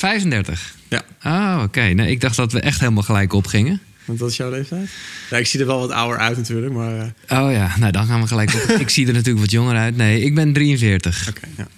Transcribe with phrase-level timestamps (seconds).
[0.00, 0.74] 35?
[0.88, 1.02] Ja.
[1.24, 1.80] Oh, oké.
[1.80, 3.80] Nee, ik dacht dat we echt helemaal gelijk opgingen.
[4.04, 4.90] Want dat is jouw leeftijd?
[5.30, 6.98] Ja, ik zie er wel wat ouder uit natuurlijk, maar...
[7.26, 8.60] eh, Oh ja, nou dan gaan we gelijk op.
[8.80, 9.96] ik zie er natuurlijk wat jonger uit.
[9.96, 11.28] Nee, ik ben 43.
[11.28, 11.68] Oké, ja.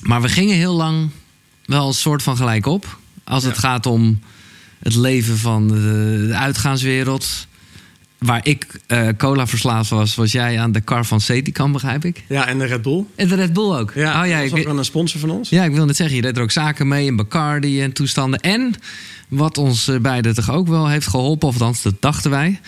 [0.00, 1.10] Maar we gingen heel lang
[1.64, 2.98] wel een soort van gelijk op.
[3.24, 4.20] Als het gaat om
[4.82, 7.46] het leven van de uitgaanswereld.
[8.20, 12.24] Waar ik eh, cola verslaafd was, was jij aan de kar van Cetican, begrijp ik?
[12.28, 13.04] Ja, en de Red Bull.
[13.14, 13.92] En de Red Bull ook.
[13.94, 15.48] Ja, oh, ja, dat was ook een sponsor van ons.
[15.48, 18.40] ja, ik wil net zeggen, je deed er ook zaken mee in Bacardi en toestanden.
[18.40, 18.74] En
[19.28, 22.60] wat ons eh, beiden toch ook wel heeft geholpen, of althans dat dachten wij...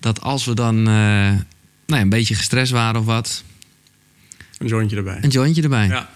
[0.00, 1.36] dat als we dan eh, nou
[1.86, 3.42] ja, een beetje gestrest waren of wat,
[4.58, 5.18] Een jointje erbij.
[5.20, 5.86] een jointje erbij.
[5.86, 6.08] Ja.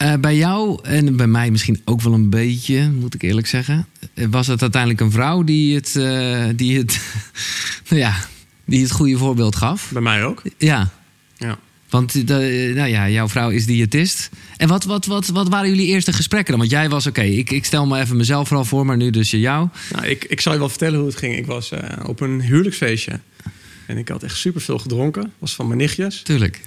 [0.00, 3.86] Eh, bij jou en bij mij misschien ook wel een beetje, moet ik eerlijk zeggen.
[4.14, 7.00] eh, Was het uiteindelijk een vrouw die het, eh, die het,
[7.88, 8.16] nou ja,
[8.64, 9.90] die het goede voorbeeld gaf?
[9.92, 10.42] Bij mij ook.
[10.58, 10.90] Ja,
[11.36, 11.58] Ja.
[11.88, 14.30] want de, nou ja, jouw vrouw is diëtist.
[14.56, 16.58] En wat, wat, wat, wat waren jullie eerste gesprekken dan?
[16.58, 19.30] Want jij was, oké, ik, ik stel me even mezelf vooral voor, maar nu dus
[19.30, 19.68] jou.
[19.92, 21.36] Nou, ik, ik zal je wel vertellen hoe het ging.
[21.36, 21.70] Ik was
[22.06, 23.20] op een huwelijksfeestje.
[23.86, 25.32] En ik had echt superveel gedronken.
[25.38, 26.22] was van mijn nichtjes.
[26.22, 26.60] Tuurlijk.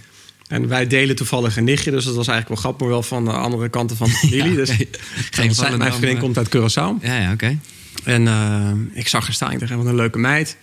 [0.54, 1.92] En wij delen toevallig een nichtje.
[1.92, 2.82] Dus dat was eigenlijk wel grappig.
[2.82, 4.50] Maar wel van de andere kanten van de familie.
[4.50, 4.70] Ja, dus.
[4.70, 4.88] Geen
[5.32, 6.22] Geen vallen mijn vriendin eh.
[6.22, 7.06] komt uit Curaçao.
[7.06, 7.58] Ja, ja, oké.
[8.04, 9.52] En eh, ik zag haar staan.
[9.52, 10.58] Ik dacht, wat een leuke meid.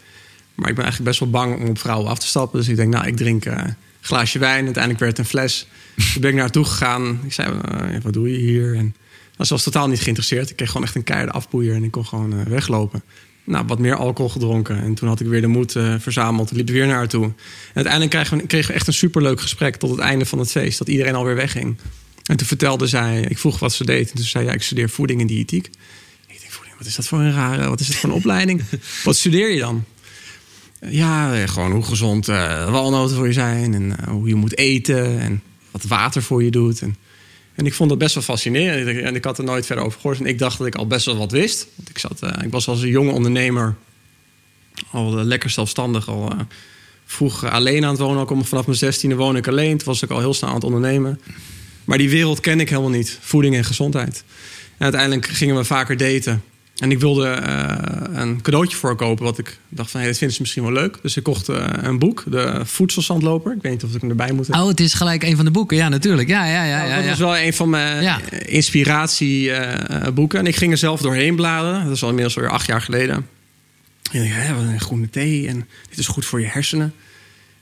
[0.54, 2.58] Maar ik ben eigenlijk best wel bang om op vrouwen af te stappen.
[2.58, 4.64] Dus ik denk, nou, ik drink eh, een glaasje wijn.
[4.64, 5.66] Uiteindelijk werd het een fles.
[6.12, 7.20] Toen ben ik naar haar toe gegaan.
[7.24, 8.74] Ik zei, eh, wat doe je hier?
[8.74, 8.94] En
[9.36, 10.50] nou, ze was totaal niet geïnteresseerd.
[10.50, 11.74] Ik kreeg gewoon echt een keiharde afboeier.
[11.74, 13.02] En ik kon gewoon eh, weglopen.
[13.44, 14.82] Nou, wat meer alcohol gedronken.
[14.82, 16.50] En toen had ik weer de moed eh, verzameld.
[16.50, 17.24] Ik liep weer naar haar toe.
[17.24, 17.34] En
[17.74, 19.76] uiteindelijk kregen we, kregen we echt een superleuk gesprek...
[19.76, 20.78] tot het einde van het feest.
[20.78, 21.76] Dat iedereen alweer wegging.
[22.24, 23.20] En toen vertelde zij...
[23.20, 24.10] Ik vroeg wat ze deed.
[24.10, 25.66] En toen zei ja, ik studeer voeding en diëtiek.
[26.26, 27.68] Ik denk, voeding, wat is dat voor een rare...
[27.68, 28.62] Wat is dat voor een opleiding?
[29.04, 29.84] Wat studeer je dan?
[30.88, 33.74] Ja, eh, gewoon hoe gezond eh, walnoten voor je zijn.
[33.74, 35.20] En hoe je moet eten.
[35.20, 36.82] En wat water voor je doet.
[36.82, 36.96] En,
[37.60, 38.98] en ik vond dat best wel fascinerend.
[38.98, 40.18] En ik had er nooit verder over gehoord.
[40.20, 41.66] En ik dacht dat ik al best wel wat wist.
[41.76, 43.74] Want ik, zat, eh, ik was als een jonge ondernemer
[44.90, 46.08] al eh, lekker zelfstandig.
[46.08, 46.38] Al eh,
[47.04, 48.20] vroeg alleen aan het wonen.
[48.22, 49.76] Ook om- vanaf mijn zestiende woon ik alleen.
[49.78, 51.20] Toen was ik al heel snel aan het ondernemen.
[51.84, 53.18] Maar die wereld ken ik helemaal niet.
[53.20, 54.24] Voeding en gezondheid.
[54.76, 56.42] En uiteindelijk gingen we vaker daten.
[56.80, 59.24] En ik wilde eh, een cadeautje voor kopen.
[59.24, 60.98] Wat ik dacht van, hey, dat vinden ze misschien wel leuk.
[61.02, 62.24] Dus ik kocht eh, een boek.
[62.26, 63.52] De Voedselzandloper.
[63.52, 64.62] Ik weet niet of ik hem erbij moet hebben.
[64.64, 65.76] Oh, het is gelijk een van de boeken.
[65.76, 66.28] Ja, natuurlijk.
[66.28, 66.76] Ja, ja, ja.
[66.76, 67.10] Nou, ja, dat ja.
[67.10, 68.18] was wel een van mijn Ja.
[68.46, 70.38] inspiratieboeken.
[70.38, 71.84] en ik ging er zelf doorheen bladeren.
[71.84, 73.26] Dat is al inmiddels weer acht jaar geleden.
[74.12, 75.48] En ik dacht, wat een groene thee.
[75.48, 76.94] En dit is goed voor je hersenen.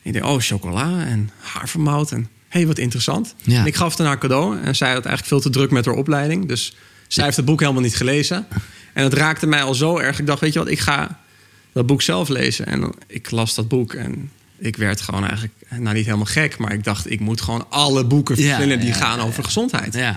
[0.02, 2.12] En ik dacht, oh, chocola en havermout.
[2.12, 3.34] En hey, wat interessant.
[3.42, 3.60] Ja.
[3.60, 4.60] En ik gaf het aan haar cadeau.
[4.62, 6.48] En zij had eigenlijk veel te druk met haar opleiding.
[6.48, 6.76] Dus
[7.08, 8.46] zij heeft het boek helemaal niet gelezen.
[8.98, 10.18] En het raakte mij al zo erg.
[10.18, 11.20] Ik dacht, weet je wat, ik ga
[11.72, 12.66] dat boek zelf lezen.
[12.66, 15.52] En ik las dat boek en ik werd gewoon eigenlijk...
[15.70, 17.10] Nou, niet helemaal gek, maar ik dacht...
[17.10, 19.94] ik moet gewoon alle boeken Ja, verzinnen die ja, gaan ja, over gezondheid.
[19.94, 20.08] Ja.
[20.08, 20.16] En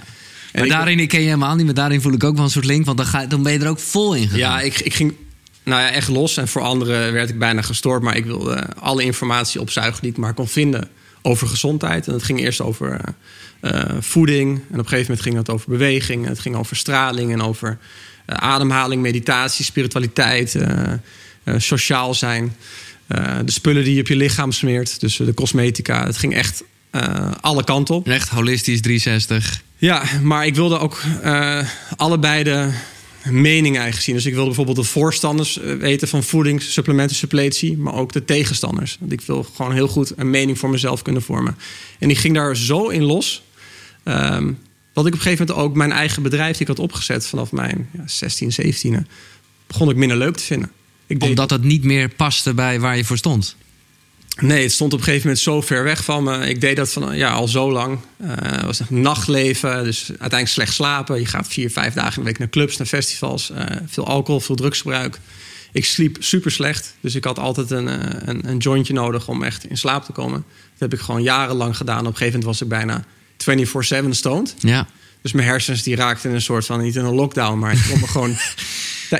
[0.53, 2.49] Maar ik- daarin ik ken je helemaal niet, maar daarin voel ik ook wel een
[2.51, 2.85] soort link.
[2.85, 4.37] Want dan, ga, dan ben je er ook vol in gegaan.
[4.39, 5.13] Ja, ik, ik ging
[5.63, 6.37] nou ja, echt los.
[6.37, 8.01] En voor anderen werd ik bijna gestoord.
[8.01, 10.89] Maar ik wilde alle informatie opzuigen die ik maar kon vinden
[11.21, 12.07] over gezondheid.
[12.07, 13.01] En het ging eerst over
[13.59, 14.49] eh, eh, voeding.
[14.57, 16.25] En op een gegeven moment ging het over beweging.
[16.27, 17.77] Het ging over straling en over
[18.39, 20.93] ademhaling, meditatie, spiritualiteit, eh,
[21.43, 22.55] eh, sociaal zijn.
[23.07, 24.99] Eh, de spullen die je op je lichaam smeert.
[24.99, 26.05] Dus eh, de cosmetica.
[26.05, 28.07] Het ging echt eh, alle kanten op.
[28.07, 29.61] Echt holistisch 360.
[29.77, 32.69] Ja, maar ik wilde ook eh, allebei de
[33.25, 34.15] mening eigenlijk zien.
[34.15, 38.25] Dus ik wilde bijvoorbeeld de voorstanders eh, weten van voeding, supplementen, suppletie, maar ook de
[38.25, 38.97] tegenstanders.
[38.99, 41.57] Want ik wil gewoon heel goed een mening voor mezelf kunnen vormen.
[41.99, 43.43] En ik ging daar zo in los.
[44.03, 44.51] ehm,
[44.93, 47.51] dat ik op een gegeven moment ook mijn eigen bedrijf die ik had opgezet vanaf
[47.51, 49.07] mijn ja, 16, 17,
[49.67, 50.71] begon ik minder leuk te vinden.
[51.07, 53.55] Ik deed Omdat het niet meer paste bij waar je voor stond.
[54.39, 56.49] Nee, het stond op een gegeven moment zo ver weg van me.
[56.49, 57.99] Ik deed dat van, ja, al zo lang.
[58.17, 61.19] Eh, Het was echt nachtleven, dus uiteindelijk slecht slapen.
[61.19, 63.49] Je gaat vier, vijf dagen in de week naar clubs, naar festivals.
[63.51, 65.19] eh, veel alcohol, veel drugsgebruik.
[65.71, 69.43] Ik sliep super slecht, dus ik had altijd een, eh, een, een jointje nodig om
[69.43, 70.43] echt in slaap te komen.
[70.71, 71.99] Dat heb ik gewoon jarenlang gedaan.
[71.99, 73.05] Op een gegeven moment was ik bijna
[74.05, 74.55] 24-7 stoned.
[74.59, 74.87] Ja.
[75.21, 77.99] Dus mijn hersens die raakten een soort van, niet in een lockdown, maar ik kon
[77.99, 78.35] me gewoon...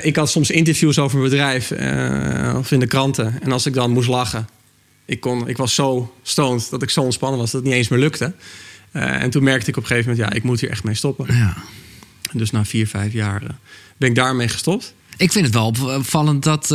[0.00, 3.42] Ik had soms interviews over mijn bedrijf eh, of in de kranten.
[3.42, 4.48] En als ik dan moest lachen,
[5.04, 7.88] ik, kon, ik was zo stoned dat ik zo ontspannen was dat het niet eens
[7.88, 8.32] meer lukte.
[8.90, 10.94] Eh, en toen merkte ik op een gegeven moment, ja, ik moet hier echt mee
[10.94, 11.34] stoppen.
[11.36, 11.56] ja.
[12.32, 13.48] Dus na vier, vijf jaar eh,
[13.96, 14.94] ben ik daarmee gestopt.
[15.16, 16.68] Ik vind het wel opvallend dat,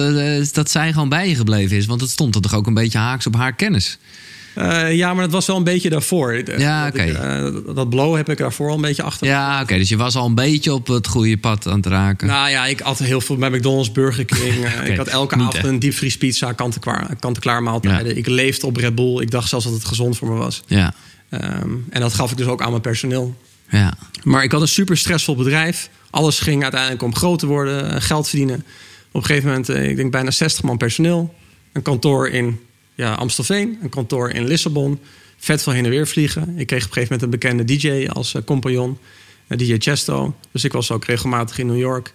[0.52, 1.86] dat zij gewoon bij je gebleven is.
[1.86, 3.98] Want het stond er toch ook een beetje haaks op haar kennis.
[4.58, 6.36] Eh, ja, maar dat was wel een beetje daarvoor.
[6.60, 7.12] Ja, Dat oké.
[7.12, 9.28] eh, dat blow heb ik daarvoor al een beetje achter.
[9.28, 9.78] Ja, oké.
[9.78, 12.28] dus je was al een beetje op het goede pad aan het raken.
[12.28, 14.66] Nou ja, ik at heel veel bij McDonald's, Burger King.
[14.66, 15.66] Eh, Ik had elke avond echt.
[15.66, 18.18] een diepvriespizza, kant-en-klaar maaltijden.
[18.18, 19.22] Ik leefde op Red Bull.
[19.22, 20.62] Ik dacht zelfs dat het gezond voor me was.
[20.68, 20.94] Ja.
[21.30, 23.36] Ehm, en dat gaf ik dus ook aan mijn personeel.
[23.70, 23.94] Ja.
[24.24, 25.90] Maar ik had een super stressvol bedrijf.
[26.10, 28.56] Alles ging uiteindelijk om groot te worden, eh, geld verdienen.
[29.12, 31.34] Op een gegeven moment, eh, ik denk bijna 60 man personeel.
[31.74, 32.60] Een kantoor in
[32.98, 35.00] ja, Amstelveen, een kantoor in Lissabon.
[35.38, 36.54] Vet veel heen en weer vliegen.
[36.58, 38.98] Ik kreeg op een gegeven moment een bekende DJ als eh, compagnon.
[39.48, 40.36] eh, DJ Chesto.
[40.52, 42.14] Dus ik was ook regelmatig in New York.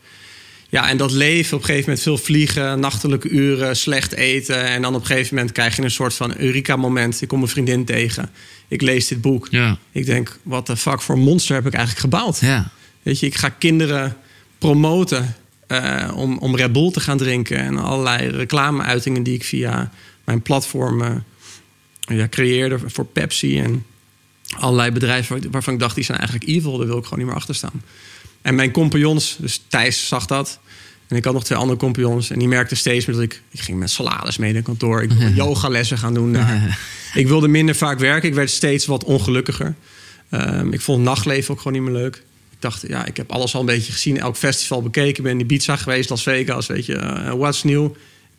[0.68, 4.64] Ja, en dat leven op een gegeven moment veel vliegen, nachtelijke uren, slecht eten.
[4.64, 7.22] En dan op een gegeven moment krijg je een soort van Eureka-moment.
[7.22, 8.30] Ik kom een vriendin tegen.
[8.68, 9.48] Ik lees dit boek.
[9.50, 9.78] Ja.
[9.92, 12.40] Ik denk, wat de fuck voor monster heb ik eigenlijk gebouwd?
[12.40, 12.70] Ja.
[13.02, 14.16] Weet je, ik ga kinderen
[14.58, 15.34] promoten
[15.66, 17.56] eh, om, om Red Bull te gaan drinken.
[17.58, 19.90] En allerlei reclameuitingen die ik via
[20.24, 21.10] mijn platform eh,
[22.00, 23.58] ja, creëerde voor Pepsi.
[23.58, 23.84] En
[24.58, 26.76] allerlei bedrijven waar- waarvan ik dacht, die zijn eigenlijk evil.
[26.78, 27.82] Daar wil ik gewoon niet meer achter staan.
[28.42, 30.58] En mijn compagnons, dus Thijs zag dat.
[31.08, 32.30] En ik had nog twee andere compagnons.
[32.30, 33.42] En die merkten steeds meer dat ik...
[33.50, 35.02] Ik ging met salades mee naar kantoor.
[35.02, 36.78] Ik wilde yogalessen gaan doen daar.
[37.14, 38.28] Ik wilde minder vaak werken.
[38.28, 39.74] Ik werd steeds wat ongelukkiger.
[40.30, 42.16] Ehm, ik vond nachtleven ook gewoon niet meer leuk.
[42.50, 44.18] Ik dacht, ja, ik heb alles al een beetje gezien.
[44.18, 45.16] Elk festival bekeken.
[45.16, 46.94] Ik ben in Ibiza geweest, Las Vegas, weet je.
[46.96, 47.88] eh, what's new?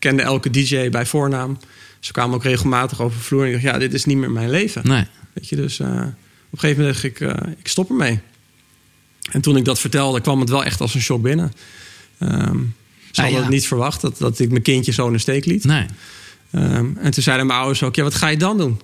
[0.03, 1.57] Kende elke DJ bij voornaam.
[1.99, 3.41] Ze kwamen ook regelmatig over de vloer.
[3.41, 4.81] En ik dacht, ja, dit is niet meer mijn leven.
[4.87, 5.05] Nee.
[5.33, 5.93] Weet je, dus eh, op
[6.51, 8.19] een gegeven moment dacht ik, eh, ik stop ermee.
[9.31, 11.53] En toen ik dat vertelde, kwam het wel echt als een shock binnen.
[12.17, 12.57] Ehm
[13.11, 13.39] ze Ah, hadden ja.
[13.41, 15.63] het niet verwacht dat, dat ik mijn kindje zo in de steek liet.
[15.63, 15.85] Nee.
[16.51, 18.81] Ehm, en toen zeiden mijn ouders ook, ja, wat ga je dan doen?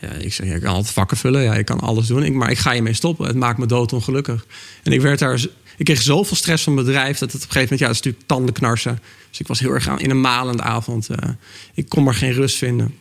[0.00, 2.22] Ja, ik zei, ja, ik kan altijd vakken vullen, ja, ik kan alles doen.
[2.22, 4.46] Ik, maar ik ga hiermee stoppen, het maakt me doodongelukkig.
[4.82, 5.46] En ik werd daar,
[5.76, 7.18] ik kreeg zoveel stress van mijn bedrijf...
[7.18, 9.00] dat het op een gegeven moment, ja, het is natuurlijk tandenknarsen.
[9.28, 11.08] Dus ik was heel erg aan, in een malende avond.
[11.08, 11.30] eh,
[11.74, 12.94] ik kon maar geen rust vinden.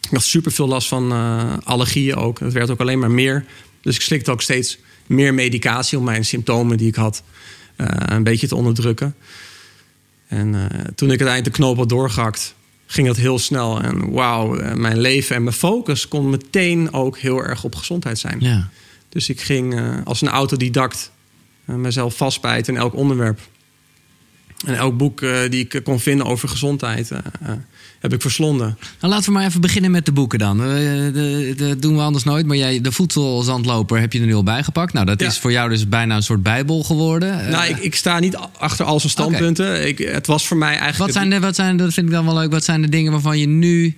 [0.00, 2.40] Ik had super veel last van eh, allergieën ook.
[2.40, 3.44] Het werd ook alleen maar meer.
[3.80, 7.22] Dus ik slikte ook steeds meer medicatie om mijn symptomen die ik had
[7.76, 7.86] eh,
[8.16, 9.14] een beetje te onderdrukken.
[10.26, 10.50] En
[10.94, 12.54] toen ik uiteindelijk de knoop had doorgehakt,
[12.86, 13.80] ging dat heel snel.
[13.80, 18.36] En wauw, mijn leven en mijn focus kon meteen ook heel erg op gezondheid zijn.
[18.40, 18.68] Ja.
[19.08, 21.10] Dus ik ging als een autodidact
[21.76, 23.40] mezelf vastbijten in elk onderwerp.
[24.66, 27.50] En elk boek eh, die ik kon vinden over gezondheid eh, eh,
[28.00, 28.78] heb ik verslonden.
[29.00, 30.64] Nou, laten we maar even beginnen met de boeken dan.
[30.64, 32.46] Eh, Dat doen we anders nooit.
[32.46, 34.92] Maar jij, de voedselzandloper heb je er nu al bijgepakt.
[34.92, 35.26] Nou, dat Ja.
[35.26, 37.40] is voor jou dus bijna een soort bijbel geworden.
[37.40, 39.86] Eh, nou, ik, ik sta niet achter al zijn standpunten.
[39.88, 40.98] Ik, het was voor mij eigenlijk...
[40.98, 42.50] wat zijn de, wat zijn, dat vind ik dan wel leuk.
[42.50, 43.96] Wat zijn de dingen waarvan je nu,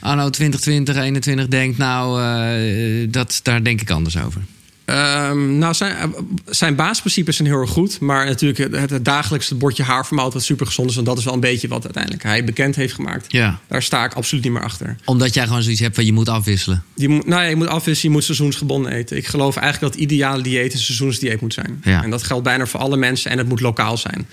[0.00, 1.78] anno 2020, 21, denkt...
[1.78, 4.40] nou, eh, dat, daar denk ik anders over.
[4.84, 6.08] Ehm, nou, zijn, eh,
[6.46, 8.00] zijn basisprincipes zijn heel erg goed.
[8.00, 10.32] Maar natuurlijk het, het dagelijkse bordje havermout...
[10.32, 10.94] wat super gezond is.
[10.94, 13.32] Want dat is wel een beetje wat uiteindelijk hij bekend heeft gemaakt.
[13.32, 13.60] Ja.
[13.68, 14.96] Daar sta ik absoluut niet meer achter.
[15.04, 16.82] Omdat jij gewoon zoiets hebt van je moet afwisselen.
[16.94, 19.16] Je moet, nou ja, je moet afwisselen, je moet seizoensgebonden eten.
[19.16, 21.80] Ik geloof eigenlijk dat het ideale dieet een seizoensdieet moet zijn.
[21.84, 22.02] Ja.
[22.02, 24.26] En dat geldt bijna voor alle mensen en het moet lokaal zijn.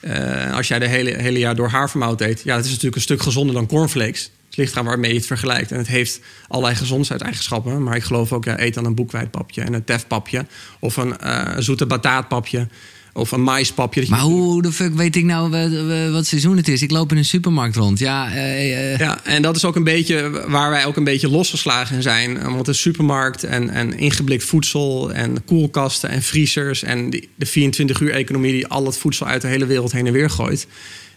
[0.00, 3.02] Eh, als jij de hele, hele jaar door havermout eet, ja, dat is natuurlijk een
[3.02, 4.30] stuk gezonder dan cornflakes.
[4.56, 5.72] Het ligt eraan waarmee je het vergelijkt.
[5.72, 7.82] En het heeft allerlei gezondheidseigenschappen.
[7.82, 10.46] Maar ik geloof ook, ja, eet dan een boekwijdpapje en een tefpapje.
[10.80, 12.68] Of een eh, zoete bataatpapje.
[13.12, 14.04] Of een maispapje.
[14.08, 16.82] Maar hoe de fuck weet ik nou wat, wat seizoen het is?
[16.82, 17.98] Ik loop in een supermarkt rond.
[17.98, 21.30] Ja, eh, eh, Ja, en dat is ook een beetje waar wij ook een beetje
[21.30, 22.42] losgeslagen zijn.
[22.42, 26.82] Want de supermarkt en, en ingeblikt voedsel en koelkasten en vriezers...
[26.82, 30.30] en die, de 24-uur-economie die al het voedsel uit de hele wereld heen en weer
[30.30, 30.66] gooit...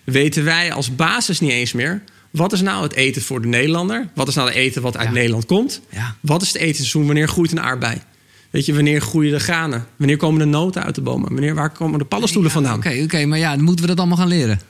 [0.03, 2.01] weten wij als basis niet eens meer...
[2.31, 4.07] wat is nou het eten voor de Nederlander?
[4.15, 5.13] Wat is nou het eten wat uit Ja.
[5.13, 5.81] Nederland komt?
[5.89, 6.15] Ja.
[6.19, 7.05] Wat is het etenseizoen?
[7.05, 8.01] Wanneer groeit een aardbei?
[8.49, 9.85] Weet je, wanneer groeien de granen?
[9.95, 11.31] Wanneer komen de noten uit de bomen?
[11.33, 12.77] Wanneer, waar komen de paddenstoelen vandaan?
[12.77, 14.61] Oké, oké, maar ja, dan moeten we dat allemaal gaan leren.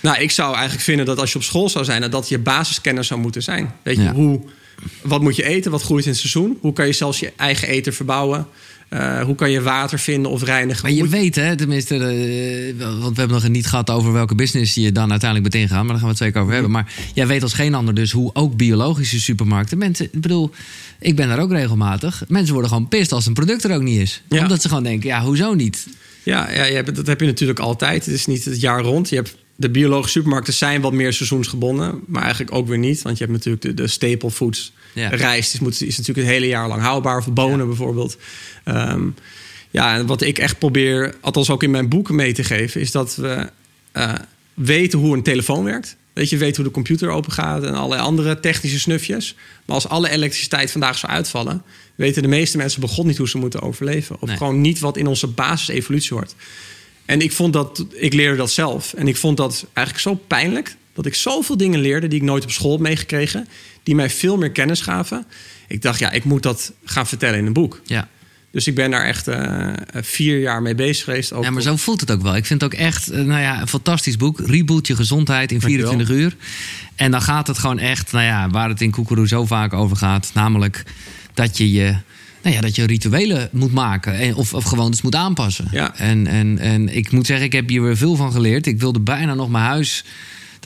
[0.00, 2.38] Nou, ik zou eigenlijk vinden dat als je op school zou zijn, dat dat je
[2.38, 3.72] basiskennis zou moeten zijn.
[3.82, 4.40] Weet je, hoe,
[5.02, 5.70] wat moet je eten?
[5.70, 6.58] Wat groeit in het seizoen?
[6.60, 8.46] Hoe kan je zelfs je eigen eten verbouwen?
[8.88, 10.82] Eh, hoe kan je water vinden of reinigen?
[10.82, 11.98] Maar je weet, hè, tenminste,
[12.78, 15.94] want we hebben nog niet gehad over welke business je dan uiteindelijk bent ingaan, maar
[15.94, 16.70] daar gaan we het zeker over hebben.
[16.70, 19.78] Maar jij weet als geen ander dus hoe ook biologische supermarkten.
[19.78, 20.50] Mensen, ik bedoel,
[21.00, 22.24] ik ben daar ook regelmatig.
[22.28, 24.22] Mensen worden gewoon pist als een product er ook niet is.
[24.28, 24.42] Ja.
[24.42, 25.86] Omdat ze gewoon denken, ja, hoezo niet?
[26.22, 28.04] Ja, ja je hebt, dat heb je natuurlijk altijd.
[28.04, 29.08] Het is niet het jaar rond.
[29.08, 33.02] Je hebt, de biologische supermarkten zijn wat meer seizoensgebonden, maar eigenlijk ook weer niet.
[33.02, 34.72] Want je hebt natuurlijk de, de staple foods.
[34.96, 35.08] Ja.
[35.08, 38.16] Rijst is, moet, is natuurlijk het hele jaar lang houdbaar, of bonen bijvoorbeeld.
[38.64, 39.02] Ehm,
[39.70, 42.90] ja, en wat ik echt probeer, althans ook in mijn boeken mee te geven, is
[42.90, 43.50] dat we
[43.92, 44.14] eh,
[44.54, 45.96] weten hoe een telefoon werkt.
[46.12, 49.34] Weet je, weet hoe de computer open gaat en allerlei andere technische snufjes.
[49.64, 51.62] Maar als alle elektriciteit vandaag zou uitvallen,
[51.94, 54.16] weten de meeste mensen begon niet hoe ze moeten overleven.
[54.20, 54.36] Of Nee.
[54.36, 56.34] gewoon niet wat in onze basisevolutie hoort.
[57.04, 58.92] En ik vond dat, ik leerde dat zelf.
[58.94, 60.76] En ik vond dat eigenlijk zo pijnlijk.
[60.94, 63.48] Dat ik zoveel dingen leerde die ik nooit op school heb meegekregen.
[63.86, 65.26] Die mij veel meer kennis gaven.
[65.68, 67.80] Ik dacht, ja, ik moet dat gaan vertellen in een boek.
[67.84, 68.08] Ja.
[68.50, 71.32] Dus ik ben daar echt eh, vier jaar mee bezig geweest.
[71.32, 72.36] Ook ja, maar zo voelt het ook wel.
[72.36, 74.40] Ik vind het ook echt, eh, nou ja, een fantastisch boek.
[74.40, 75.88] Reboot je gezondheid in Dankjewel.
[75.88, 76.36] 24 uur.
[76.94, 79.96] En dan gaat het gewoon echt, nou ja, waar het in Koekeroe zo vaak over
[79.96, 80.30] gaat.
[80.34, 80.82] Namelijk
[81.34, 81.96] dat je je
[82.42, 85.68] nou ja, dat je rituelen moet maken en, of, of gewoontes moet aanpassen.
[85.70, 85.96] Ja.
[85.96, 88.66] En, en, en ik moet zeggen, ik heb hier weer veel van geleerd.
[88.66, 90.04] Ik wilde bijna nog mijn huis.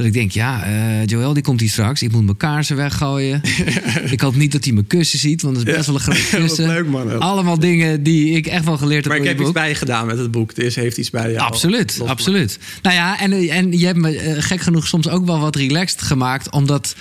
[0.01, 2.03] Dat ik denk, ja, eh Joël die komt hier straks.
[2.03, 3.41] Ik moet mijn kaarsen weggooien.
[4.11, 6.31] ik hoop niet dat hij mijn kussen ziet, want dat is best wel een groot
[6.31, 6.67] Wat kussen.
[6.67, 7.21] leuk, man.
[7.21, 9.55] Allemaal dingen die ik echt wel geleerd heb Maar ik heb iets boek.
[9.55, 10.55] bij je gedaan met het boek.
[10.55, 11.47] Dit heeft iets bij jou.
[11.47, 12.59] Absoluut, absoluut.
[12.83, 16.03] Nou ja, en, en je hebt me eh, gek genoeg soms ook wel wat relaxed
[16.03, 16.95] gemaakt, omdat.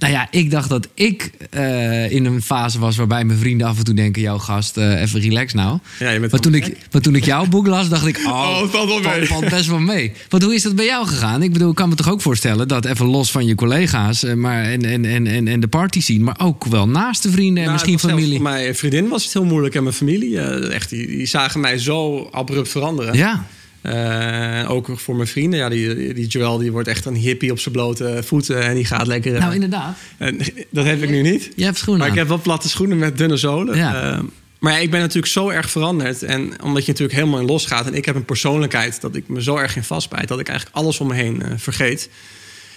[0.00, 3.78] Nou ja, ik dacht dat ik eh, in een fase was waarbij mijn vrienden af
[3.78, 5.78] en toe denken: jouw gast, eh, even relax nou.
[5.98, 8.60] Ja, je bent Maar toen, ik, maar toen ik jouw boek las, dacht ik: oh,
[8.62, 10.12] Oh, valt wel valt best wel mee.
[10.28, 11.42] Want hoe is dat bij jou gegaan?
[11.42, 14.34] Ik bedoel, ik kan me toch ook voorstellen dat even los van je collega's eh,
[14.34, 17.56] maar, en, en, en, en, en de party zien, maar ook wel naast de vrienden
[17.56, 18.34] en Nou, misschien familie.
[18.34, 20.40] Voor mijn vriendin was het heel moeilijk en mijn familie.
[20.68, 23.16] echt, die, die zagen mij zo abrupt veranderen.
[23.16, 23.46] Ja,
[23.82, 25.58] Eh, ook voor mijn vrienden.
[25.58, 28.62] Ja, die, die Joel die wordt echt een hippie op zijn blote voeten.
[28.62, 29.34] En die gaat lekker...
[29.34, 29.96] eh, nou inderdaad.
[30.18, 30.38] en
[30.70, 31.50] dat heb ik nu niet.
[31.56, 33.76] Je hebt schoenen Maar ik heb wel platte schoenen met dunne zolen.
[33.76, 34.12] Ja.
[34.12, 34.18] Eh,
[34.60, 36.22] maar ja, ik ben natuurlijk zo erg veranderd.
[36.22, 37.86] En omdat je natuurlijk helemaal in losgaat.
[37.86, 40.28] En ik heb een persoonlijkheid dat ik me zo erg in vastbijt.
[40.28, 42.10] Dat ik eigenlijk alles om me heen eh, vergeet.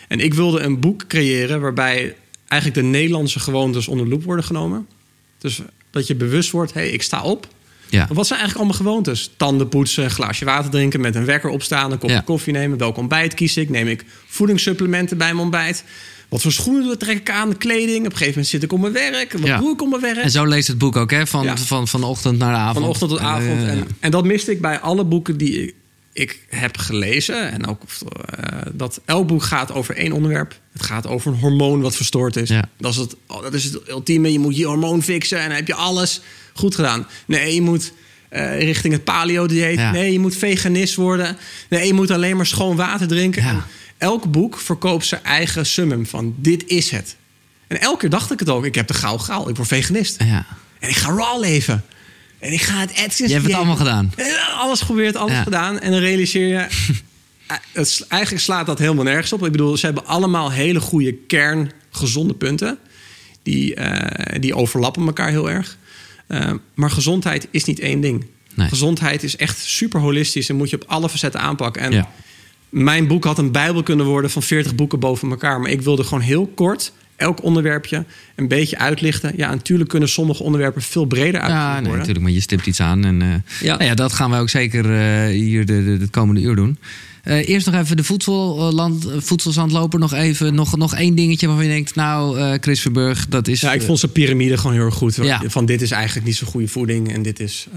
[0.07, 2.15] En ik wilde een boek creëren waarbij
[2.47, 4.87] eigenlijk de Nederlandse gewoontes onder de loep worden genomen.
[5.37, 7.47] Dus dat je bewust wordt, hé, hey, ik sta op.
[7.93, 8.07] Ja.
[8.13, 9.31] Wat zijn eigenlijk allemaal gewoontes?
[9.37, 12.21] Tanden poetsen, glaasje water drinken, met een wekker opstaan, een kopje Ja.
[12.21, 12.77] koffie nemen.
[12.77, 13.69] Welk ontbijt kies ik?
[13.69, 15.83] Neem ik voedingssupplementen bij mijn ontbijt?
[16.29, 17.57] Wat voor schoenen trek ik aan?
[17.57, 17.99] Kleding?
[17.99, 19.31] Op een gegeven moment zit ik op mijn werk.
[19.33, 19.57] Wat Ja.
[19.57, 20.17] doe ik op mijn werk?
[20.17, 21.27] En zo leest het boek ook, hè?
[21.27, 21.57] Van, Ja.
[21.57, 22.77] van, van ochtend naar de avond.
[22.77, 23.61] Van ochtend tot avond.
[23.61, 25.73] Eh, en, en dat miste ik bij alle boeken die
[26.13, 27.51] ik, heb gelezen.
[27.51, 30.59] En ook eh, dat elk boek gaat over één onderwerp.
[30.71, 32.49] Het gaat over een hormoon wat verstoord is.
[32.49, 32.63] Ja.
[32.77, 34.31] Dat, is het, oh, dat is het ultieme.
[34.31, 36.21] Je moet je hormoon fixen en dan heb je alles
[36.53, 37.07] goed gedaan.
[37.25, 37.93] Nee, je moet
[38.29, 39.77] eh, richting het paleo-dieet.
[39.77, 39.91] Ja.
[39.91, 41.37] Nee, je moet veganist worden.
[41.69, 43.43] Nee, je moet alleen maar schoon water drinken.
[43.43, 43.65] Ja.
[43.97, 47.15] Elk boek verkoopt zijn eigen summum van dit is het.
[47.67, 48.65] En elke keer dacht ik het ook.
[48.65, 49.49] Ik heb de gauw gaal.
[49.49, 50.23] Ik word veganist.
[50.23, 50.45] ja.
[50.79, 51.83] En ik ga raw leven.
[52.43, 54.13] En ik ga het Atkins Je hebt het allemaal gedaan.
[54.57, 55.43] Alles geprobeerd, alles Ja.
[55.43, 55.79] gedaan.
[55.79, 56.55] En dan realiseer je...
[57.47, 59.45] eh, het, eigenlijk slaat dat helemaal nergens op.
[59.45, 62.77] Ik bedoel, ze hebben allemaal hele goede kern gezonde punten.
[63.43, 65.77] Die, eh, die overlappen elkaar heel erg.
[66.27, 68.25] Eh, maar gezondheid is niet één ding.
[68.53, 68.67] Nee.
[68.67, 70.49] Gezondheid is echt super holistisch.
[70.49, 71.81] En moet je op alle facetten aanpakken.
[71.81, 72.09] En Ja.
[72.69, 75.59] mijn boek had een bijbel kunnen worden van 40 boeken boven elkaar.
[75.59, 78.05] Maar ik wilde gewoon heel kort elk onderwerpje
[78.35, 79.33] een beetje uitlichten.
[79.37, 81.97] Ja, natuurlijk kunnen sommige onderwerpen veel breder Ja, uitgelegd nee, worden.
[81.97, 82.25] natuurlijk.
[82.25, 83.05] Maar je stipt iets aan.
[83.05, 83.27] En, eh,
[83.61, 83.75] Ja.
[83.77, 86.77] nou ja, dat gaan wij ook zeker eh, hier de, de, de komende uur doen.
[87.23, 89.99] Eh, eerst nog even de voedselland, voedselzandloper.
[89.99, 91.95] Nog even, nog, nog één dingetje waarvan je denkt...
[91.95, 93.61] Nou, Chris Verburg, dat is...
[93.61, 95.15] Ja, ik vond zijn piramide gewoon heel erg goed.
[95.15, 95.41] Ja.
[95.47, 97.67] Van dit is eigenlijk niet zo goede voeding en dit is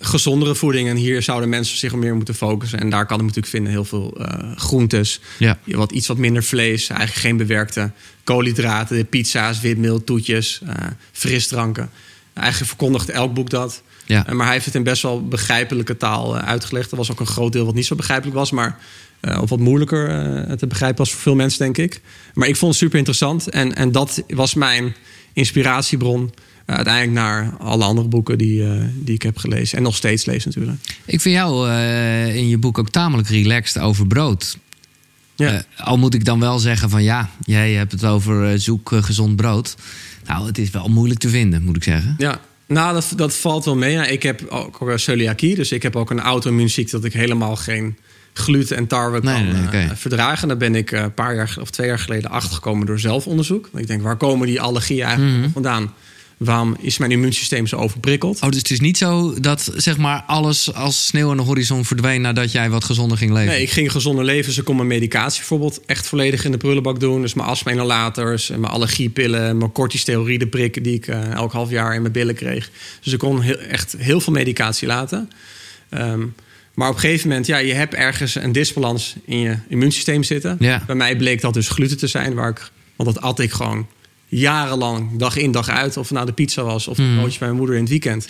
[0.00, 0.88] gezondere voeding.
[0.88, 2.80] En hier zouden mensen zich meer moeten focussen.
[2.80, 5.20] En daar kan ik natuurlijk vinden heel veel eh, groentes.
[5.38, 5.58] Ja.
[5.64, 7.90] Wat, iets wat minder vlees, eigenlijk geen bewerkte
[8.24, 10.74] koolhydraten, pizza's, witmeel, toetjes, eh,
[11.12, 11.90] frisdranken.
[12.34, 13.82] Eigenlijk verkondigt elk boek dat.
[14.06, 14.26] Ja.
[14.26, 16.90] Eh, maar hij heeft het in best wel begrijpelijke taal uitgelegd.
[16.90, 18.78] Er was ook een groot deel wat niet zo begrijpelijk was, maar
[19.40, 20.08] of wat moeilijker
[20.58, 22.00] te begrijpen was voor veel mensen, denk ik.
[22.34, 23.48] Maar ik vond het super interessant.
[23.48, 24.94] En, en dat was mijn
[25.32, 26.32] inspiratiebron.
[26.70, 29.76] Eh, uiteindelijk naar alle andere boeken die, eh, die ik heb gelezen.
[29.78, 30.78] En nog steeds lees natuurlijk.
[31.04, 34.58] Ik vind jou eh, in je boek ook tamelijk relaxed over brood.
[35.36, 35.62] Ja.
[35.76, 39.76] Al moet ik dan wel zeggen van ja, jij hebt het over zoek gezond brood.
[40.26, 42.14] Nou, het is wel moeilijk te vinden, moet ik zeggen.
[42.18, 43.92] Ja, nou, dat, dat valt wel mee.
[43.92, 46.96] Ja, ik heb ook celiakie, dus ik heb ook een auto-immuunziekte...
[46.96, 47.96] dat ik helemaal geen
[48.32, 49.96] gluten en tarwe kan nee, nee, oké.
[49.96, 50.48] verdragen.
[50.48, 53.68] Daar ben ik een paar jaar of twee jaar geleden achtergekomen door zelfonderzoek.
[53.74, 55.50] Ik denk, waar komen die allergieën eigenlijk Mhm.
[55.50, 55.92] vandaan?
[56.40, 58.42] Waarom is mijn immuunsysteem zo overprikkeld?
[58.42, 61.84] Oh, dus het is niet zo dat zeg maar alles als sneeuw aan de horizon
[61.84, 63.52] verdween nadat jij wat gezonder ging leven.
[63.52, 64.56] Nee, ik ging gezonder leven.
[64.56, 67.20] Ik kon mijn medicatie bijvoorbeeld echt volledig in de prullenbak doen.
[67.20, 72.12] Dus mijn astma-inhalators, mijn allergiepillen, mijn corticosteroïdenprik die ik eh, elk half jaar in mijn
[72.12, 72.70] billen kreeg.
[73.02, 75.30] Dus ik kon heel, echt heel veel medicatie laten.
[75.88, 76.26] Ehm,
[76.74, 80.56] maar op een gegeven moment, ja, je hebt ergens een disbalans in je immuunsysteem zitten.
[80.60, 80.82] Ja.
[80.86, 83.86] Bij mij bleek dat dus gluten te zijn, waar ik, want dat at ik gewoon
[84.30, 85.96] jarenlang, dag in, dag uit.
[85.96, 88.26] Of het nou de pizza was of de broodjes bij mijn moeder in het weekend.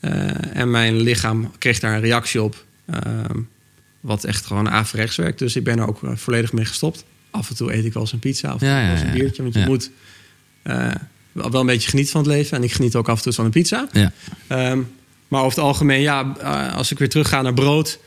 [0.00, 2.64] Eh, en mijn lichaam kreeg daar een reactie op.
[2.90, 3.38] ehm,
[4.00, 5.38] wat echt gewoon averechts werkt.
[5.38, 7.04] Dus ik ben er ook eh, volledig mee gestopt.
[7.30, 9.42] Af en toe eet ik wel eens een pizza of Ja, ja, een biertje.
[9.42, 9.90] Want je moet
[10.62, 10.90] eh,
[11.32, 12.56] wel een beetje genieten van het leven.
[12.56, 13.88] En ik geniet ook af en toe van een pizza.
[13.92, 14.12] ja.
[14.46, 14.80] Ehm,
[15.28, 16.20] maar over het algemeen, ja,
[16.74, 17.98] als ik weer terugga naar brood.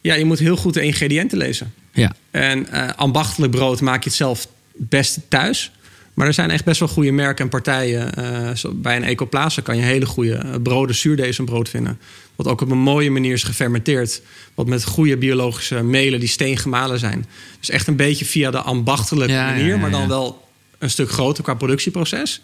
[0.00, 1.72] Ja, je moet heel goed de ingrediënten lezen.
[1.92, 2.12] ja.
[2.30, 4.40] En ambachtelijk brood maak je het zelf
[4.78, 5.72] het beste thuis.
[6.14, 8.14] Maar er zijn echt best wel goede merken en partijen.
[8.14, 11.98] eh, bij een Ecoplaza kan je hele goede eh, broden, zuurdesembrood vinden.
[12.36, 14.22] Wat ook op een mooie manier is gefermenteerd.
[14.54, 17.26] Wat met goede biologische melen die steengemalen zijn.
[17.60, 19.66] Dus echt een beetje via de ambachtelijke Ja, manier.
[19.66, 22.40] ja, maar dan wel een stuk groter qua productieproces.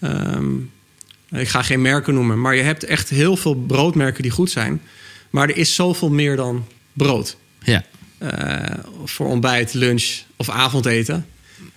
[0.00, 0.52] Ehm,
[1.30, 4.80] Ik ga geen merken noemen, maar je hebt echt heel veel broodmerken die goed zijn.
[5.30, 7.36] Maar er is zoveel meer dan brood.
[7.62, 7.84] Ja.
[8.18, 10.04] Eh, voor ontbijt, lunch
[10.36, 11.26] of avondeten.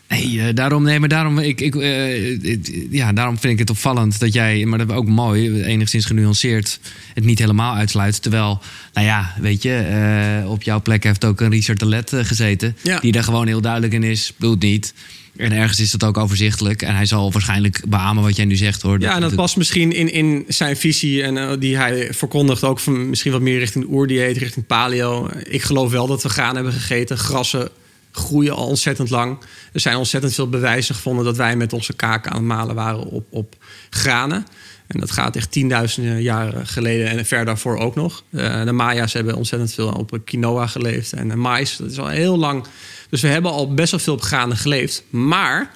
[0.07, 4.19] Nee, eh, daarom, nee, maar daarom, ik, ik, eh, ja, daarom vind ik het opvallend
[4.19, 6.79] dat jij, maar dat ook mooi, enigszins genuanceerd,
[7.13, 8.21] het niet helemaal uitsluit.
[8.21, 8.61] Terwijl,
[8.93, 12.75] nou ja, weet je, eh, op jouw plek heeft ook een Richard de Let gezeten,
[12.83, 12.99] Ja.
[12.99, 14.93] die daar gewoon heel duidelijk in is, doet niet.
[15.37, 16.81] En ergens is dat ook overzichtelijk.
[16.81, 18.99] En hij zal waarschijnlijk beamen wat jij nu zegt hoor.
[18.99, 23.09] Ja, en dat past misschien in, in zijn visie en die hij verkondigt ook van
[23.09, 25.29] misschien wat meer richting oerdieet, richting paleo.
[25.43, 27.17] Ik geloof wel dat we graan hebben gegeten.
[27.17, 27.69] Grassen
[28.17, 29.37] groeien al ontzettend lang.
[29.73, 33.03] Er zijn ontzettend veel bewijzen gevonden dat wij met onze kaken aan het malen waren
[33.05, 33.55] op, op
[33.89, 34.45] granen.
[34.87, 38.23] En dat gaat echt tienduizenden jaren geleden en ver daarvoor ook nog.
[38.31, 41.77] Eh, de Maya's hebben ontzettend veel op quinoa geleefd en mais.
[41.77, 42.65] Dat is al heel lang.
[43.09, 45.03] Dus we hebben al best wel veel op granen geleefd.
[45.09, 45.71] Maar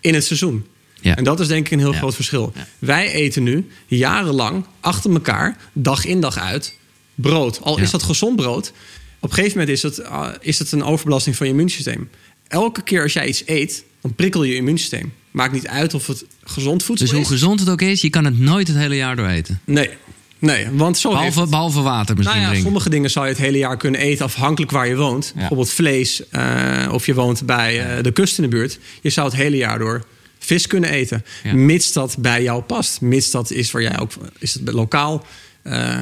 [0.00, 0.66] in het seizoen.
[1.00, 1.16] Ja.
[1.16, 1.98] En dat is denk ik een heel Ja.
[1.98, 2.52] groot verschil.
[2.54, 2.66] Ja.
[2.78, 6.74] Wij eten nu jarenlang achter elkaar, dag in dag uit,
[7.14, 7.60] brood.
[7.62, 8.72] Al is dat gezond brood.
[9.20, 12.10] Op een gegeven moment is het, uh, is het een overbelasting van je immuunsysteem.
[12.48, 15.12] Elke keer als jij iets eet, dan prikkel je immuunsysteem.
[15.30, 17.30] Maakt niet uit of het gezond voedsel Dus hoe is.
[17.30, 19.60] gezond het ook is, je kan het nooit het hele jaar door eten.
[19.64, 19.90] Nee,
[20.38, 22.62] nee, want zo heeft- Behalve, behalve water misschien nou ja, drinken.
[22.62, 25.32] sommige dingen zou je het hele jaar kunnen eten afhankelijk waar je woont.
[25.36, 28.78] Bijvoorbeeld vlees, eh, of je woont bij eh, de kust in de buurt.
[29.02, 30.04] Je zou het hele jaar door
[30.38, 31.24] vis kunnen eten.
[31.44, 31.54] Ja.
[31.54, 33.00] Mits dat bij jou past.
[33.00, 35.26] Mits dat is waar jij ook is het lokaal.
[35.62, 35.98] Eh,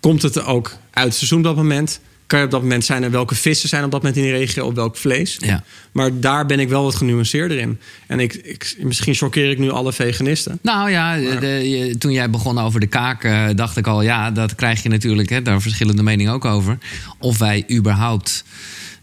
[0.00, 2.00] komt het ook uit het seizoen op dat moment?
[2.30, 4.32] Kan je op dat moment zijn er welke vissen zijn op dat moment in die
[4.38, 5.36] regio of welk vlees?
[5.40, 5.64] Ja.
[5.92, 7.78] Maar daar ben ik wel wat genuanceerder in.
[8.06, 10.58] En ik, ik, misschien choqueer ik nu alle veganisten.
[10.62, 14.30] Nou ja, de, je- toen jij begon over de kaak, eh, dacht ik al, ja,
[14.30, 15.28] dat krijg je natuurlijk.
[15.28, 16.78] Hè, daar verschillende meningen ook over.
[17.18, 18.44] Of wij überhaupt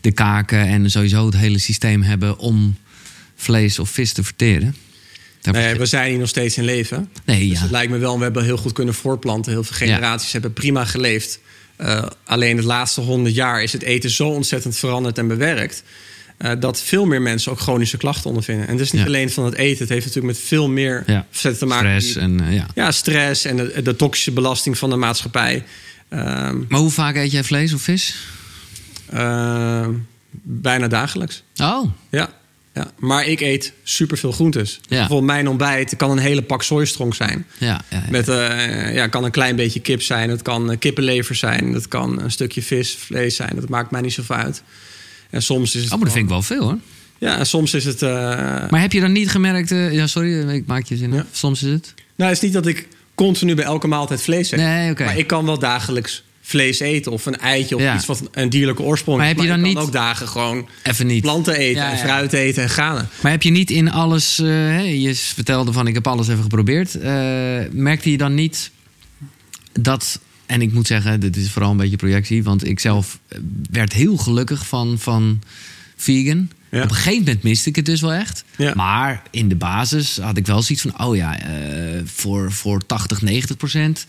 [0.01, 2.77] de kaken en sowieso het hele systeem hebben om
[3.35, 4.75] vlees of vis te verteren.
[5.51, 7.09] Nee, we zijn hier nog steeds in leven.
[7.25, 7.61] nee, Dus ja.
[7.63, 9.51] het lijkt me wel, we hebben heel goed kunnen voortplanten.
[9.51, 11.39] Heel veel generaties hebben prima geleefd.
[11.77, 15.83] Eh, alleen het laatste honderd jaar is het eten zo ontzettend veranderd en bewerkt.
[16.37, 18.67] eh, dat veel meer mensen ook chronische klachten ondervinden.
[18.67, 19.07] En het is niet Ja.
[19.07, 19.79] alleen van het eten.
[19.79, 21.25] Het heeft natuurlijk met veel meer ja.
[21.31, 22.01] te maken.
[22.01, 22.65] Stress en eh, ja.
[22.75, 25.63] ja, stress en de, de toxische belasting van de maatschappij.
[26.09, 28.15] Ehm, Maar hoe vaak eet jij vlees of vis?
[29.09, 29.93] ehm,
[30.41, 31.43] bijna dagelijks.
[31.61, 32.29] Oh, Ja,
[32.77, 32.91] ja.
[32.99, 34.79] Maar ik eet superveel groentes.
[34.81, 34.87] Ja.
[34.97, 37.45] Bijvoorbeeld mijn ontbijt kan een hele pak sojastrong zijn.
[37.57, 37.67] ja.
[37.67, 38.03] ja, ja.
[38.09, 40.29] Met, eh, ja, kan een klein beetje kip zijn.
[40.29, 41.73] Het kan eh, kippenlever zijn.
[41.73, 43.51] Het kan een stukje vis, vlees zijn.
[43.55, 44.63] Dat maakt mij niet zoveel uit.
[45.29, 45.91] En soms is het.
[45.91, 46.77] Oh, maar dat vind ik wel veel hoor.
[47.17, 48.01] Ja, en soms is het.
[48.01, 48.09] eh,
[48.69, 49.69] Maar heb je dan niet gemerkt...
[49.69, 51.13] ja, sorry, ik maak je zin.
[51.13, 51.25] Ja.
[51.31, 51.93] Soms is het...
[52.15, 54.59] Nou, het is niet dat ik continu bij elke maaltijd vlees eet.
[54.59, 55.03] Nee, oké.
[55.05, 57.11] Maar ik kan wel dagelijks vlees eten.
[57.11, 57.95] Of een eitje of Ja.
[57.95, 61.07] iets wat een dierlijke oorsprong Maar heb je dan kan niet- ook dagen gewoon Even
[61.07, 61.21] niet.
[61.21, 61.81] planten eten.
[61.81, 62.03] Ja, en ja.
[62.03, 63.09] fruit eten en granen.
[63.21, 64.39] Maar heb je niet in alles...
[64.39, 66.95] eh, je vertelde van ik heb alles even geprobeerd.
[66.95, 67.11] Eh,
[67.71, 68.71] merkte je dan niet
[69.79, 70.19] dat...
[70.45, 72.43] En ik moet zeggen, dit is vooral een beetje projectie.
[72.43, 73.19] Want ik zelf
[73.71, 75.41] werd heel gelukkig van, van
[75.95, 76.49] vegan.
[76.71, 76.83] Ja.
[76.83, 78.43] Op een gegeven moment miste ik het dus wel echt.
[78.57, 78.73] Ja.
[78.75, 81.05] Maar in de basis had ik wel zoiets van...
[81.07, 84.05] Oh ja, eh, voor, voor 80, 90 procent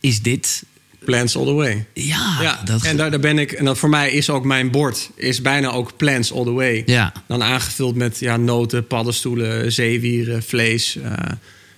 [0.00, 0.62] is dit...
[1.04, 1.86] Plants all the way.
[1.94, 3.52] Ja, ja, dat, en daar, daar ben ik.
[3.52, 5.10] En dat voor mij is ook mijn bord.
[5.14, 6.82] Is bijna ook plants all the way.
[6.86, 7.12] ja.
[7.26, 10.96] Dan aangevuld met ja, noten, paddenstoelen, zeewieren, vlees.
[10.96, 11.12] eh,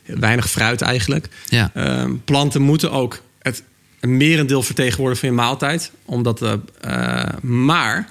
[0.07, 1.29] weinig fruit eigenlijk.
[1.49, 1.71] Ja.
[1.75, 3.63] Ehm, planten moeten ook het
[4.01, 5.91] een merendeel vertegenwoordigen van je maaltijd.
[6.05, 8.09] Omdat, eh, eh, maar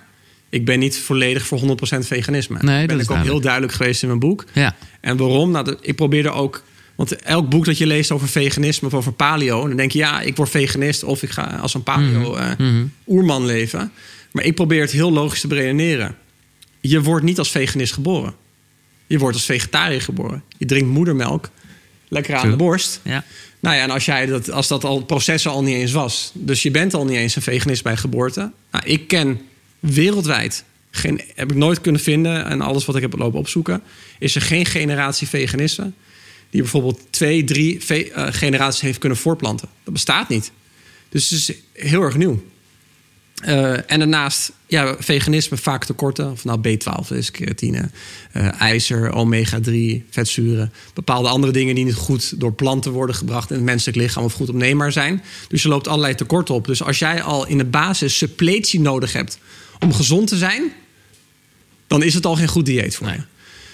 [0.50, 2.58] ik ben niet volledig voor 100% veganisme.
[2.62, 4.46] Nee, dat ben dat ik ook heel duidelijk geweest in mijn boek.
[4.54, 4.76] Ja.
[5.02, 5.52] En waarom?
[5.52, 6.64] Nou, ik probeerde ook.
[6.96, 10.22] Want elk boek dat je leest over veganisme of over paleo, dan denk je ja,
[10.22, 12.86] ik word veganist of ik ga als een paleo eh, Mhm.
[13.08, 13.92] oerman leven.
[14.32, 16.16] Maar ik probeer het heel logisch te beredeneren.
[16.82, 18.34] Je wordt niet als veganist geboren.
[19.08, 20.44] Je wordt als vegetariër geboren.
[20.58, 21.50] Je drinkt moedermelk,
[22.08, 23.00] lekker aan de borst.
[23.04, 23.24] Ja.
[23.60, 26.32] Nou ja, en als, jij dat, als dat al proces al niet eens was.
[26.34, 28.52] Dus je bent al niet eens een veganist bij geboorte.
[28.72, 29.42] Nou, ik ken
[29.80, 32.46] wereldwijd, geen, heb ik nooit kunnen vinden...
[32.46, 33.82] en alles wat ik heb lopen opzoeken...
[34.20, 35.96] is er geen generatie veganisten...
[36.54, 39.70] die bijvoorbeeld twee, drie eh, generaties heeft kunnen voortplanten.
[39.84, 40.52] Dat bestaat niet.
[41.10, 42.44] Dus het is heel erg nieuw.
[43.36, 46.32] Eh, en daarnaast, ja, veganisme vaak tekorten.
[46.32, 47.90] Of nou B12 is, keratine,
[48.32, 50.74] eh, ijzer, omega-3, vetzuren.
[50.94, 53.50] Bepaalde andere dingen die niet goed door planten worden gebracht...
[53.50, 55.24] in het menselijk lichaam of goed opneembaar zijn.
[55.48, 56.66] Dus je loopt allerlei tekorten op.
[56.66, 59.40] Dus als jij al in de basis suppletie nodig hebt
[59.80, 60.72] om gezond te zijn...
[61.88, 63.16] dan is het al geen goed dieet voor Nee.
[63.16, 63.24] je.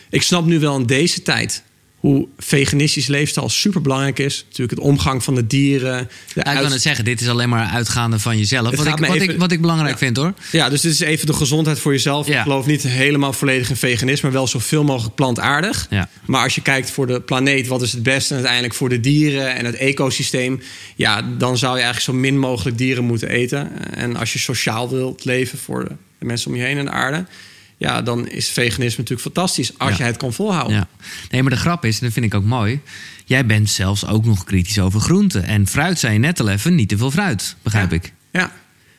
[0.09, 1.63] Ik snap nu wel in deze tijd
[1.99, 4.43] hoe veganistisch leefstijl super belangrijk is.
[4.47, 6.09] Natuurlijk het omgang van de dieren.
[6.33, 8.63] De Ja, ik kan het zeggen, dit is alleen maar uitgaande van jezelf.
[8.75, 9.97] Wat ik, wat, even- ik, wat ik belangrijk Ja.
[9.97, 10.33] vind hoor.
[10.51, 12.27] Ja, dus dit is even de gezondheid voor jezelf.
[12.27, 12.35] Ja.
[12.37, 15.87] Ik geloof niet helemaal volledig in veganisme, maar wel zoveel mogelijk plantaardig.
[16.25, 18.29] Maar als je kijkt voor de planeet, wat is het beste?
[18.29, 20.61] En uiteindelijk voor de dieren en het ecosysteem.
[20.95, 23.93] Ja, dan zou je eigenlijk zo min mogelijk dieren moeten eten.
[23.95, 25.87] En als je sociaal wilt leven voor
[26.19, 27.25] de mensen om je heen en de aarde.
[27.79, 29.97] Ja, dan is veganisme natuurlijk fantastisch als Ja.
[29.97, 30.75] je het kan volhouden.
[30.77, 30.87] Ja.
[31.31, 32.79] Nee, maar de grap is, en dat vind ik ook mooi.
[33.25, 35.43] Jij bent zelfs ook nog kritisch over groenten.
[35.43, 37.95] En fruit zei je net al even, niet te veel fruit, begrijp Ja.
[37.95, 38.13] ik.
[38.31, 38.51] ja,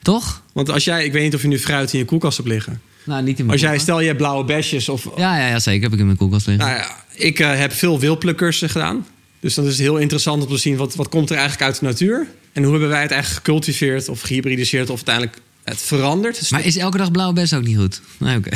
[0.03, 0.43] Toch?
[0.53, 2.81] want als jij, ik weet niet of je nu fruit in je koelkast hebt liggen.
[3.05, 5.59] Nou, niet in mijn Als jij, stel je hebt blauwe besjes of Ja, ja, ja,
[5.59, 5.83] zeker.
[5.83, 6.66] Heb ik in mijn koelkast liggen.
[6.66, 9.07] Nou ja, ik eh, heb veel wilplukkers gedaan.
[9.40, 11.81] Dus dan is het heel interessant om te zien wat, wat komt er eigenlijk uit
[11.81, 12.27] de natuur.
[12.53, 16.38] En hoe hebben wij het eigenlijk gecultiveerd of gehybridiseerd of uiteindelijk het veranderd.
[16.38, 18.01] Dus maar is elke dag blauwe bes ook niet goed?
[18.18, 18.51] Nee, oké.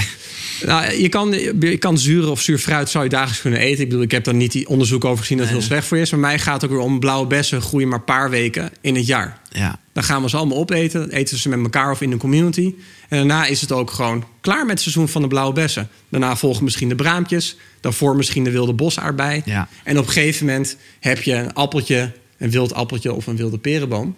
[0.66, 3.82] nou, je, kan, je kan zure of zuur fruit zou je dagelijks kunnen eten.
[3.82, 5.96] Ik bedoel, ik heb daar niet die onderzoek over gezien dat het heel slecht voor
[5.96, 6.10] je is.
[6.10, 8.94] Maar mij gaat het ook weer om blauwe bessen groeien maar een paar weken in
[8.94, 9.40] het jaar.
[9.50, 9.78] Ja.
[9.92, 11.00] Dan gaan we ze allemaal opeten.
[11.00, 12.74] Dan eten ze met elkaar of in de community.
[13.08, 15.88] En daarna is het ook gewoon klaar met het seizoen van de blauwe bessen.
[16.08, 17.56] Daarna volgen misschien de braampjes.
[17.80, 19.42] Daarvoor misschien de wilde bosaardbei.
[19.44, 19.68] Ja.
[19.84, 23.58] En op een gegeven moment heb je een appeltje, een wild appeltje of een wilde
[23.58, 24.16] perenboom.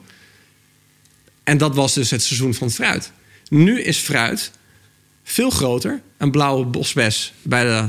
[1.47, 3.13] En dat was dus het seizoen van fruit.
[3.49, 4.51] Nu is fruit
[5.25, 6.01] veel groter.
[6.19, 7.85] Een blauwe bosbes bij de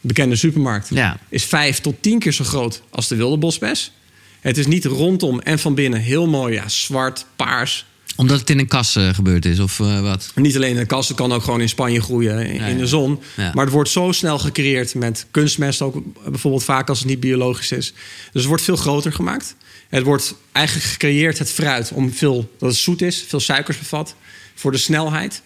[0.00, 1.18] bekende supermarkt Ja.
[1.28, 3.92] is vijf tot tien keer zo groot als de wilde bosbes.
[4.40, 7.86] Het is niet rondom en van binnen heel mooi, ja, zwart, paars.
[8.16, 10.32] Omdat het in een kas eh, gebeurd is, of eh, wat?
[10.34, 12.78] Niet alleen in de kast, het kan ook gewoon in Spanje groeien, in, Ja, in
[12.78, 13.20] de zon.
[13.36, 13.50] Ja.
[13.54, 17.72] Maar het wordt zo snel gecreëerd met kunstmest ook bijvoorbeeld vaak als het niet biologisch
[17.72, 17.92] is.
[18.32, 19.54] Dus het wordt veel groter gemaakt.
[19.90, 24.14] Het wordt eigenlijk gecreëerd, het fruit, om veel, dat het zoet is, veel suikers bevat,
[24.54, 25.42] voor de snelheid.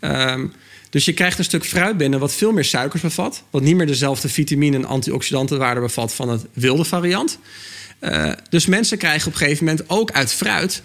[0.00, 0.46] Ehm,
[0.90, 3.42] dus je krijgt een stuk fruit binnen wat veel meer suikers bevat.
[3.50, 7.38] Wat niet meer dezelfde vitamine en antioxidantenwaarde bevat van het wilde variant.
[7.98, 10.82] Eh, dus mensen krijgen op een gegeven moment ook uit fruit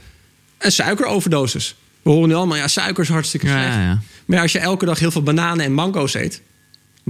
[0.57, 1.75] een suikeroverdosis.
[2.01, 3.75] We horen nu allemaal, ja, suiker is hartstikke Ja, slecht.
[3.75, 4.01] ja, ja.
[4.25, 6.41] Maar als je elke dag heel veel bananen en mango's eet...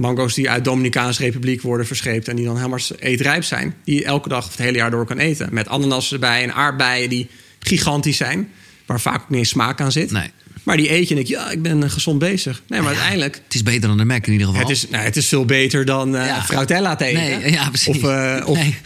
[0.00, 2.28] mango's die uit Dominicaanse Republiek worden verscheept...
[2.28, 3.74] en die dan helemaal eetrijp zijn...
[3.84, 5.48] die je elke dag of het hele jaar door kan eten.
[5.52, 8.48] Met ananas erbij en aardbeien die gigantisch zijn...
[8.86, 10.10] waar vaak ook niet eens smaak aan zit.
[10.10, 10.30] Nee.
[10.62, 12.62] Maar die eet je en denk ja, ik ben eh, gezond bezig.
[12.66, 13.40] Nee, maar uiteindelijk...
[13.44, 14.62] Het is beter dan de Mac in ieder geval.
[14.62, 16.42] Het is, nou, het is veel beter dan eh Ja.
[16.42, 17.40] Fruitella te eten.
[17.40, 17.96] Nee, ja, precies.
[17.96, 18.76] Of, eh, of, Nee.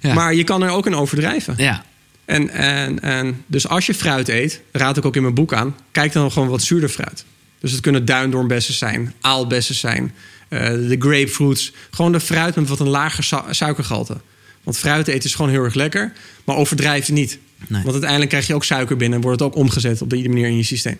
[0.00, 0.14] Ja.
[0.14, 1.54] Maar je kan er ook in overdrijven.
[1.56, 1.84] Ja.
[2.24, 5.76] En, en, en dus als je fruit eet, raad ik ook in mijn boek aan,
[5.90, 7.24] kijk dan gewoon wat zuurder fruit.
[7.60, 10.14] Dus het kunnen duindoornbessen zijn, aalbessen zijn,
[10.48, 11.72] de grapefruits.
[11.90, 14.16] Gewoon de fruit met wat een lager su- suikergehalte.
[14.62, 16.12] Want fruit eten is gewoon heel erg lekker,
[16.44, 17.38] maar overdrijf het niet.
[17.66, 17.80] Nee.
[17.80, 20.46] Want uiteindelijk krijg je ook suiker binnen en wordt het ook omgezet op die manier
[20.46, 20.96] in je systeem.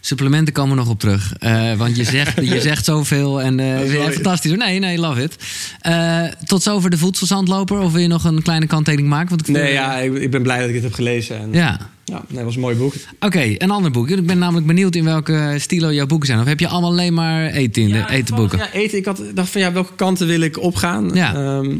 [0.00, 1.32] Supplementen komen we nog op terug.
[1.38, 4.52] Eh, want je zegt, je zegt zoveel en eh ja, fantastisch.
[4.52, 5.36] Nee, nee, love it.
[5.80, 7.78] Eh, tot zover de voedselzandloper.
[7.78, 9.28] Of wil je nog een kleine kanttekening maken?
[9.28, 11.38] Want ik Nee, ja, ik, ik ben blij dat ik dit heb gelezen.
[11.38, 11.90] En, Ja.
[12.12, 12.94] Ja, het was een mooi boek.
[13.20, 14.10] Oké, een ander boek.
[14.10, 16.40] Ik ben namelijk benieuwd in welke stilo jouw boeken zijn.
[16.40, 18.58] Of heb je allemaal alleen maar eten in de Ja, etenboeken?
[18.58, 18.98] Ja, eten.
[18.98, 21.10] Ik had, dacht van ja, welke kanten wil ik opgaan?
[21.14, 21.34] Ja.
[21.34, 21.76] Ehm,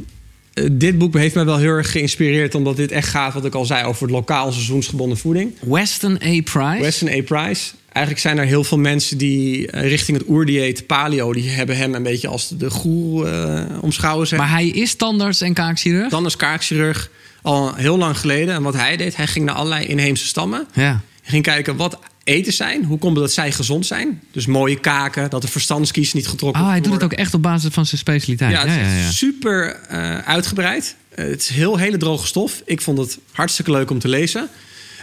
[0.52, 3.54] eh, dit boek heeft mij wel heel erg geïnspireerd, omdat dit echt gaat, wat ik
[3.54, 5.52] al zei, over het lokaal seizoensgebonden voeding.
[5.60, 6.40] Weston A.
[6.42, 6.80] Price.
[6.80, 7.22] Weston A.
[7.22, 7.72] Price.
[7.92, 11.94] Eigenlijk zijn er heel veel mensen die eh, richting het oerdieet paleo, die hebben hem
[11.94, 14.26] een beetje als de goer eh omschouwen.
[14.26, 14.38] Zeg.
[14.38, 16.10] Maar hij is tandarts en kaakchirurg?
[16.10, 17.10] Dan als kaakchirurg
[17.46, 18.54] al heel lang geleden.
[18.54, 20.66] En wat hij deed, hij ging naar allerlei inheemse stammen.
[20.72, 20.82] Ja.
[20.82, 24.22] Hij ging kijken wat eten zijn, hoe komt het dat zij gezond zijn.
[24.32, 27.08] Dus mooie kaken, dat de verstandskies niet getrokken Oh, hij doet worden.
[27.08, 28.52] het ook echt op basis van zijn specialiteit.
[28.52, 29.10] Ja, het ja, is ja.
[29.10, 30.96] super eh, uitgebreid.
[31.08, 32.62] Eh, het is heel hele droge stof.
[32.64, 34.48] Ik vond het hartstikke leuk om te lezen.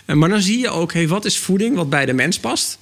[0.05, 2.77] Eh, maar dan zie je ook, hey, wat is voeding wat bij de mens past?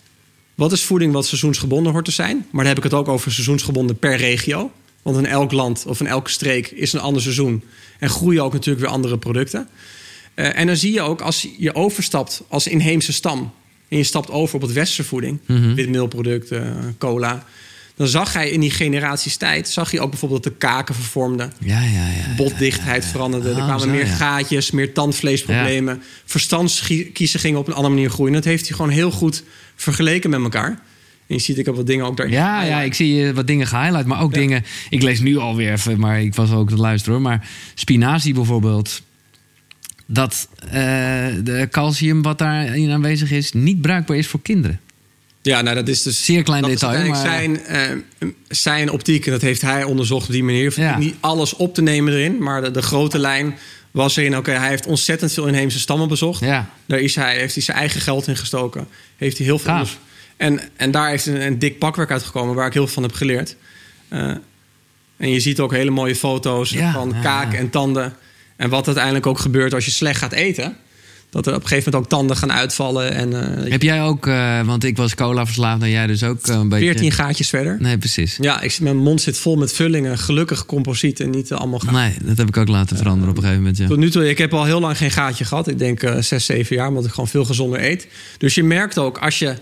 [0.55, 2.35] Wat is voeding wat seizoensgebonden hoort te zijn?
[2.37, 4.71] Maar dan heb ik het ook over seizoensgebonden per regio.
[5.01, 7.63] Want in elk land of in elke streek is een ander seizoen.
[7.99, 9.67] En groeien ook natuurlijk weer andere producten.
[10.33, 13.53] Eh, en dan zie je ook, als je overstapt als inheemse stam...
[13.87, 15.39] en je stapt over op het westerse voeding...
[15.45, 15.73] Mhm.
[15.73, 17.45] witmeelproducten, eh, cola...
[17.95, 19.69] dan zag hij in die generaties tijd...
[19.69, 21.53] zag je ook bijvoorbeeld dat de kaken vervormden...
[21.59, 22.35] Ja, ja, ja.
[22.35, 23.49] botdichtheid veranderde.
[23.49, 26.03] er Oh, kwamen zo, meer gaatjes, meer tandvleesproblemen.
[26.25, 28.33] Verstandskiezen gingen op een andere manier groeien.
[28.33, 29.43] Dat heeft hij gewoon heel goed
[29.75, 30.79] vergeleken met elkaar.
[31.33, 32.35] Je ziet, ik heb wat dingen ook daarin.
[32.35, 34.63] Ja, ja, ik zie je wat dingen gehighlight, maar ook dingen.
[34.89, 37.23] Ik lees nu alweer even, maar ik was ook te luisteren hoor.
[37.23, 39.01] Maar spinazie bijvoorbeeld.
[40.05, 40.71] Dat eh,
[41.43, 44.79] de calcium wat daarin aanwezig is, niet bruikbaar is voor kinderen.
[45.41, 46.25] Ja, nou dat is dus...
[46.25, 47.81] Zeer klein dat detail, maar- zijn, eh,
[48.47, 50.73] zijn optiek, en dat heeft hij onderzocht op die manier.
[50.75, 50.97] Ja.
[50.97, 53.55] Niet alles op te nemen erin, maar de, de grote lijn
[53.91, 54.37] was erin...
[54.37, 56.39] oké, hij heeft ontzettend veel inheemse stammen bezocht.
[56.39, 56.69] Ja.
[56.85, 58.87] Daar is hij, heeft hij zijn eigen geld in gestoken.
[59.17, 59.73] Heeft hij heel veel.
[59.73, 59.97] Gaaf.
[60.41, 63.13] En, en daar heeft een, een dik pakwerk uitgekomen waar ik heel veel van heb
[63.13, 63.55] geleerd.
[64.07, 64.31] Eh,
[65.17, 67.57] En je ziet ook hele mooie foto's Ja, van ja, kaak ja.
[67.57, 68.13] en tanden.
[68.55, 70.77] En wat uiteindelijk ook gebeurt als je slecht gaat eten.
[71.29, 73.11] Dat er op een gegeven moment ook tanden gaan uitvallen.
[73.11, 76.47] En eh, Heb jij ook, eh, want ik was cola verslaafd en jij dus ook
[76.47, 76.85] een beetje...
[76.85, 77.77] 14 gaatjes verder.
[77.79, 78.37] Nee, precies.
[78.41, 80.17] Ja, ik, mijn mond zit vol met vullingen.
[80.17, 81.93] Gelukkig composiet en niet allemaal gaten.
[81.93, 83.81] Nee, dat heb ik ook laten veranderen op een gegeven moment.
[83.81, 83.87] Ja.
[83.87, 85.67] Tot nu toe, ik heb al heel lang geen gaatje gehad.
[85.67, 88.07] Ik denk eh 6, 7 jaar, omdat ik gewoon veel gezonder eet.
[88.37, 89.55] Dus je merkt ook, als je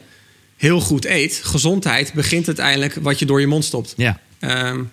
[0.59, 3.93] heel goed eet, gezondheid begint uiteindelijk wat je door je mond stopt.
[3.97, 4.83] Ja, Ehm,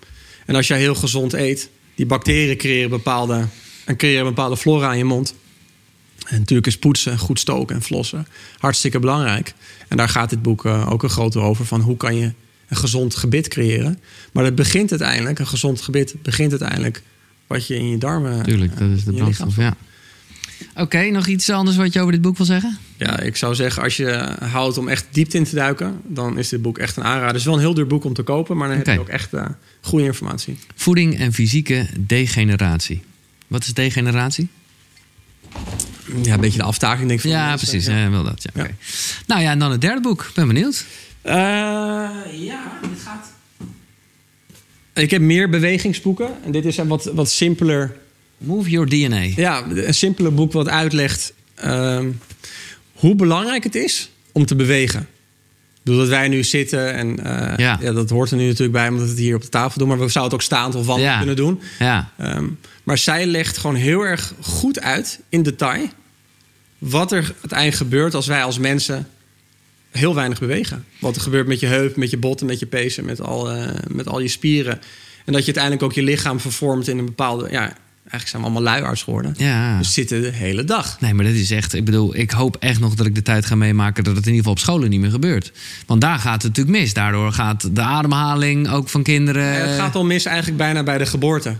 [0.47, 3.45] en als jij heel gezond eet, die bacteriën creëren bepaalde,
[3.85, 5.35] en creëren bepaalde flora in je mond.
[6.27, 8.27] En natuurlijk is poetsen, goed stoken en flossen
[8.59, 9.55] hartstikke belangrijk.
[9.89, 12.33] En daar gaat dit boek eh, ook een groot deel over van hoe kan je
[12.69, 14.01] een gezond gebit creëren.
[14.33, 17.03] Maar het begint uiteindelijk, een gezond gebit begint uiteindelijk
[17.47, 18.43] wat je in je darmen.
[18.43, 18.73] tuurlijk.
[18.73, 19.77] eh, Dat is de in je brandstof, ja.
[20.77, 22.79] Oké, nog iets anders wat je over dit boek wil zeggen?
[22.97, 26.49] Ja, ik zou zeggen, als je houdt om echt diepte in te duiken, dan is
[26.49, 27.27] dit boek echt een aanrader.
[27.29, 29.09] Het is wel een heel duur boek om te kopen, maar dan heb je ook
[29.09, 29.45] echt eh,
[29.81, 30.59] goede informatie.
[30.75, 33.03] Voeding en fysieke degeneratie.
[33.47, 34.49] Wat is degeneratie?
[36.23, 37.31] Ja, een beetje de aftaking, denk ik.
[37.31, 37.69] van Ja, mensen.
[37.69, 37.87] precies.
[37.89, 37.99] Ja.
[37.99, 38.11] Ja.
[38.11, 38.45] wel dat.
[38.55, 38.67] Ja.
[39.27, 40.31] Nou ja, en dan het derde boek.
[40.35, 40.85] Ben benieuwd.
[41.23, 41.35] Eh,
[42.33, 43.33] ja, dit gaat.
[44.95, 46.29] Ik heb meer bewegingsboeken.
[46.45, 47.97] En dit is een wat, wat simpeler.
[48.39, 49.21] Move Your DNA.
[49.37, 52.11] Ja, een simpeler boek wat uitlegt ehm,
[52.93, 55.01] hoe belangrijk het is om te bewegen.
[55.01, 57.79] Ik bedoel dat wij nu zitten en eh, Ja.
[57.81, 57.93] ja.
[57.93, 59.89] dat hoort er nu natuurlijk bij omdat we het hier op de tafel doen.
[59.89, 61.17] Maar we zouden het ook staand of wandelen Ja.
[61.19, 61.61] kunnen doen.
[61.79, 62.45] Ja, Ehm,
[62.83, 65.89] maar zij legt gewoon heel erg goed uit in detail
[66.79, 69.09] wat er uiteindelijk gebeurt als wij als mensen
[69.91, 70.85] heel weinig bewegen.
[71.01, 73.69] Wat er gebeurt met je heup, met je botten, met je pezen, met al, eh,
[73.89, 74.81] met al je spieren.
[75.25, 77.49] En dat je uiteindelijk ook je lichaam vervormt in een bepaalde.
[77.51, 77.77] Ja,
[78.11, 79.35] eigenlijk zijn we allemaal luiaards geworden.
[79.37, 79.79] ja.
[79.79, 81.01] We zitten de hele dag.
[81.01, 81.75] Nee, maar dat is echt...
[81.75, 84.05] Ik bedoel, ik hoop echt nog dat ik de tijd ga meemaken...
[84.05, 85.53] dat het in ieder geval op scholen niet meer gebeurt.
[85.87, 86.95] Want daar gaat het natuurlijk mis.
[86.95, 89.69] Daardoor gaat de ademhaling ook van kinderen...
[89.69, 91.57] Het gaat al mis eigenlijk bijna bij de geboorte.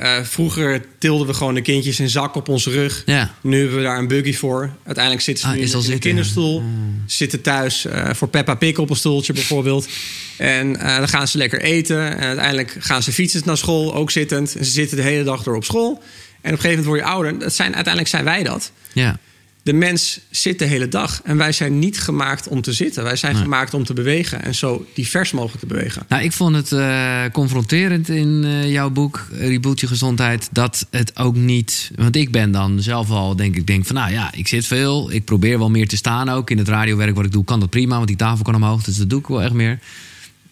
[0.00, 3.02] Eh, vroeger tilden we gewoon de kindjes in zak op onze rug.
[3.06, 4.70] Ja, Nu hebben we daar een buggy voor.
[4.84, 6.62] Uiteindelijk zitten ze Ah, nu in, een kinderstoel.
[7.06, 9.88] Zitten thuis eh, voor Peppa Pig op een stoeltje bijvoorbeeld.
[10.36, 12.16] En eh, dan gaan ze lekker eten.
[12.16, 14.56] En uiteindelijk gaan ze fietsen naar school, ook zittend.
[14.56, 15.90] En ze zitten de hele dag door op school.
[15.90, 16.02] En op
[16.42, 17.38] een gegeven moment word je ouder.
[17.38, 18.72] Dat zijn, uiteindelijk zijn wij dat.
[18.92, 19.18] ja.
[19.62, 21.20] De mens zit de hele dag.
[21.24, 23.04] En wij zijn niet gemaakt om te zitten.
[23.04, 23.42] Wij zijn Nee.
[23.42, 24.42] gemaakt om te bewegen.
[24.42, 26.02] En zo divers mogelijk te bewegen.
[26.08, 31.18] Nou, ik vond het eh, confronterend in eh, jouw boek, Reboot Je Gezondheid, dat het
[31.18, 31.90] ook niet.
[31.94, 35.12] Want ik ben dan zelf al, denk ik, denk van nou ja, ik zit veel.
[35.12, 36.50] Ik probeer wel meer te staan ook.
[36.50, 38.82] In het radiowerk wat ik doe, kan dat prima, want die tafel kan omhoog.
[38.82, 39.78] Dus dat doe ik wel echt meer.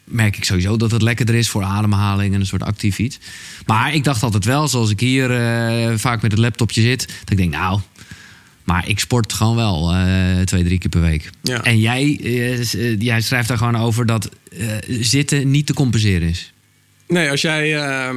[0.04, 3.18] Merk ik sowieso dat het lekkerder is voor ademhaling en een soort actief iets.
[3.66, 7.30] Maar ik dacht altijd wel, zoals ik hier eh, vaak met het laptopje zit, dat
[7.30, 7.80] ik denk, nou.
[8.68, 11.30] Maar ik sport gewoon wel eh, twee, drie keer per week.
[11.42, 11.62] Ja.
[11.62, 14.28] En jij, eh, eh, jij schrijft daar gewoon over dat
[14.88, 16.52] zitten niet te compenseren is.
[17.06, 17.76] Nee, als jij...
[17.76, 18.16] ehm,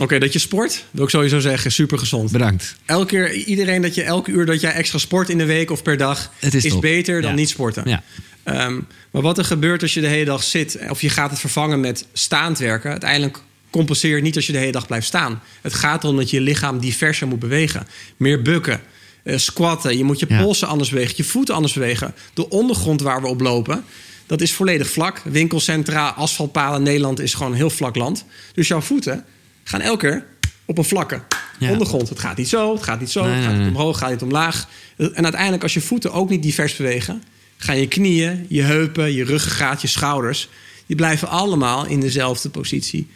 [0.00, 2.32] Oké, dat je sport, wil ik sowieso zeggen, super gezond.
[2.32, 2.76] Bedankt.
[2.84, 5.82] Elke keer, iedereen dat je elke uur dat jij extra sport in de week of
[5.82, 7.36] per dag, Het is beter dan Ja.
[7.36, 7.82] niet sporten.
[7.88, 8.02] Ja.
[8.42, 8.80] Ehm,
[9.10, 11.80] maar wat er gebeurt als je de hele dag zit, of je gaat het vervangen
[11.80, 13.38] met staand werken, uiteindelijk
[13.70, 15.42] compenseer je niet als je de hele dag blijft staan.
[15.62, 17.86] Het gaat erom dat je lichaam diverser moet bewegen.
[18.16, 18.80] Meer bukken,
[19.26, 20.42] eh, squatten, je moet je Ja.
[20.42, 22.14] polsen anders bewegen, je voeten anders bewegen.
[22.34, 23.84] De ondergrond waar we op lopen,
[24.26, 25.22] dat is volledig vlak.
[25.24, 28.24] Winkelcentra, asfaltpalen, Nederland is gewoon een heel vlak land.
[28.54, 29.24] Dus jouw voeten
[29.64, 30.24] gaan elke keer
[30.64, 31.20] op een vlakke
[31.58, 31.70] Ja.
[31.70, 32.08] ondergrond.
[32.08, 33.70] Het gaat niet zo, het gaat niet zo, Nee, het gaat niet nee.
[33.70, 34.68] omhoog, het gaat niet omlaag.
[34.96, 37.22] En uiteindelijk als je voeten ook niet divers bewegen...
[37.56, 40.48] gaan je knieën, je heupen, je ruggengraat, je schouders...
[40.86, 43.08] die blijven allemaal in dezelfde positie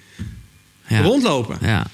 [0.87, 1.03] Ja.
[1.03, 1.59] rondlopen.
[1.61, 1.87] Ja.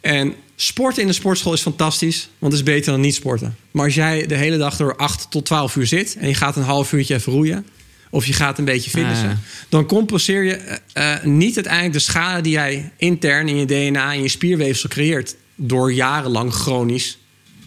[0.00, 3.56] En sporten in de sportschool is fantastisch, want het is beter dan niet sporten.
[3.70, 6.16] Maar als jij de hele dag door 8 tot 12 uur zit...
[6.18, 7.66] en je gaat een half uurtje even roeien...
[8.10, 9.28] of je gaat een beetje fitnessen...
[9.28, 9.66] Ah, ja.
[9.68, 14.12] dan compenseer je eh, niet uiteindelijk de schade die jij intern in je DNA...
[14.12, 15.36] en je spierweefsel creëert...
[15.54, 17.18] door jarenlang chronisch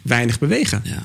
[0.02, 0.82] weinig bewegen.
[0.84, 1.04] Ja.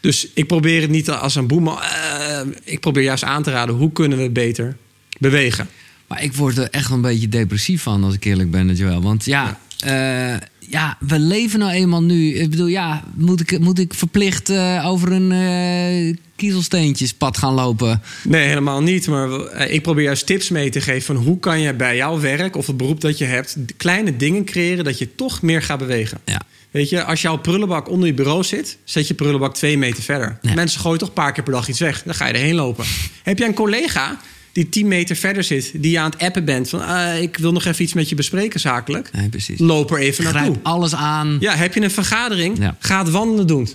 [0.00, 1.82] Dus ik probeer het niet als een boeman.
[1.82, 4.76] eh, ik probeer juist aan te raden hoe kunnen we beter
[5.18, 5.68] bewegen.
[6.06, 9.02] Maar ik word er echt een beetje depressief van, als ik eerlijk ben, Joel.
[9.02, 10.38] Want ja, ja.
[10.68, 12.34] Ja, we leven nou eenmaal nu.
[12.34, 18.02] Ik bedoel, ja, moet ik, moet ik verplicht eh, over een eh kiezelsteentjespad gaan lopen?
[18.22, 19.06] Nee, helemaal niet.
[19.06, 22.20] Maar eh, ik probeer juist tips mee te geven van hoe kan je bij jouw
[22.20, 25.78] werk of het beroep dat je hebt kleine dingen creëren dat je toch meer gaat
[25.78, 26.18] bewegen.
[26.24, 26.40] Ja.
[26.70, 30.38] Weet je, als jouw prullenbak onder je bureau zit, zet je prullenbak twee meter verder.
[30.42, 30.54] Ja.
[30.54, 32.02] Mensen gooien toch een paar keer per dag iets weg.
[32.02, 32.84] Dan ga je erheen lopen.
[33.22, 34.20] Heb jij een collega
[34.54, 37.52] die tien meter verder zit, die je aan het appen bent van ah, ik wil
[37.52, 39.10] nog even iets met je bespreken zakelijk.
[39.12, 39.58] Nee, precies.
[39.58, 40.42] Loop er even naartoe.
[40.42, 41.36] Grijp alles aan.
[41.40, 42.58] Ja, heb je een vergadering?
[42.58, 42.76] Ja.
[42.78, 43.68] Ga het wandelen doen.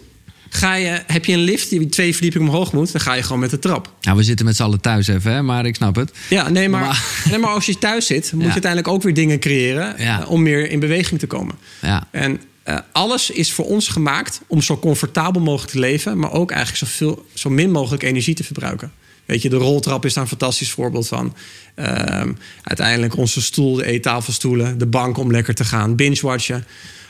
[0.50, 3.40] Ga je, heb je een lift die twee verdiepingen omhoog moet, dan ga je gewoon
[3.40, 3.94] met de trap.
[4.02, 6.12] Nou, we zitten met z'n allen thuis even, hè, maar ik snap het.
[6.30, 8.48] Ja, nee, maar, Maar- nee, maar als je thuis zit, moet Ja.
[8.48, 10.22] je uiteindelijk ook weer dingen creëren Ja.
[10.22, 11.56] eh, om meer in beweging te komen.
[11.82, 16.32] Ja, En eh, alles is voor ons gemaakt om zo comfortabel mogelijk te leven, maar
[16.32, 18.92] ook eigenlijk zoveel, zo min mogelijk energie te verbruiken.
[19.30, 21.36] Weet je, de roltrap is daar een fantastisch voorbeeld van.
[21.76, 26.66] Ehm, uiteindelijk onze stoel, de eettafelstoelen, de bank om lekker te gaan, binge-watchen.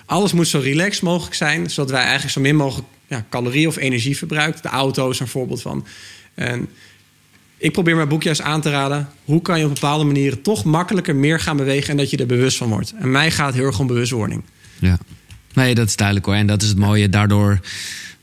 [0.05, 3.77] Alles moet zo relaxed mogelijk zijn, zodat wij eigenlijk zo min mogelijk ja, calorieën of
[3.77, 4.61] energie verbruiken.
[4.61, 5.85] De auto is een voorbeeld van.
[6.33, 6.69] En
[7.57, 9.09] ik probeer mijn boek juist aan te raden.
[9.25, 12.25] Hoe kan je op bepaalde manieren toch makkelijker meer gaan bewegen en dat je er
[12.25, 12.93] bewust van wordt?
[12.99, 14.43] En mij gaat heel erg om bewustwording.
[14.79, 14.97] ja.
[15.53, 16.35] Nee, dat is duidelijk hoor.
[16.35, 17.09] En dat is het mooie.
[17.09, 17.59] Daardoor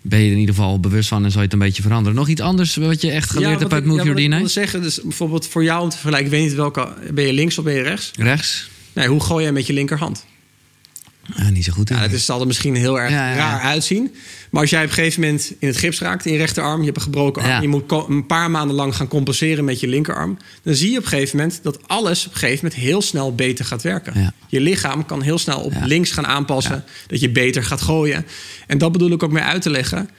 [0.09, 2.19] ben je er in ieder geval bewust van en zal je het een beetje veranderen.
[2.19, 4.37] Nog iets anders wat je echt geleerd hebt uit Move ja, Your ik DNA?
[4.37, 7.33] wilde zeggen, dus bijvoorbeeld voor jou om te vergelijken, ik weet niet welke, ben je
[7.33, 8.11] links of ben je rechts?
[8.16, 8.71] Rechts?
[8.92, 10.27] Nee, hoe gooi jij met je linkerhand?
[11.37, 11.89] Ja, niet zo goed.
[11.89, 13.37] Ja, dat is, zal er misschien heel erg Ja, ja, ja.
[13.37, 14.15] raar uitzien.
[14.51, 16.85] Maar als jij op een gegeven moment in het gips raakt in je rechterarm, je
[16.85, 20.39] hebt een gebroken arm, je moet een paar maanden lang gaan compenseren met je linkerarm,
[20.62, 23.35] dan zie je op een gegeven moment dat alles op een gegeven moment heel snel
[23.35, 24.35] beter gaat werken.
[24.49, 28.27] Je lichaam kan heel snel op links gaan aanpassen, dat je beter gaat gooien.
[28.67, 30.11] En dat bedoel ik ook mee uit te leggen.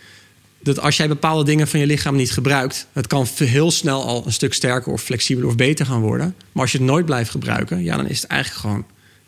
[0.59, 4.23] Dat als jij bepaalde dingen van je lichaam niet gebruikt, het kan heel snel al
[4.25, 6.35] een stuk sterker of flexibeler of beter gaan worden.
[6.51, 8.85] Maar als je het nooit blijft gebruiken, ja, dan is het eigenlijk gewoon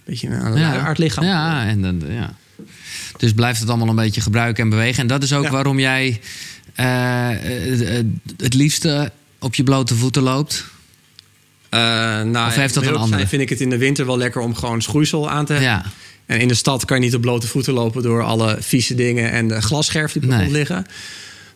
[0.10, 0.94] beetje een ja.
[0.96, 1.24] lichaam.
[1.24, 2.34] Ja, en dan, ja.
[3.18, 5.02] Dus blijft het allemaal een beetje gebruiken en bewegen.
[5.02, 5.50] En dat is ook Ja.
[5.52, 6.20] waarom jij
[6.76, 8.06] eh, eh,
[8.38, 10.66] het liefste op je blote voeten loopt.
[11.70, 11.80] Eh,
[12.22, 13.28] nou, Of heeft dat een andere?
[13.28, 15.72] Vind ik het in de winter wel lekker om gewoon schoeisel aan te hebben.
[15.72, 15.86] Ja,
[16.26, 19.32] En in de stad kan je niet op blote voeten lopen door alle vieze dingen
[19.32, 20.52] en de glasscherf die op Nee.
[20.52, 20.86] liggen.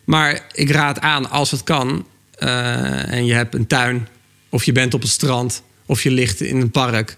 [0.04, 2.06] Maar ik raad aan als het kan
[2.38, 4.08] eh, en je hebt een tuin
[4.48, 7.16] of je bent op het strand of je ligt in een park,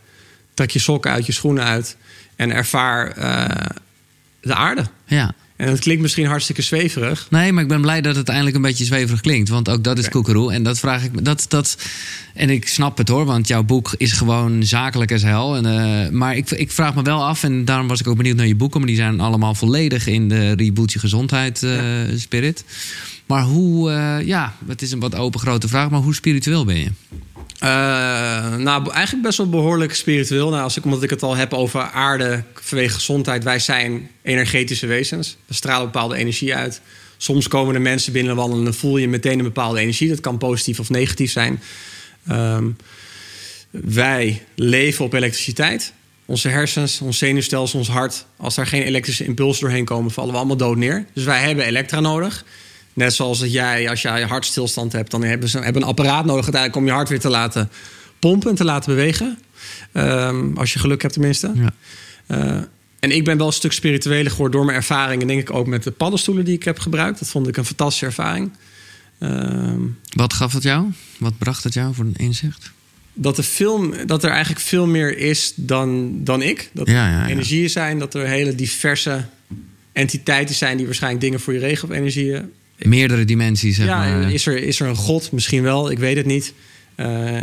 [0.57, 1.97] trek je sokken uit, je schoenen uit
[2.37, 3.67] en ervaar eh,
[4.41, 4.87] de aarde.
[5.07, 5.35] ja.
[5.57, 7.27] En dat klinkt misschien hartstikke zweverig.
[7.31, 9.49] Nee, maar ik ben blij dat het eindelijk een beetje zweverig klinkt.
[9.49, 10.13] Want ook dat is Oké.
[10.13, 10.53] koekeroe.
[10.53, 11.23] En dat vraag ik me.
[11.23, 11.79] Dat, dat,
[12.35, 15.57] en ik snap het hoor, want jouw boek is gewoon zakelijk als hel.
[15.57, 18.37] En, eh, maar ik, ik vraag me wel af, en daarom was ik ook benieuwd
[18.37, 18.79] naar je boeken.
[18.81, 21.81] Maar die zijn allemaal volledig in de Reboot Je Gezondheid eh,
[22.17, 22.65] spirit.
[23.27, 23.91] Maar hoe,
[24.25, 26.91] ja, het is een wat open grote vraag, maar hoe spiritueel ben je?
[27.59, 30.51] Eh, nou, eigenlijk best wel behoorlijk spiritueel.
[30.51, 33.45] Nou, als ik, omdat ik het al heb over aarde vanwege gezondheid.
[33.45, 35.37] Wij zijn energetische wezens.
[35.47, 36.81] We stralen bepaalde energie uit.
[37.17, 40.09] Soms komen er mensen binnen wandelen en dan voel je meteen een bepaalde energie.
[40.09, 41.61] Dat kan positief of negatief zijn.
[42.27, 42.67] Ehm,
[43.71, 45.93] wij leven op elektriciteit.
[46.25, 48.27] Onze hersens, ons zenuwstelsel, ons hart.
[48.37, 51.07] Als daar geen elektrische impulsen doorheen komen, vallen we allemaal dood neer.
[51.13, 52.45] Dus wij hebben elektra nodig.
[52.97, 56.43] Net zoals dat jij, als jij hartstilstand hebt, dan hebben ze hebben een apparaat nodig
[56.45, 57.71] uiteindelijk om je hart weer te laten
[58.19, 59.39] pompen en te laten bewegen.
[59.93, 61.53] Ehm, als je geluk hebt tenminste.
[61.55, 61.73] Ja.
[62.27, 62.61] Eh,
[63.01, 65.27] en ik ben wel een stuk spiritueler geworden door mijn ervaringen.
[65.27, 67.19] Denk ik ook met de paddenstoelen die ik heb gebruikt.
[67.19, 68.51] Dat vond ik een fantastische ervaring.
[69.19, 69.81] Ehm,
[70.11, 70.87] Wat gaf het jou?
[71.19, 72.73] Wat bracht het jou voor een inzicht?
[73.19, 76.71] dat, er veel, dat er eigenlijk veel meer is dan, dan ik.
[76.73, 77.29] Dat er Ja, ja, ja.
[77.29, 79.25] energieën zijn, dat er hele diverse
[79.93, 82.53] entiteiten zijn die waarschijnlijk dingen voor je regelen op energieën.
[82.79, 84.33] Meerdere dimensies, zeg ja, maar.
[84.33, 85.33] is, er, is er een God?
[85.33, 86.53] Misschien wel, ik weet het niet.
[86.95, 87.41] Eh,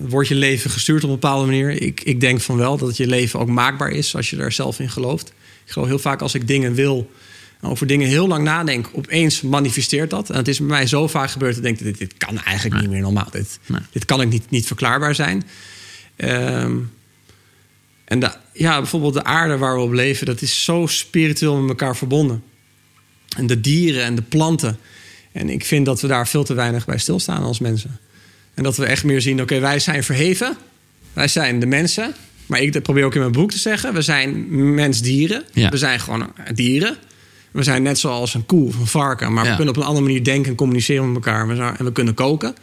[0.00, 1.82] wordt je leven gestuurd op een bepaalde manier?
[1.82, 4.80] Ik, ik denk van wel dat je leven ook maakbaar is als je er zelf
[4.80, 5.28] in gelooft.
[5.64, 7.10] Ik geloof heel vaak als ik dingen wil,
[7.60, 10.30] over dingen heel lang nadenk, opeens manifesteert dat.
[10.30, 12.80] En het is bij mij zo vaak gebeurd dat ik denk, dit, dit kan eigenlijk
[12.80, 13.28] niet meer normaal.
[13.30, 13.80] Dit, Nee.
[13.90, 15.42] dit kan ik niet, niet verklaarbaar zijn.
[16.16, 16.76] Ehm,
[18.04, 21.68] en de, ja, bijvoorbeeld de aarde waar we op leven, dat is zo spiritueel met
[21.68, 22.42] elkaar verbonden.
[23.36, 24.78] En de dieren en de planten.
[25.32, 27.98] En ik vind dat we daar veel te weinig bij stilstaan als mensen.
[28.54, 30.56] En dat we echt meer zien, oké, wij zijn verheven.
[31.12, 32.14] Wij zijn de mensen.
[32.46, 35.44] Maar ik probeer ook in mijn boek te zeggen, we zijn mens-dieren.
[35.52, 35.68] Ja.
[35.70, 36.96] We zijn gewoon dieren.
[37.50, 39.32] We zijn net zoals een koe of een varken.
[39.32, 39.50] Maar Ja.
[39.50, 41.48] we kunnen op een andere manier denken en communiceren met elkaar.
[41.48, 42.54] We zijn- En we kunnen koken.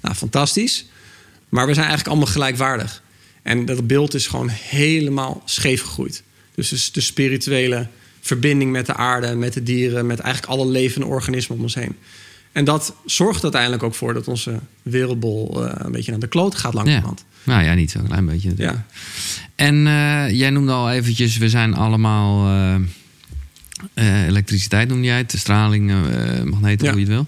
[0.00, 0.86] Nou, fantastisch.
[1.48, 3.02] Maar we zijn eigenlijk allemaal gelijkwaardig.
[3.42, 6.22] En dat beeld is gewoon helemaal scheef gegroeid.
[6.54, 7.86] Dus de- de spirituele
[8.28, 11.96] verbinding met de aarde, met de dieren, met eigenlijk alle levende organismen om ons heen.
[12.52, 16.54] En dat zorgt uiteindelijk ook voor dat onze wereldbol eh, een beetje naar de kloot
[16.54, 16.78] gaat ja.
[16.78, 17.24] langzamerhand.
[17.42, 18.48] Nou ja, niet zo'n klein beetje.
[18.48, 18.78] natuurlijk.
[18.78, 18.84] Ja.
[19.54, 22.46] En eh, jij noemde al eventjes, we zijn allemaal
[23.94, 25.92] eh, elektriciteit noemde jij het, de straling,
[26.44, 26.92] magneten, Ja.
[26.92, 27.26] hoe je het wil.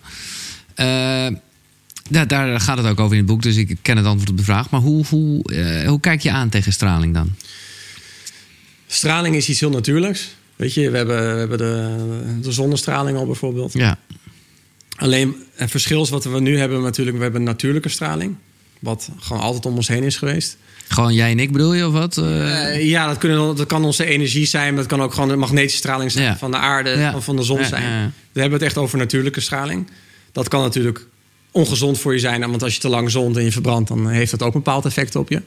[2.11, 4.37] Daar, daar gaat het ook over in het boek, dus ik ken het antwoord op
[4.37, 4.71] de vraag.
[4.71, 5.43] Maar hoe, hoe,
[5.87, 7.35] hoe kijk je aan tegen straling dan?
[8.87, 10.29] Straling is iets heel natuurlijks.
[10.61, 11.97] Weet je, we hebben, we hebben de,
[12.43, 13.73] de zonnestraling al bijvoorbeeld.
[13.73, 13.99] Ja,
[14.97, 18.37] Alleen het verschil is wat we nu hebben natuurlijk, we hebben natuurlijke straling.
[18.81, 20.57] Wat gewoon altijd om ons heen is geweest.
[20.89, 22.17] Gewoon jij en ik bedoel je of wat?
[22.17, 22.25] Uh...
[22.27, 24.69] Uh, ja, dat, kunnen, dat kan onze energie zijn.
[24.75, 26.37] Maar dat kan ook gewoon de magnetische straling zijn Ja.
[26.39, 27.15] van de aarde Ja.
[27.15, 28.13] of van de zon Ja, zijn.
[28.33, 29.91] We hebben het echt over natuurlijke straling.
[30.33, 31.07] Dat kan natuurlijk
[31.51, 32.41] ongezond voor je zijn.
[32.41, 34.85] Want als je te lang zont en je verbrandt, dan heeft dat ook een bepaald
[34.85, 35.43] effect op je.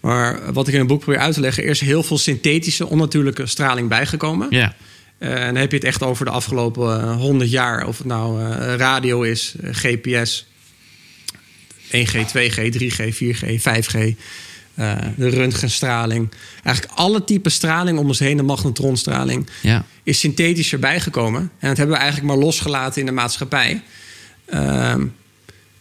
[0.00, 2.86] Maar wat ik in een boek probeer uit te leggen, er is heel veel synthetische,
[2.86, 4.46] onnatuurlijke straling bijgekomen.
[4.50, 4.74] Ja.
[5.18, 7.86] Eh, en dan heb je het echt over de afgelopen eh, 100 jaar.
[7.86, 10.46] Of het nou eh, radio is, GPS,
[11.90, 14.14] 1G, 2G, 3G, 4G, 5G.
[14.74, 16.28] eh, de röntgenstraling.
[16.64, 19.84] Eigenlijk alle typen straling om ons heen, de magnetronstraling, Ja.
[20.02, 21.40] is synthetisch erbij gekomen.
[21.58, 23.82] En dat hebben we eigenlijk maar losgelaten in de maatschappij.
[24.46, 25.06] Ehm,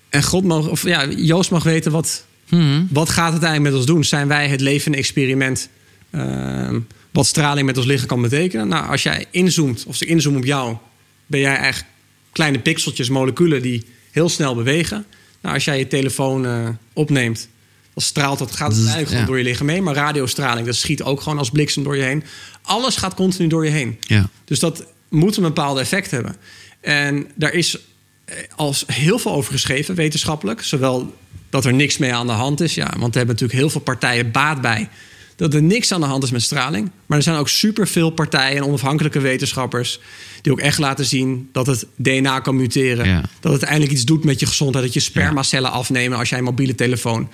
[0.09, 2.83] en God mag, of ja, Joost mag weten wat, Mhm.
[2.89, 4.03] wat gaat het eigenlijk met ons doen?
[4.03, 5.69] Zijn wij het levende experiment?
[6.11, 6.79] ehm,
[7.11, 8.67] wat straling met ons lichaam kan betekenen?
[8.67, 10.77] Nou, als jij inzoomt, of ze inzoomen op jou,
[11.25, 11.93] ben jij eigenlijk
[12.31, 15.05] kleine pixeltjes, moleculen die heel snel bewegen.
[15.41, 17.49] Nou, als jij je telefoon eh, opneemt,
[17.93, 19.27] dan straalt dat, gaat het eigenlijk gewoon ja.
[19.27, 19.83] door je lichaam heen.
[19.83, 22.23] Maar radiostraling, dat schiet ook gewoon als bliksem door je heen.
[22.61, 23.97] Alles gaat continu door je heen.
[23.99, 24.29] Ja.
[24.45, 26.35] Dus dat moet een bepaald effect hebben.
[26.81, 27.77] En daar is
[28.25, 30.63] eh, als heel veel over geschreven, wetenschappelijk.
[30.63, 31.15] Zowel
[31.49, 32.75] dat er niks mee aan de hand is.
[32.75, 34.89] Ja, want er hebben natuurlijk heel veel partijen baat bij.
[35.35, 36.91] Dat er niks aan de hand is met straling.
[37.05, 39.99] Maar er zijn ook superveel partijen en onafhankelijke wetenschappers.
[40.41, 43.07] die ook echt laten zien dat het DNA kan muteren.
[43.07, 43.21] Ja.
[43.21, 44.85] Dat het uiteindelijk iets doet met je gezondheid.
[44.85, 47.29] Dat je spermacellen afnemen als jij een mobiele telefoon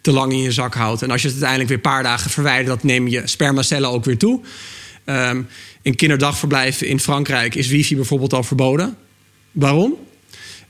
[0.00, 1.02] te lang in je zak houdt.
[1.02, 4.04] En als je het uiteindelijk weer een paar dagen verwijdert, dat neem je spermacellen ook
[4.04, 4.40] weer toe.
[5.04, 5.42] Ehm,
[5.82, 8.96] in kinderdagverblijven in Frankrijk is wifi bijvoorbeeld al verboden.
[9.52, 9.94] Waarom?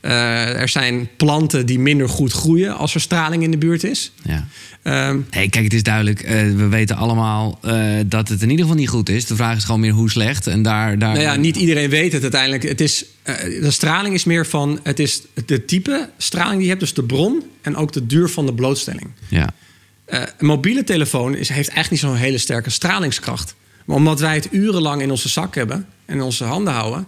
[0.05, 4.11] Eh, er zijn planten die minder goed groeien als er straling in de buurt is.
[4.23, 4.47] ja.
[4.83, 6.21] Ehm, Hey, kijk, het is duidelijk.
[6.21, 9.25] eh, we weten allemaal eh, dat het in ieder geval niet goed is.
[9.25, 10.47] De vraag is gewoon meer hoe slecht.
[10.47, 11.13] En daar, daar...
[11.13, 12.63] nou ja, niet iedereen weet het uiteindelijk.
[12.63, 13.05] Het is,
[13.61, 17.03] de straling is meer van het is de type straling die je hebt, dus de
[17.03, 19.07] bron en ook de duur van de blootstelling.
[19.27, 19.49] Ja.
[20.05, 23.55] Een mobiele telefoon is, heeft eigenlijk niet zo'n hele sterke stralingskracht.
[23.85, 27.07] Maar omdat wij het urenlang in onze zak hebben en in onze handen houden,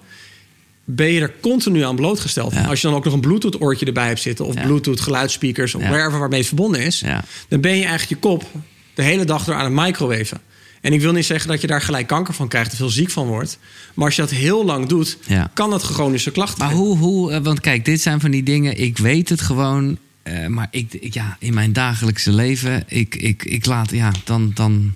[0.90, 2.54] ben je er continu aan blootgesteld.
[2.54, 2.66] Ja.
[2.66, 4.62] Als je dan ook nog een Bluetooth-oortje erbij hebt zitten, of Ja.
[4.62, 7.04] Bluetooth geluidsspeakers, of wherever waarmee het verbonden is,
[7.48, 8.46] dan ben je eigenlijk je kop
[8.94, 10.42] de hele dag door aan het microwaven.
[10.82, 13.10] En ik wil niet zeggen dat je daar gelijk kanker van krijgt of veel ziek
[13.10, 13.58] van wordt.
[13.94, 15.52] Maar als je dat heel lang doet, Ja.
[15.54, 18.78] kan dat chronische klachten Maar hoe, hoe, eh, want kijk, dit zijn van die dingen,
[18.80, 19.98] ik weet het gewoon.
[20.24, 24.52] eh, maar ik, ik- ja, in mijn dagelijkse leven, ik, ik, ik laat, ja, dan,
[24.54, 24.94] dan.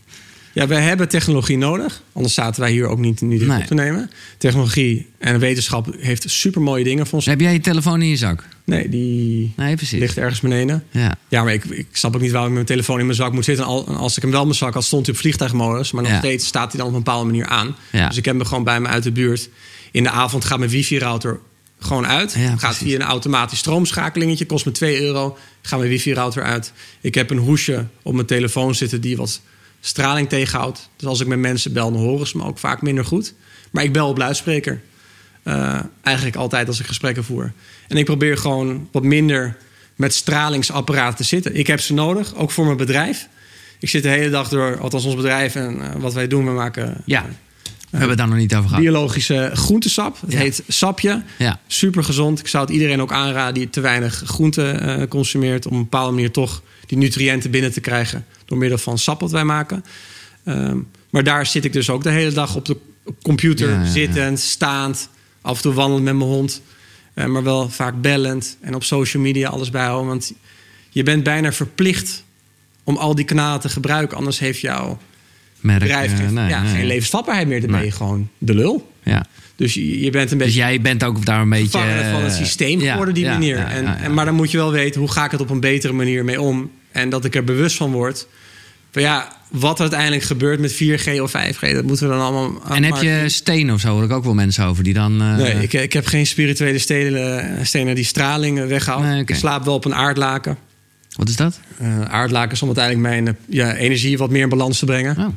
[0.54, 2.02] Ja, wij hebben technologie nodig.
[2.14, 3.60] Anders zaten wij hier ook niet nu dit Nee.
[3.60, 4.10] op te nemen.
[4.38, 7.26] Technologie en wetenschap heeft super mooie dingen voor ons.
[7.26, 8.44] Heb jij je telefoon in je zak?
[8.64, 10.84] Nee, die Nee, ligt ergens beneden.
[10.90, 11.16] Ja.
[11.28, 13.46] Ja, maar ik, ik snap ook niet waarom ik mijn telefoon in mijn zak moet
[13.46, 13.66] zitten.
[13.66, 15.92] Al- Als ik hem wel in mijn zak had, stond hij op vliegtuigmodus.
[15.92, 16.18] Maar nog Ja.
[16.18, 17.76] steeds staat hij dan op een bepaalde manier aan.
[17.92, 18.08] Ja.
[18.08, 19.50] Dus ik heb hem gewoon bij me uit de buurt.
[19.92, 21.40] In de avond gaat mijn wifi-router
[21.80, 22.34] gewoon uit.
[22.38, 24.46] Ja, gaat via een automatisch stroomschakelingetje.
[24.46, 25.38] Kost me 2 euro.
[25.62, 26.74] Gaat mijn wifi-router uit.
[27.02, 29.42] Ik heb een hoesje op mijn telefoon zitten die wat
[29.82, 30.90] straling tegenhoudt.
[30.96, 33.34] Dus als ik met mensen bel, dan horen ze me ook vaak minder goed.
[33.72, 34.82] Maar ik bel op luidspreker.
[35.44, 37.52] Eh, eigenlijk altijd als ik gesprekken voer.
[37.88, 39.58] En ik probeer gewoon wat minder
[39.96, 41.56] met stralingsapparaten te zitten.
[41.56, 43.28] Ik heb ze nodig, ook voor mijn bedrijf.
[43.80, 46.52] Ik zit de hele dag door, althans ons bedrijf en eh, wat wij doen, we
[46.52, 47.26] maken Ja.
[47.92, 48.84] We hebben het daar nog niet over gehad.
[48.84, 50.22] biologische groentesap.
[50.22, 50.38] Het Ja.
[50.40, 51.24] heet sapje.
[51.38, 51.60] Ja.
[51.68, 52.40] Super gezond.
[52.40, 55.66] Ik zou het iedereen ook aanraden die te weinig groente eh, consumeert.
[55.66, 58.26] Om op een bepaalde manier toch die nutriënten binnen te krijgen.
[58.46, 59.84] Door middel van sap wat wij maken.
[60.44, 60.78] Ehm,
[61.10, 62.78] maar daar zit ik dus ook de hele dag op de
[63.22, 63.70] computer.
[63.70, 65.10] Ja, zittend, staand.
[65.42, 66.62] Af en toe wandelend met mijn hond.
[67.14, 68.58] Eh, maar wel vaak bellend.
[68.62, 70.08] En op social media alles bijhouden.
[70.08, 70.34] Want
[70.90, 72.24] je bent bijna verplicht
[72.84, 74.18] om al die kanalen te gebruiken.
[74.18, 74.98] Anders heeft jouw
[75.62, 76.72] Merk, bedrijf eh, geen- nee, ja, nee.
[76.76, 77.62] geen levensvatbaarheid meer.
[77.62, 78.92] Dan ben je gewoon de lul.
[79.04, 79.26] Ja.
[79.56, 81.70] Dus je, je bent een Dus beetje jij bent ook daar een beetje.
[82.12, 83.58] van het eh, systeem geworden, die manier.
[83.58, 83.98] en.
[84.00, 86.24] En, maar dan moet je wel weten, hoe ga ik het op een betere manier
[86.26, 86.72] mee om?
[86.92, 88.28] En dat ik er bewust van word.
[88.92, 92.62] Van ja, wat er uiteindelijk gebeurt met 4G of 5G, dat moeten we dan allemaal...
[92.70, 93.88] En heb je stenen of zo?
[93.90, 95.22] Hoor ik ook wel mensen over die dan.
[95.22, 98.58] eh, Nee, ik, ik heb geen spirituele stenen, stenen die straling.
[98.58, 99.32] Nee, oké.
[99.34, 100.58] Ik slaap wel op een aardlaken.
[101.16, 101.60] Wat is dat?
[102.08, 105.18] Aardlaken is om uiteindelijk mijn ja, energie wat meer in balans te brengen.
[105.18, 105.28] Oh.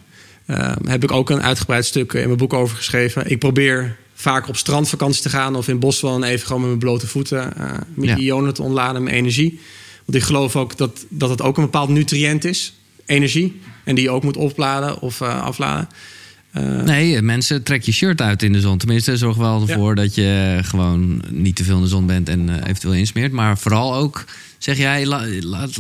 [0.46, 3.30] Eh, heb ik ook een uitgebreid stuk in mijn boek over geschreven.
[3.30, 6.80] Ik probeer vaak op strandvakantie te gaan of in Boswel en even gewoon met mijn
[6.80, 7.52] blote voeten
[7.94, 8.16] mijn Ja.
[8.16, 9.60] ionen te ontladen, mijn energie.
[10.04, 12.74] Want ik geloof ook dat, dat het ook een bepaald nutriënt is,
[13.06, 13.60] energie.
[13.84, 15.88] En die je ook moet opladen of eh, afladen.
[16.50, 18.78] Eh, Nee, mensen, trek je shirt uit in de zon.
[18.78, 22.62] Tenminste, zorg wel ervoor dat je gewoon niet te veel in de zon bent en
[22.62, 23.32] eventueel insmeert.
[23.32, 24.24] Maar vooral ook,
[24.64, 25.26] zeg jij, la-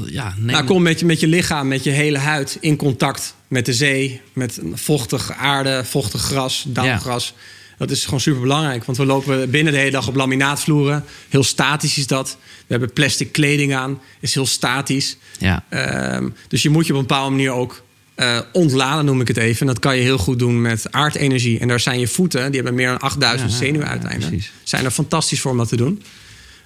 [0.06, 3.34] ja, neem, Nou, kom met je, met je lichaam, met je hele huid in contact
[3.48, 7.34] met de zee, met vochtige aarde, vochtig gras, dauwgras.
[7.78, 8.84] Dat is gewoon super belangrijk.
[8.84, 11.04] Want we lopen binnen de hele dag op laminaatvloeren.
[11.28, 12.36] Heel statisch is dat.
[12.40, 14.00] We hebben plastic kleding aan.
[14.20, 15.16] Is heel statisch.
[15.38, 15.64] Ja.
[15.68, 17.82] Ehm, dus je moet je op een bepaalde manier ook
[18.14, 19.60] eh, ontladen, noem ik het even.
[19.60, 21.58] En dat kan je heel goed doen met aardenergie.
[21.58, 24.50] En daar zijn je voeten, die hebben meer dan 8000 Ja, zenuwen uiteindelijk.
[24.62, 26.02] Zijn er fantastisch voor om dat te doen.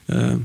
[0.06, 0.36] Ehm,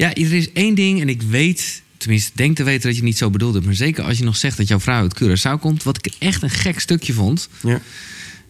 [0.00, 3.06] Ja, er is één ding en ik weet, tenminste denk te weten dat je het
[3.06, 3.60] niet zo bedoelde.
[3.60, 5.82] Maar zeker als je nog zegt dat jouw vrouw uit Curaçao komt.
[5.82, 7.48] Wat ik echt een gek stukje vond.
[7.62, 7.80] ja.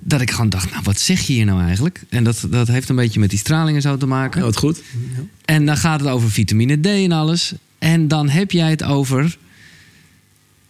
[0.03, 2.03] Dat ik gewoon dacht, nou wat zeg je hier nou eigenlijk?
[2.09, 4.40] En dat, dat heeft een beetje met die stralingen zo te maken.
[4.40, 4.82] Ja, wat goed.
[5.44, 7.53] En dan gaat het over vitamine D en alles.
[7.78, 9.36] En dan heb jij het over...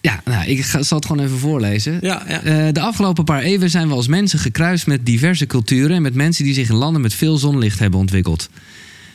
[0.00, 1.98] Ja, nou, ik ga, zal het gewoon even voorlezen.
[2.00, 2.42] Ja, ja.
[2.42, 5.96] Eh, de afgelopen paar eeuwen zijn we als mensen gekruist met diverse culturen...
[5.96, 8.48] en met mensen die zich in landen met veel zonlicht hebben ontwikkeld.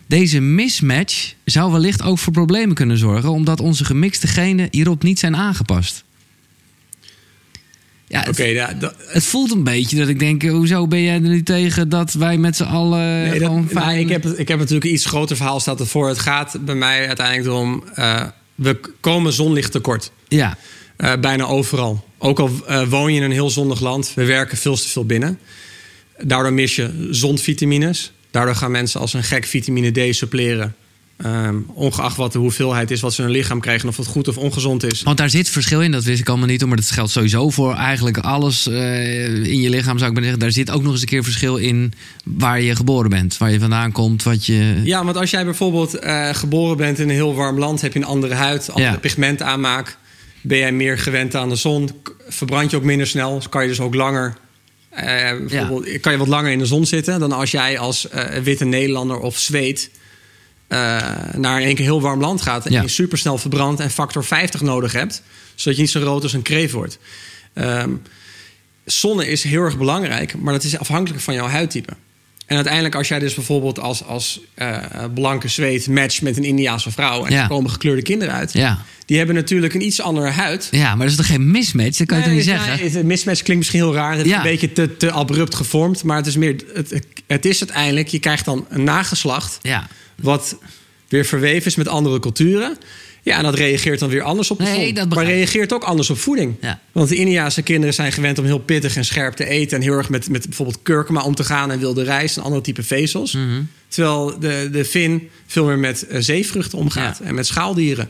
[0.08, 3.30] Deze mismatch zou wellicht ook voor problemen kunnen zorgen...
[3.30, 6.03] omdat onze gemixte genen hierop niet zijn aangepast.
[8.08, 10.43] Ja, het, dat- het voelt een beetje dat ik denk...
[10.43, 13.93] hoezo ben jij er niet tegen dat wij met z'n allen Nee, dat- gewoon nou,
[13.97, 16.08] ik, heb, ik heb natuurlijk een iets groter verhaal staat ervoor.
[16.08, 17.84] Het gaat bij mij uiteindelijk erom...
[17.93, 18.24] eh,
[18.56, 20.12] we komen zonlicht tekort.
[20.28, 20.58] Ja,
[20.95, 22.06] Eh, bijna overal.
[22.18, 24.12] Ook al eh, woon je in een heel zonnig land.
[24.16, 25.39] We werken veel te veel binnen.
[26.24, 28.12] Daardoor mis je zonvitamines.
[28.36, 30.76] Daardoor gaan mensen als een gek vitamine D suppleren.
[31.18, 33.90] Ehm, ongeacht wat de hoeveelheid is wat ze in hun lichaam krijgen...
[33.90, 35.04] of het goed of ongezond is.
[35.04, 36.66] Want daar zit verschil in, dat wist ik allemaal niet.
[36.66, 40.40] Maar dat geldt sowieso voor eigenlijk alles eh, in je lichaam, zou ik maar zeggen.
[40.42, 43.38] Daar zit ook nog eens een keer verschil in waar je geboren bent.
[43.38, 44.82] Waar je vandaan komt, wat je...
[44.84, 47.82] Ja, want als jij bijvoorbeeld eh, geboren bent in een heel warm land...
[47.82, 48.98] heb je een andere huid, andere Ja.
[48.98, 49.98] pigmentaanmaak...
[50.42, 51.90] ben jij meer gewend aan de zon...
[52.28, 53.42] verbrand je ook minder snel...
[53.50, 54.38] kan je dus ook langer...
[54.96, 57.20] eh, bijvoorbeeld, kan je wat langer in de zon zitten...
[57.20, 59.89] dan als jij als eh, witte Nederlander of Zweed...
[60.68, 60.78] eh,
[61.36, 62.66] naar in één keer heel warm land gaat...
[62.66, 62.82] en Ja.
[62.82, 65.22] je supersnel verbrandt en factor 50 nodig hebt...
[65.56, 66.98] zodat je niet zo rood als een kreef wordt.
[67.54, 67.91] Ehm,
[68.86, 71.93] zonne is heel erg belangrijk, maar dat is afhankelijk van jouw huidtype.
[72.46, 74.78] En uiteindelijk, als jij dus bijvoorbeeld als, als eh,
[75.14, 77.41] blanke zweet matcht met een Indiaanse vrouw en Ja.
[77.41, 78.82] er komen gekleurde kinderen uit, Ja.
[79.06, 80.68] die hebben natuurlijk een iets andere huid.
[80.72, 81.98] ja, maar dat is toch geen mismatch?
[81.98, 82.91] Dat kan je toch niet Nee, zeggen?
[82.91, 84.16] het mismatch klinkt misschien heel raar.
[84.18, 84.38] Het is Ja.
[84.38, 86.04] een beetje te, te abrupt gevormd.
[86.04, 86.56] Maar het is meer.
[86.74, 88.08] Het, het is uiteindelijk.
[88.08, 89.60] Je krijgt dan een nageslacht.
[89.62, 89.88] Ja.
[90.16, 90.58] Wat
[91.08, 92.78] weer verweven is met andere culturen.
[93.26, 95.07] Ja, en dat reageert dan weer anders op de Nee, zon.
[95.07, 96.55] maar reageert ook anders op voeding.
[96.61, 96.80] Ja.
[96.91, 99.78] Want de Indiaanse kinderen zijn gewend om heel pittig en scherp te eten.
[99.78, 102.61] En heel erg met, met bijvoorbeeld kurkuma om te gaan en wilde rijst en andere
[102.61, 103.34] type vezels.
[103.34, 103.61] Mhm.
[103.88, 107.26] Terwijl de, de Fin veel meer met eh, zeevruchten omgaat Ja.
[107.26, 108.09] en met schaaldieren.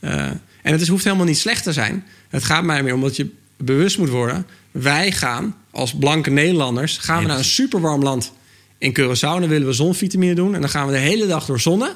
[0.00, 0.20] Eh,
[0.62, 2.04] en het is, hoeft helemaal niet slecht te zijn.
[2.28, 4.46] Het gaat mij meer om dat je bewust moet worden.
[4.70, 8.32] Wij gaan als blanke Nederlanders gaan we naar een superwarm land
[8.78, 9.20] in Curaçao.
[9.20, 10.54] Dan willen we zonvitamine doen.
[10.54, 11.88] En dan gaan we de hele dag door zonnen.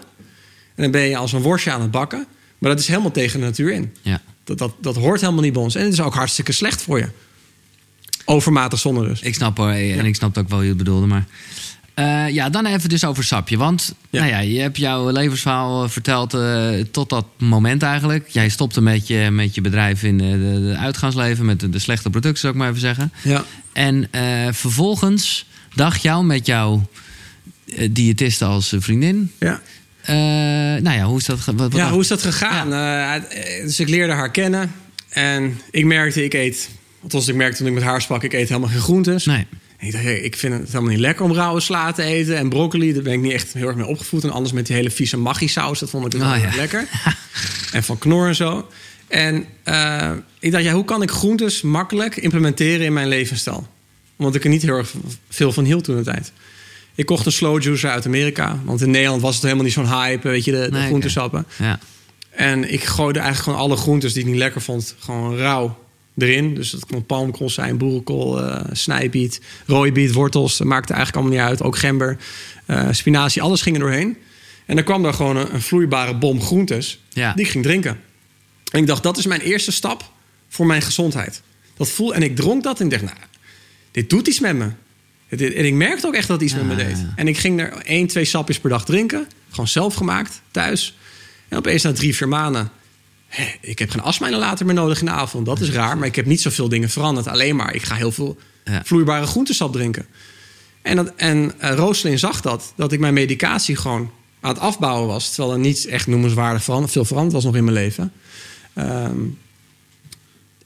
[0.74, 2.26] En dan ben je als een worstje aan het bakken.
[2.60, 3.92] Maar dat is helemaal tegen de natuur in.
[4.02, 4.20] Ja.
[4.44, 5.74] Dat, dat, dat hoort helemaal niet bij ons.
[5.74, 7.08] En het is ook hartstikke slecht voor je.
[8.24, 9.20] Overmatig zonne dus.
[9.20, 11.06] Ik snap hoor, en ik snap ook wel hoe je het bedoelde.
[11.06, 11.26] Maar
[12.00, 13.56] eh, ja, dan even dus over sapje.
[13.56, 14.20] Want Ja.
[14.20, 18.28] Nou ja, je hebt jouw levensverhaal eh, verteld eh, tot dat moment eigenlijk.
[18.28, 21.44] Jij stopte met je, met je bedrijf in de, de uitgaansleven...
[21.44, 23.12] met de, de slechte producten, zou ik maar even zeggen.
[23.22, 23.44] Ja.
[23.72, 24.08] En
[24.54, 26.88] vervolgens dacht jou met jouw
[27.90, 29.32] diëtiste als vriendin...
[29.38, 29.60] Ja.
[30.10, 31.40] Eh, nou ja, hoe is dat?
[31.40, 32.72] ge- Wat, wat Ja, hoe is dat gegaan?
[32.72, 34.72] Eh, het- dus ik leerde haar kennen.
[35.08, 36.68] En ik merkte, ik eet...
[37.02, 39.24] Althans, ik merkte toen ik met haar sprak, ik eet helemaal geen groentes.
[39.24, 39.46] Nee.
[39.76, 42.36] En ik dacht, hey, ik vind het helemaal niet lekker om rauwe sla te eten.
[42.36, 44.24] En broccoli, daar ben ik niet echt heel erg mee opgevoed.
[44.24, 46.54] En anders met die hele vieze maggi saus, dat vond ik dus Oh, wel ja.
[46.56, 46.86] lekker.
[47.72, 48.68] en van knor en zo.
[49.08, 53.66] En eh, ik dacht, ja, hoe kan ik groentes makkelijk implementeren in mijn levensstijl?
[54.16, 54.92] Omdat ik er niet heel erg
[55.28, 56.32] veel van hield toen de tijd.
[57.00, 58.60] Ik kocht een slow juicer uit Amerika.
[58.64, 60.86] Want in Nederland was het helemaal niet zo'n hype, weet je, de, de Nee, oké.
[60.88, 61.46] groentesappen.
[61.58, 61.78] Ja.
[62.30, 65.78] En ik gooide eigenlijk gewoon alle groentes die ik niet lekker vond, gewoon rauw
[66.18, 66.54] erin.
[66.54, 70.56] Dus dat kon palmkool zijn, boerenkool, eh snijbiet, rooibiet, wortels.
[70.56, 71.62] Dat maakte eigenlijk allemaal niet uit.
[71.62, 72.16] Ook gember,
[72.66, 74.16] eh, spinazie, alles ging er doorheen.
[74.66, 77.32] En dan kwam daar gewoon een, een vloeibare bom groentes Ja.
[77.34, 78.00] die ik ging drinken.
[78.72, 80.10] En ik dacht, dat is mijn eerste stap
[80.48, 81.42] voor mijn gezondheid.
[81.76, 83.16] Dat voel, en ik dronk dat en ik dacht, nou,
[83.90, 84.68] dit doet iets met me.
[85.30, 87.06] En ik merkte ook echt dat het iets met me Ah, deed.
[87.16, 89.26] En ik ging er één, twee sapjes per dag drinken.
[89.50, 90.96] Gewoon zelf gemaakt, thuis.
[91.48, 92.70] En opeens na drie, vier maanden...
[93.26, 95.46] Hé, ik heb geen astmijnen later meer nodig in de avond.
[95.46, 97.26] Dat is raar, maar ik heb niet zoveel dingen veranderd.
[97.26, 98.38] Alleen maar, ik ga heel veel
[98.84, 100.06] vloeibare groentesap drinken.
[100.82, 104.10] En, dat, en eh, Rooselin zag dat, dat ik mijn medicatie gewoon
[104.40, 105.28] aan het afbouwen was.
[105.28, 108.12] Terwijl er niets echt noemenswaardig veranderd, veel veranderd was nog in mijn leven.
[108.74, 109.18] Ehm,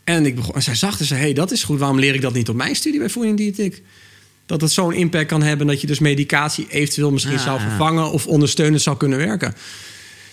[0.05, 1.79] en ik begon, en zij zag dus, hé, hey, dat is goed.
[1.79, 3.83] Waarom leer ik dat niet op mijn studie bij voeding en diëtiek?
[4.47, 8.27] Dat het zo'n impact kan hebben dat je dus medicatie eventueel misschien zou vervangen of
[8.27, 9.55] ondersteunend zou kunnen werken.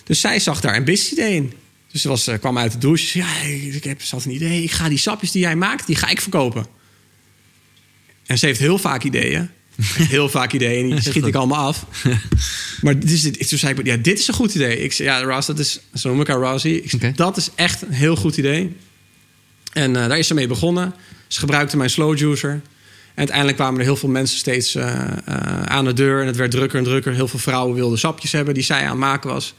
[0.03, 1.53] Dus zij zag daar een business idee in.
[1.91, 3.17] Dus ze was, eh, kwam uit de douche.
[3.17, 3.41] Ja,
[3.75, 4.63] ik heb zat een idee.
[4.63, 6.65] Ik ga die sapjes die jij maakt, die ga ik verkopen.
[8.25, 9.49] En ze heeft heel vaak ideeën.
[9.97, 11.85] Heel vaak ideeën, die schiet ik allemaal af.
[12.81, 14.79] maar dit is, dit- toen zei ik, ja, dit is een goed idee.
[14.79, 16.59] Ik zei, ja, Ras, dat is, zo noem ik haar.
[17.15, 18.75] Dat is echt een heel goed idee.
[19.73, 20.93] En eh, daar is ze mee begonnen.
[21.27, 22.61] Ze gebruikte mijn slow juicer.
[23.13, 26.21] En uiteindelijk kwamen er heel veel mensen steeds eh, eh, aan de deur.
[26.21, 27.13] En het werd drukker en drukker.
[27.13, 29.53] Heel veel vrouwen wilden sapjes hebben die zij aan het maken was.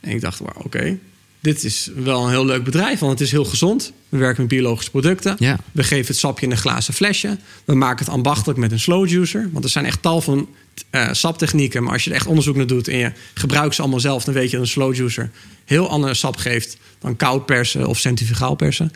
[0.00, 0.98] En ik dacht, wauw, oké.
[1.40, 3.92] Dit is wel een heel leuk bedrijf, want het is heel gezond.
[4.08, 5.36] We werken met biologische producten.
[5.38, 5.58] Ja.
[5.72, 7.38] We geven het sapje in een glazen flesje.
[7.64, 9.48] We maken het ambachtelijk met een slow juicer.
[9.52, 10.48] Want er zijn echt tal van
[10.90, 11.82] eh, saptechnieken.
[11.82, 14.24] Maar als je er echt onderzoek naar doet en je gebruikt ze allemaal zelf...
[14.24, 15.30] dan weet je dat een slow juicer
[15.64, 16.76] heel ander sap geeft...
[16.98, 18.92] dan koud persen of centrifugaal persen.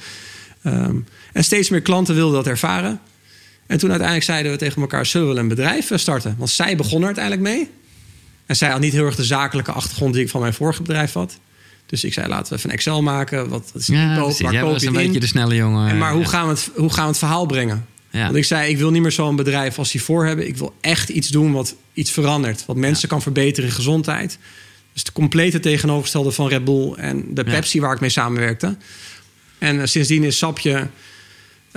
[0.62, 0.96] Ehm,
[1.32, 3.00] en steeds meer klanten wilden dat ervaren.
[3.66, 5.06] En toen uiteindelijk zeiden we tegen elkaar...
[5.06, 6.34] zullen we een bedrijf eh, starten?
[6.38, 7.70] Want zij begon er uiteindelijk mee.
[8.46, 10.14] En zij had niet heel erg de zakelijke achtergrond...
[10.14, 11.38] die ik van mijn vorige bedrijf had.
[11.86, 13.48] Dus ik zei, laten we even een Excel maken.
[13.48, 14.40] Wat, is Ja, precies.
[14.40, 15.04] Waar Jij koop was je een in?
[15.04, 15.88] beetje de snelle jongen.
[15.88, 17.86] En maar hoe gaan, we het, hoe gaan we het verhaal brengen?
[18.10, 18.24] Ja.
[18.24, 20.46] Want ik zei, ik wil niet meer zo'n bedrijf als die voor hebben.
[20.46, 22.66] Ik wil echt iets doen wat iets verandert.
[22.66, 24.38] Wat mensen kan verbeteren in gezondheid.
[24.92, 27.44] Dus de complete tegenovergestelde van Red Bull en de.
[27.44, 28.76] Pepsi waar ik mee samenwerkte.
[29.58, 30.88] En eh, sindsdien is Sapje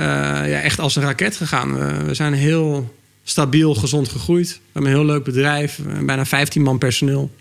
[0.03, 1.73] ja, echt als een raket gegaan.
[1.73, 4.49] We- we zijn heel stabiel, gezond gegroeid.
[4.49, 5.79] We hebben een heel leuk bedrijf.
[5.79, 7.31] eh, Bijna 15 man personeel.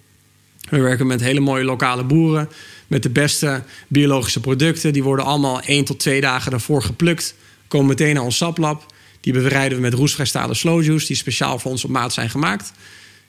[0.70, 2.48] We werken met hele mooie lokale boeren.
[2.86, 4.92] Met de beste biologische producten.
[4.92, 7.34] Die worden allemaal één tot twee dagen daarvoor geplukt.
[7.68, 8.92] Komen meteen naar ons saplab.
[9.20, 11.06] Die bereiden we met roestvrij stalen slow juice.
[11.06, 12.72] Die speciaal voor ons op maat zijn gemaakt.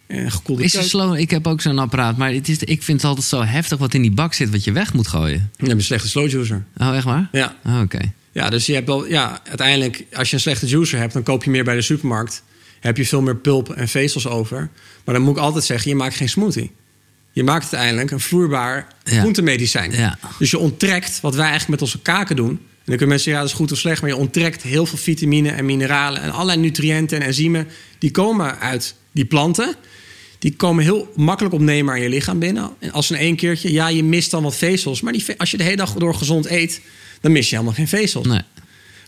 [0.07, 1.17] En gekoelde Is slow?
[1.17, 3.93] Ik heb ook zo'n apparaat, maar het is, ik vind het altijd zo heftig wat
[3.93, 5.51] in die bak zit, wat je weg moet gooien.
[5.57, 6.63] Je hebt een slechte slow juicer.
[6.77, 7.29] Oh, echt waar?
[7.31, 7.55] Ja.
[7.65, 7.99] Oh, Oké.
[8.31, 11.43] Ja, dus je hebt wel, ja, uiteindelijk, als je een slechte juicer hebt, dan koop
[11.43, 12.43] je meer bij de supermarkt.
[12.79, 14.69] Heb je veel meer pulp en vezels over.
[15.05, 16.71] Maar dan moet ik altijd zeggen, je maakt geen smoothie.
[17.31, 19.19] Je maakt uiteindelijk een vloeibaar Ja.
[19.19, 19.91] groentemedicijn.
[19.91, 20.17] Ja.
[20.39, 22.49] Dus je onttrekt wat wij eigenlijk met onze kaken doen.
[22.49, 24.01] En dan kunnen mensen zeggen, ja, dat is goed of slecht.
[24.01, 27.67] Maar je onttrekt heel veel vitamine en mineralen en allerlei nutriënten en enzymen.
[27.99, 29.75] Die komen uit die planten.
[30.39, 32.69] Die komen heel makkelijk opnemen aan je lichaam binnen.
[32.79, 35.01] En als een één keertje, ja, je mist dan wat vezels.
[35.01, 36.81] Maar die, als je de hele dag door gezond eet,
[37.21, 38.27] dan mis je helemaal geen vezels.
[38.27, 38.41] Nee.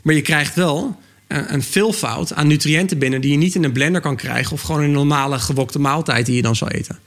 [0.03, 3.21] Maar je krijgt wel een, een veelvoud aan nutriënten binnen...
[3.21, 4.51] die je niet in een blender kan krijgen...
[4.51, 6.99] of gewoon in een normale gewokte maaltijd die je dan zou eten.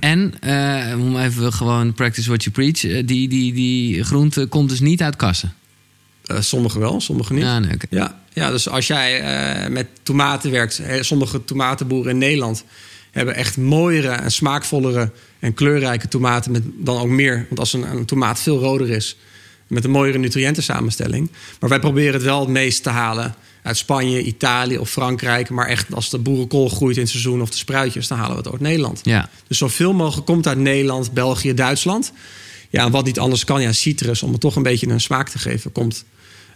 [0.00, 4.68] En, eh, om even gewoon practice what you preach, eh, die, die, die groente komt
[4.68, 5.54] dus niet uit kassen.
[6.24, 7.42] Eh, sommige wel, sommige niet.
[7.42, 7.86] Ja, nee, oké.
[7.90, 9.22] Ja, ja, dus als jij
[9.70, 10.82] met tomaten werkt...
[11.00, 12.64] sommige tomatenboeren in Nederland...
[13.10, 16.52] hebben echt mooiere en smaakvollere en kleurrijke tomaten...
[16.52, 19.16] Met dan ook meer, want als een, een tomaat veel roder is...
[19.66, 21.30] met een mooiere nutriëntensamenstelling.
[21.60, 23.34] Maar wij proberen het wel het meest te halen...
[23.62, 25.50] uit Spanje, Italië of Frankrijk.
[25.50, 28.08] Maar echt als de boerenkool groeit in het seizoen of de spruitjes...
[28.08, 29.00] dan halen we het uit Nederland.
[29.02, 29.28] Ja.
[29.46, 32.12] Dus zoveel mogelijk komt uit Nederland, België, Duitsland.
[32.70, 35.28] Ja, en wat niet anders kan, ja, citrus, om het toch een beetje een smaak
[35.28, 36.04] te geven, komt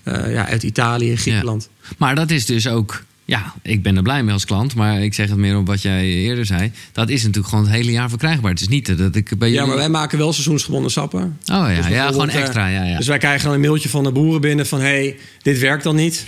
[0.02, 1.68] eh, ja, uit Italië, Griekenland.
[1.98, 5.14] Maar dat is dus ook, ja, ik ben er blij mee als klant, maar ik
[5.14, 6.72] zeg het meer op wat jij eerder zei.
[6.92, 8.50] Dat is natuurlijk gewoon het hele jaar verkrijgbaar.
[8.50, 9.68] Het is niet dat ik bij Ja, jullie...
[9.68, 11.22] maar wij maken wel seizoensgebonden sappen.
[11.22, 12.66] Oh ja, Dus ja gewoon eh, extra.
[12.68, 12.96] Ja, ja.
[12.96, 14.80] Dus wij krijgen dan een mailtje van de boeren binnen van...
[14.80, 16.26] hey, dit werkt dan niet.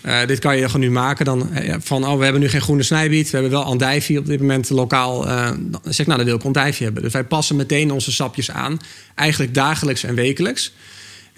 [0.00, 1.24] Eh, dit kan je gewoon nu maken.
[1.24, 3.24] Dan, eh, ja, van, oh, we hebben nu geen groene snijbiet.
[3.30, 5.28] We hebben wel andijvie op dit moment lokaal.
[5.28, 7.02] eh, dan zeg ik, nou, dan wil ik andijvie hebben.
[7.02, 8.78] Dus wij passen meteen onze sapjes aan.
[9.14, 10.72] Eigenlijk dagelijks en wekelijks.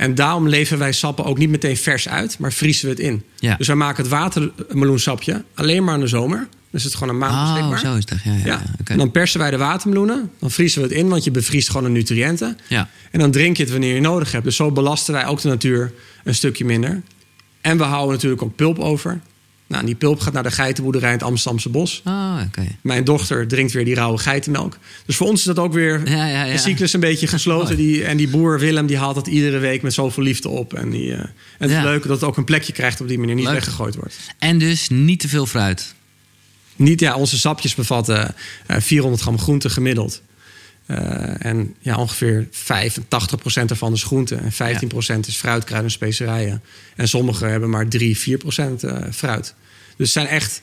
[0.01, 3.23] En daarom leveren wij sappen ook niet meteen vers uit, maar vriezen we het in.
[3.39, 3.57] Ja.
[3.57, 6.49] Dus wij maken het watermeloensapje alleen maar in de zomer.
[6.71, 7.79] Dus het is gewoon een maand Oh, beschikbaar.
[7.79, 8.19] zo is dat.
[8.25, 8.63] Ja, ja.
[8.85, 10.31] En dan persen wij de watermeloenen.
[10.39, 12.59] Dan vriezen we het in, want je bevriest gewoon de nutriënten.
[12.69, 12.89] Ja.
[13.11, 14.45] En dan drink je het wanneer je nodig hebt.
[14.45, 15.93] Dus zo belasten wij ook de natuur
[16.25, 17.03] een stukje minder.
[17.61, 19.21] En we houden natuurlijk ook pulp over.
[19.71, 22.03] Nou, die pulp gaat naar de geitenboerderij in het Amsterdamse bos.
[22.05, 22.67] Oh, oké.
[22.81, 24.79] Mijn dochter drinkt weer die rauwe geitenmelk.
[25.07, 26.53] Dus voor ons is dat ook weer Ja, ja, ja.
[26.53, 27.77] de cyclus een beetje gesloten.
[27.77, 30.75] Die, en die boer Willem die haalt dat iedere week met zoveel liefde op.
[30.75, 33.19] En, die, eh, en het is leuk dat het ook een plekje krijgt op die
[33.19, 33.35] manier.
[33.35, 33.55] Niet Leuk.
[33.55, 34.17] weggegooid wordt.
[34.39, 35.95] En dus niet te veel fruit.
[36.77, 38.35] Niet, ja, onze sapjes bevatten
[38.67, 40.23] eh, 400 gram groente gemiddeld.
[40.91, 44.35] Eh, en ja, ongeveer 85% ervan is groente.
[44.35, 46.63] En 15% is fruit, kruiden en specerijen.
[46.97, 49.55] En sommige hebben maar 3, 4% eh, fruit.
[49.97, 50.63] Dus het zijn echt,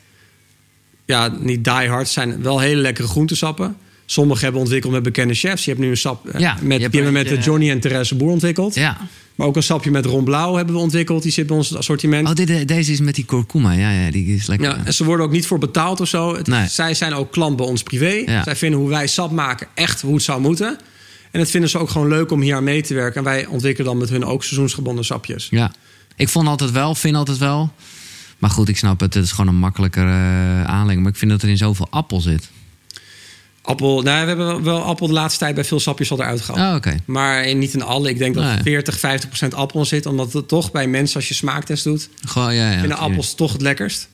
[1.05, 3.77] ja, niet die hard, het zijn wel hele lekkere groentesappen.
[4.09, 5.63] Sommige hebben ontwikkeld met bekende chefs.
[5.65, 7.79] Je hebt nu een sap eh, Ja, je met, hebt er met eentje- Johnny en
[7.79, 8.75] Therese Boer ontwikkeld.
[8.75, 8.97] Ja.
[9.35, 11.23] Maar ook een sapje met Ron Blauw hebben we ontwikkeld.
[11.23, 12.27] Die zit bij ons assortiment.
[12.27, 13.71] Oh, dit, deze is met die kurkuma.
[13.71, 14.67] Ja, ja, die is lekker.
[14.69, 16.35] Ja, en ze worden ook niet voor betaald of zo.
[16.35, 16.67] Het- Nee.
[16.67, 18.23] Zij zijn ook klant bij ons privé.
[18.31, 18.43] Ja.
[18.43, 20.77] Zij vinden hoe wij sap maken echt hoe het zou moeten.
[21.31, 23.17] En dat vinden ze ook gewoon leuk om hier aan mee te werken.
[23.17, 25.47] En wij ontwikkelen dan met hun ook seizoensgebonden sapjes.
[25.49, 25.71] Ja.
[26.15, 27.71] Ik vond altijd wel, vind altijd wel.
[28.37, 29.13] Maar goed, ik snap het.
[29.13, 30.95] Het is gewoon een makkelijker eh aanleg.
[30.97, 32.49] Maar ik vind dat er in zoveel appel zit.
[33.67, 36.69] Appel, nou, we hebben wel, appel de laatste tijd bij veel sapjes al eruit gehaald.
[36.69, 36.97] Oh, oké.
[37.05, 38.09] Maar in- niet in alle.
[38.09, 38.61] Ik denk dat Nee.
[38.61, 40.05] 40, 50 procent appel in zit.
[40.05, 42.09] Omdat het toch bij mensen, als je smaaktest doet...
[42.25, 42.79] Gewoon, ja, ja.
[42.79, 44.07] vinden appels toch het lekkerst.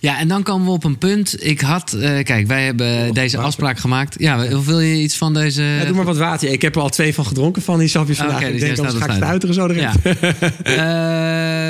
[0.00, 1.44] Ja, en dan komen we op een punt.
[1.44, 3.40] Ik had, eh, kijk, wij hebben deze water?
[3.40, 4.14] afspraak gemaakt.
[4.18, 5.62] Ja, of wil je iets van deze?
[5.62, 6.48] ja, doe maar wat water.
[6.48, 8.36] Ik heb er al twee van gedronken van die sapjes vandaag.
[8.36, 9.80] oké, ik dus denk, anders ga ik op het uiteren zo erin.
[9.82, 9.94] Ja.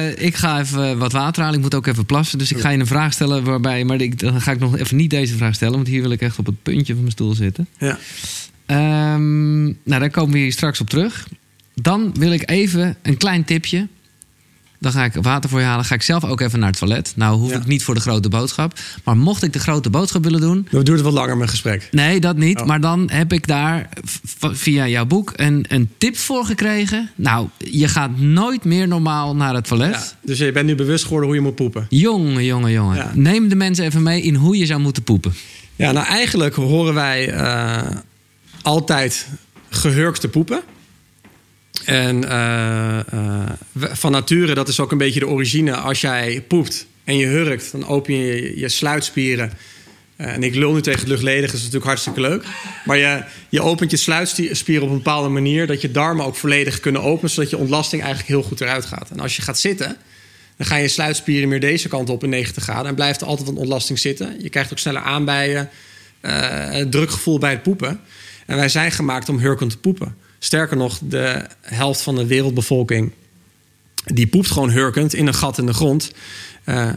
[0.08, 1.56] Eh, ik ga even wat water halen.
[1.56, 2.38] Ik moet ook even plassen.
[2.38, 3.84] Dus ik ga je een vraag stellen waarbij.
[3.84, 5.74] Maar ik, dan ga ik nog even niet deze vraag stellen.
[5.74, 7.68] Want hier wil ik echt op het puntje van mijn stoel zitten.
[7.78, 7.98] Ja.
[8.66, 11.28] Ehm, nou, daar komen we hier straks op terug.
[11.74, 13.88] Dan wil ik even een klein tipje.
[14.80, 15.84] Dan ga ik water voor je halen.
[15.84, 17.12] Ga ik zelf ook even naar het toilet.
[17.16, 17.56] Nou, hoef Ja.
[17.56, 18.78] ik niet voor de grote boodschap.
[19.04, 20.66] Maar mocht ik de grote boodschap willen doen.
[20.70, 21.88] Dan duurt het wat langer mijn gesprek.
[21.90, 22.60] Nee, dat niet.
[22.60, 22.66] Oh.
[22.66, 23.88] Maar dan heb ik daar
[24.38, 27.10] via jouw boek een, een tip voor gekregen.
[27.14, 29.90] Nou, je gaat nooit meer normaal naar het toilet.
[29.94, 31.86] Ja, dus je bent nu bewust geworden hoe je moet poepen.
[31.88, 32.96] Jongen, jongen, jongen.
[32.96, 33.10] Ja.
[33.14, 35.34] Neem de mensen even mee in hoe je zou moeten poepen.
[35.76, 37.86] Ja, nou eigenlijk horen wij eh,
[38.62, 39.28] altijd
[39.68, 40.60] gehurkt te poepen.
[41.88, 45.76] En eh, eh, van nature, dat is ook een beetje de origine.
[45.76, 49.52] Als jij poept en je hurkt, dan open je je, sluitspieren.
[50.16, 52.44] Eh, en ik lul nu tegen het luchtledige, dat is natuurlijk hartstikke leuk.
[52.84, 55.66] Maar je, je opent je sluitspieren op een bepaalde manier...
[55.66, 57.30] dat je darmen ook volledig kunnen openen...
[57.30, 59.10] zodat je ontlasting eigenlijk heel goed eruit gaat.
[59.10, 59.96] En als je gaat zitten,
[60.56, 62.86] dan gaan je sluitspieren meer deze kant op in 90 graden...
[62.86, 64.36] en blijft er altijd wat ontlasting zitten.
[64.42, 65.70] Je krijgt ook sneller aanbijen,
[66.20, 68.00] het drukgevoel bij het poepen.
[68.46, 70.26] En wij zijn gemaakt om hurkend te poepen.
[70.38, 73.12] Sterker nog, de helft van de wereldbevolking...
[74.04, 76.12] die poept gewoon hurkend in een gat in de grond...
[76.64, 76.92] Eh,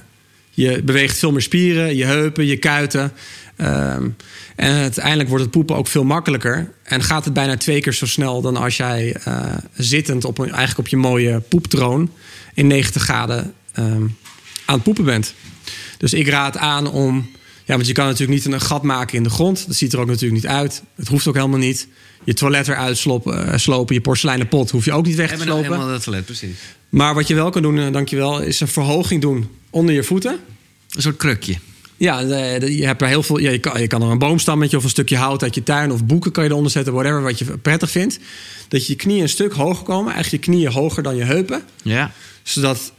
[0.53, 3.13] je beweegt veel meer spieren, je heupen, je kuiten.
[3.55, 4.09] Ehm,
[4.55, 6.71] en uiteindelijk wordt het poepen ook veel makkelijker.
[6.83, 10.49] En gaat het bijna twee keer zo snel dan als jij eh, zittend op een,
[10.49, 12.11] eigenlijk op je mooie poeptroon
[12.53, 14.05] in 90 graden ehm,
[14.65, 15.33] aan het poepen bent.
[15.97, 17.29] Dus ik raad aan om.
[17.65, 19.67] Ja, want je kan natuurlijk niet een gat maken in de grond.
[19.67, 20.83] Dat ziet er ook natuurlijk niet uit.
[20.95, 21.87] Het hoeft ook helemaal niet.
[22.23, 25.41] Je toilet eruit slopen, eh, slopen je porseleinen pot hoef je ook niet weg te
[25.43, 25.69] slopen.
[25.87, 26.55] dat toilet, precies.
[26.89, 30.39] Maar wat je wel kan doen, eh, dankjewel, is een verhoging doen onder je voeten.
[30.89, 31.55] Een soort krukje.
[31.97, 33.37] Ja, de- je hebt er heel veel.
[33.39, 35.91] Ja, je, kan, je kan er een boomstammetje of een stukje hout uit je tuin
[35.91, 38.19] of boeken kan je eronder zetten, whatever wat je prettig vindt.
[38.67, 41.61] Dat je je knieën een stuk hoger komen, eigenlijk je knieën hoger dan je heupen,
[41.83, 42.11] Ja.
[42.43, 42.91] zodat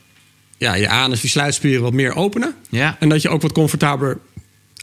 [0.58, 2.96] ja, je anus, je sluitspieren wat meer openen ja.
[3.00, 4.18] en dat je ook wat comfortabeler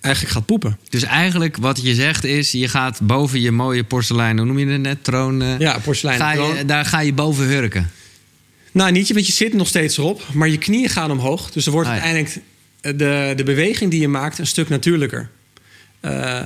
[0.01, 0.77] eigenlijk gaat poepen.
[0.89, 4.67] Dus eigenlijk wat je zegt is, je gaat boven je mooie porselein, hoe noem je
[4.67, 5.41] het net, troon.
[5.41, 6.19] eh, Ja, porselein.
[6.19, 7.89] ga je, daar ga je boven hurken.
[8.71, 11.51] Nou, niet, want je zit nog steeds erop, maar je knieën gaan omhoog.
[11.51, 12.01] Dus er wordt Ah, ja.
[12.01, 12.45] uiteindelijk
[12.81, 15.29] de, de beweging die je maakt een stuk natuurlijker.
[15.99, 16.39] Eh,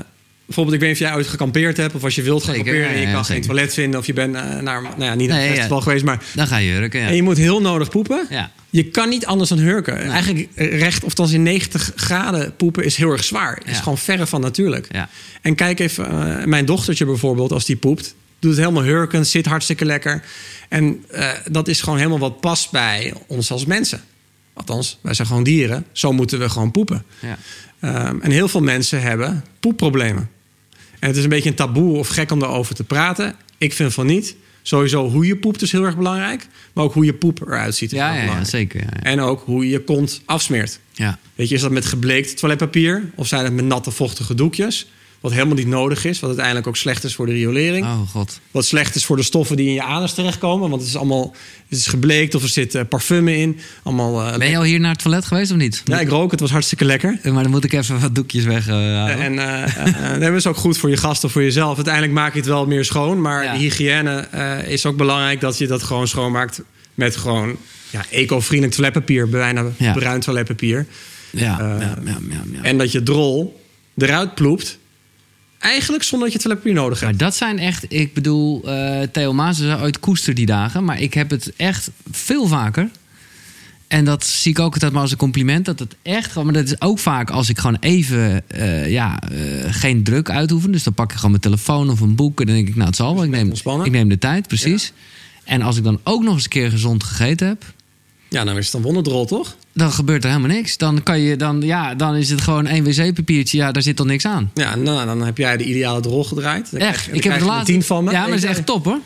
[0.46, 1.96] bijvoorbeeld, ik weet niet of jij ooit gekampeerd hebt...
[1.96, 4.00] of als je wilt gaan Zeker, kamperen en je ja, kan geen toilet vinden...
[4.00, 6.24] of je bent eh, naar, nou ja, niet naar Nee, een festival geweest, maar...
[6.34, 7.08] Dan ga je hurken, ja.
[7.08, 8.26] En je moet heel nodig poepen.
[8.30, 8.52] Ja.
[8.74, 9.98] Je kan niet anders dan hurken.
[10.02, 13.56] Eigenlijk recht, of dan in 90 graden poepen is heel erg zwaar.
[13.56, 13.82] Het is Ja.
[13.82, 14.88] gewoon verre van natuurlijk.
[14.92, 15.10] Ja.
[15.42, 19.46] En kijk even, eh, mijn dochtertje bijvoorbeeld, als die poept, doet het helemaal hurkend, zit
[19.46, 20.24] hartstikke lekker.
[20.70, 24.02] En eh, dat is gewoon helemaal wat past bij ons als mensen.
[24.54, 25.86] Althans, wij zijn gewoon dieren.
[25.92, 27.04] Zo moeten we gewoon poepen.
[27.20, 27.38] Ja.
[27.80, 30.30] Ehm, en heel veel mensen hebben poepproblemen.
[31.00, 33.36] En het is een beetje een taboe of gek om daarover te praten.
[33.58, 34.36] Ik vind van niet.
[34.66, 36.48] Sowieso hoe je poept is heel erg belangrijk.
[36.74, 38.56] Maar ook hoe je poep eruit ziet is Ja, heel ja, ja, belangrijk.
[38.56, 38.82] zeker.
[38.82, 39.02] Ja.
[39.04, 40.80] En ook hoe je je kont afsmeert.
[40.94, 41.20] ja.
[41.36, 43.12] Weet je, is dat met gebleekt toiletpapier?
[43.16, 44.92] Of zijn het met natte vochtige doekjes?
[45.24, 46.20] Wat helemaal niet nodig is.
[46.20, 47.86] Wat uiteindelijk ook slecht is voor de riolering.
[47.86, 48.40] Oh god.
[48.52, 50.70] Wat slecht is voor de stoffen die in je anus terechtkomen.
[50.70, 51.36] Want het is allemaal
[51.70, 53.60] het is gebleekt of er zit eh, parfum in.
[53.84, 55.82] Allemaal, eh, Ben je al hier naar het toilet geweest of niet?
[55.86, 56.32] Ja, ik rook.
[56.32, 57.20] Het was hartstikke lekker.
[57.24, 59.18] Maar dan moet ik even wat doekjes weghalen.
[59.20, 61.76] En eh eh, dat is ook goed voor je gasten of voor jezelf.
[61.76, 63.22] Uiteindelijk maak je het wel meer schoon.
[63.22, 63.52] Maar Ja.
[63.54, 66.62] de hygiëne eh, is ook belangrijk dat je dat gewoon schoonmaakt.
[66.94, 67.56] Met gewoon
[67.90, 69.30] ja, eco-vriendelijk toiletpapier.
[69.30, 69.94] Bijna Ja.
[69.94, 70.86] bruin toiletpapier.
[71.30, 72.62] ja, eh, ja, ja, ja, ja.
[72.62, 73.62] En dat je drol
[73.98, 74.78] eruit ploept.
[75.64, 77.22] Eigenlijk zonder dat je toiletpapier nodig Maar hebt.
[77.22, 80.84] dat zijn echt, ik bedoel, eh Theo Maas zei ooit koester die dagen.
[80.84, 82.90] Maar ik heb het echt veel vaker.
[83.88, 85.66] En dat zie ik ook altijd maar als een compliment.
[85.66, 89.22] Dat het echt gewoon, maar dat is ook vaak als ik gewoon even eh, ja,
[89.22, 89.38] eh,
[89.68, 90.72] geen druk uitoefen.
[90.72, 92.40] Dus dan pak ik gewoon mijn telefoon of een boek.
[92.40, 93.24] En dan denk ik, nou het zal wel.
[93.24, 93.52] Ik neem,
[93.84, 94.94] ik neem de tijd, precies.
[95.44, 97.64] En als ik dan ook nog eens een keer gezond gegeten heb.
[98.34, 99.56] Ja, dan is het een wonderdrol, toch?
[99.74, 100.78] Dan gebeurt er helemaal niks.
[100.78, 103.58] Dan, kan je, dan, ja, dan is het gewoon één wc-papiertje.
[103.58, 104.52] Ja, daar zit toch niks aan.
[104.54, 106.72] Ja, nou, dan heb jij de ideale drol gedraaid.
[106.72, 107.06] Dan Echt.
[107.06, 107.66] dan Ik heb een laatst.
[107.66, 108.12] tien van me.
[108.12, 109.00] Ja, maar dat is echt top hoor.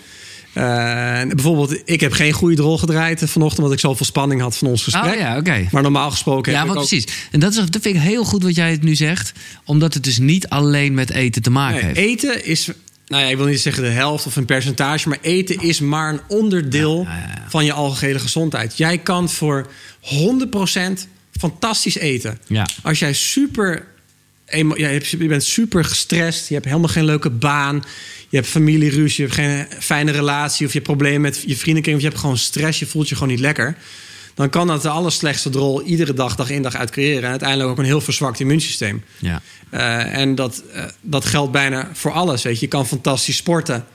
[0.54, 3.58] En bijvoorbeeld, ik heb geen goede drol gedraaid vanochtend...
[3.60, 5.14] omdat ik zoveel spanning had van ons gesprek.
[5.14, 5.68] Oh ja, oké.
[5.72, 6.76] Maar normaal gesproken Ja, heb ook...
[6.76, 7.08] precies.
[7.32, 9.32] En dat, is, dat vind ik heel goed wat jij het nu zegt.
[9.64, 11.98] Omdat het dus niet alleen met eten te maken Nee, heeft.
[12.24, 12.70] eten is,
[13.08, 16.14] nou ja, ik wil niet zeggen de helft of een percentage, maar eten is maar
[16.14, 17.46] een onderdeel Ja, ja, ja.
[17.50, 18.78] van je algehele gezondheid.
[18.78, 19.68] Jij kan voor
[20.02, 21.08] 100%
[21.40, 22.40] fantastisch eten.
[22.84, 23.86] Als jij super,
[24.46, 27.84] je bent super gestrest, je hebt helemaal geen leuke baan,
[28.30, 31.96] je hebt familieruzie, je hebt geen fijne relatie of je hebt problemen met je vriendenkring
[31.98, 33.78] of je hebt gewoon stress, je voelt je gewoon niet lekker.
[34.38, 37.24] Dan kan dat de allerslechtste rol iedere dag, dag in dag uit creëren.
[37.24, 39.04] En uiteindelijk ook een heel verzwakt immuunsysteem.
[39.20, 39.42] Ja.
[39.72, 42.44] Uh, en dat, uh, dat geldt bijna voor alles.
[42.44, 42.62] Weet je.
[42.66, 43.86] je kan fantastisch sporten,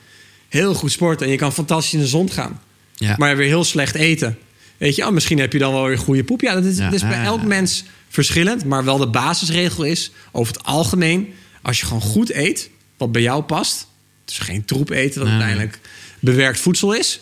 [0.49, 2.61] heel goed sporten, en je kan fantastisch in de zon gaan,
[2.95, 3.15] Ja.
[3.19, 4.39] maar weer heel slecht eten.
[4.77, 6.41] Weet je, oh, misschien heb je dan wel weer goede poep.
[6.41, 6.85] Ja, dat is, Ja.
[6.85, 8.65] dat is bij elk mens verschillend.
[8.65, 13.23] Maar wel de basisregel is, over het algemeen, als je gewoon goed eet, wat bij
[13.23, 13.87] jou past,
[14.25, 15.31] dus geen troep eten, Nee.
[15.31, 15.79] uiteindelijk
[16.21, 17.21] bewerkt voedsel is,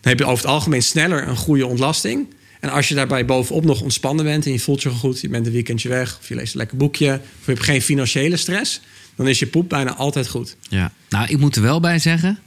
[0.00, 2.26] dan heb je over het algemeen sneller een goede ontlasting.
[2.62, 5.46] En als je daarbij bovenop nog ontspannen bent en je voelt je goed, je bent
[5.46, 8.80] een weekendje weg, of je leest een lekker boekje, of je hebt geen financiële stress,
[9.16, 10.56] dan is je poep bijna altijd goed.
[10.68, 12.38] Ja, nou, ik moet er wel bij zeggen.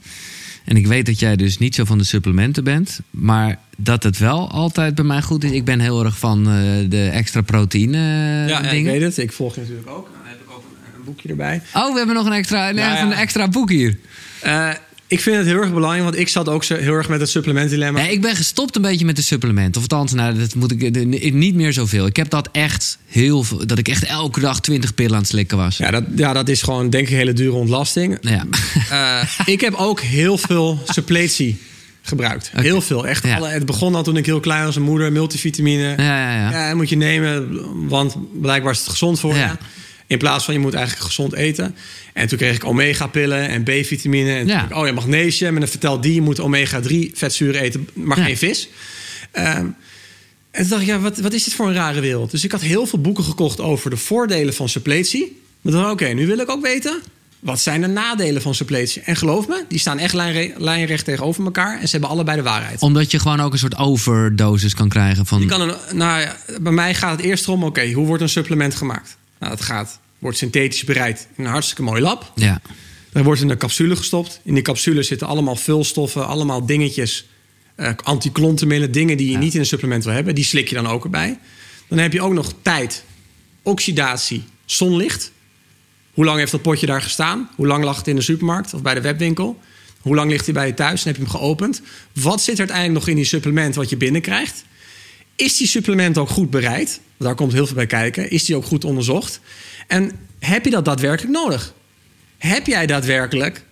[0.64, 3.00] En ik weet dat jij dus niet zo van de supplementen bent.
[3.10, 5.50] Maar dat het wel altijd bij mij goed is.
[5.50, 6.54] Ik ben heel erg van eh,
[6.88, 7.98] de extra proteïne
[8.48, 9.18] ja, ik weet het.
[9.18, 10.08] Ik volg je natuurlijk ook.
[10.12, 11.62] Dan heb ik ook een, een boekje erbij.
[11.74, 13.06] Oh, we hebben nog een extra, een, Ja, echt ja.
[13.06, 13.98] een extra boek hier.
[14.40, 14.70] Eh,
[15.08, 17.28] ik vind het heel erg belangrijk, want ik zat ook zo heel erg met het
[17.28, 18.00] supplementdilemma.
[18.00, 19.82] Nee, ik ben gestopt een beetje met de supplementen.
[19.82, 22.06] Of althans, nou, dat moet ik niet meer zoveel.
[22.06, 23.66] Ik heb dat echt heel veel.
[23.66, 25.76] Dat ik echt elke dag 20 pillen aan het slikken was.
[25.76, 28.18] Ja, dat, ja, dat is gewoon denk ik een hele dure ontlasting.
[28.20, 28.44] Ja.
[28.90, 31.58] Eh, ik heb ook heel veel suppletie
[32.02, 32.50] gebruikt.
[32.54, 33.06] Heel veel.
[33.06, 33.36] Echt Ja.
[33.36, 34.74] alle, het begon al toen ik heel klein was.
[34.74, 35.94] Mijn moeder, multivitamine.
[35.96, 36.68] Ja, ja, ja.
[36.68, 37.48] Ja, moet je nemen,
[37.88, 39.46] want blijkbaar is het gezond voor Ja.
[39.46, 39.52] je.
[40.06, 41.74] In plaats van je moet eigenlijk gezond eten.
[42.12, 44.34] En toen kreeg ik omega-pillen en B-vitamine.
[44.34, 44.64] En Ja.
[44.64, 45.54] ik, oh ja, magnesium.
[45.54, 48.24] En dan vertelt die, je moet omega-3 vetzuren eten, maar Ja.
[48.24, 48.68] geen vis.
[49.30, 49.66] Ehm,
[50.50, 52.30] en toen dacht ik, ja, wat, wat is dit voor een rare wereld?
[52.30, 55.40] Dus ik had heel veel boeken gekocht over de voordelen van suppletie.
[55.60, 57.00] Maar dan, oké, nu wil ik ook weten...
[57.40, 59.02] wat zijn de nadelen van suppletie?
[59.02, 61.74] En geloof me, die staan echt lijnre- lijnrecht tegenover elkaar...
[61.80, 62.80] en ze hebben allebei de waarheid.
[62.82, 65.40] Omdat je gewoon ook een soort overdosis kan krijgen van.
[65.40, 68.28] Je kan een, nou ja, bij mij gaat het eerst om, oké, hoe wordt een
[68.28, 69.16] supplement gemaakt?
[69.38, 72.32] Nou, dat gaat, wordt synthetisch bereid in een hartstikke mooi lab.
[72.34, 72.60] Ja.
[73.12, 74.40] Dan wordt in een capsule gestopt.
[74.44, 77.26] In die capsule zitten allemaal vulstoffen, allemaal dingetjes,
[77.74, 79.38] eh antiklontenmiddelen, dingen die je Ja.
[79.38, 80.34] niet in een supplement wil hebben.
[80.34, 81.38] Die slik je dan ook erbij.
[81.88, 83.04] Dan heb je ook nog tijd,
[83.62, 85.32] oxidatie, zonlicht.
[86.14, 87.48] Hoe lang heeft dat potje daar gestaan?
[87.56, 89.60] Hoe lang lag het in de supermarkt of bij de webwinkel?
[90.00, 91.82] Hoe lang ligt hij bij je thuis en heb je hem geopend?
[92.12, 94.64] Wat zit er uiteindelijk nog in die supplement wat je binnenkrijgt?
[95.36, 97.00] Is die supplement ook goed bereid?
[97.16, 98.30] Daar komt heel veel bij kijken.
[98.30, 99.40] Is die ook goed onderzocht?
[99.86, 101.74] En heb je dat daadwerkelijk nodig?
[102.38, 103.64] Heb jij daadwerkelijk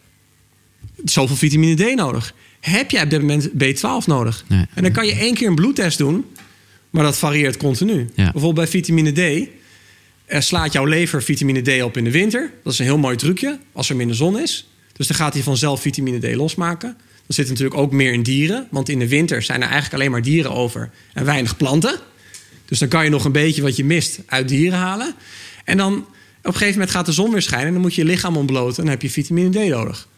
[1.04, 2.34] zoveel vitamine D nodig?
[2.60, 4.44] Heb jij op dit moment B12 nodig?
[4.48, 4.66] Nee.
[4.74, 6.24] En dan kan je één keer een bloedtest doen,
[6.90, 7.98] maar dat varieert continu.
[8.14, 8.22] Ja.
[8.22, 9.48] Bijvoorbeeld bij vitamine D
[10.24, 12.50] eh, slaat jouw lever vitamine D op in de winter.
[12.62, 14.68] Dat is een heel mooi trucje als er minder zon is.
[14.92, 16.96] Dus dan gaat hij vanzelf vitamine D losmaken.
[17.26, 18.66] Dat zit natuurlijk ook meer in dieren.
[18.70, 21.98] Want in de winter zijn er eigenlijk alleen maar dieren over en weinig planten.
[22.64, 25.14] Dus dan kan je nog een beetje wat je mist uit dieren halen.
[25.64, 26.06] En dan op
[26.42, 27.66] een gegeven moment gaat de zon weer schijnen.
[27.66, 28.76] En dan moet je je lichaam ontbloten.
[28.76, 30.08] En dan heb je vitamine D nodig.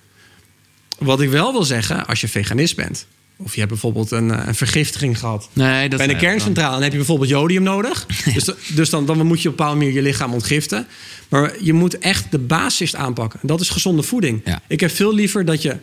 [0.99, 3.07] Wat ik wel wil zeggen, als je veganist bent.
[3.39, 5.49] Of je hebt bijvoorbeeld een, eh, een vergiftiging gehad.
[5.53, 8.07] Nee, dat Bij een kerncentrale dan heb je bijvoorbeeld jodium nodig.
[8.35, 10.87] Dus, dus dan, dan moet je op een bepaalde manier je lichaam ontgiften.
[11.29, 13.41] Maar je moet echt de basis aanpakken.
[13.41, 14.41] En dat is gezonde voeding.
[14.45, 14.61] Ja.
[14.67, 15.77] Ik heb veel liever dat je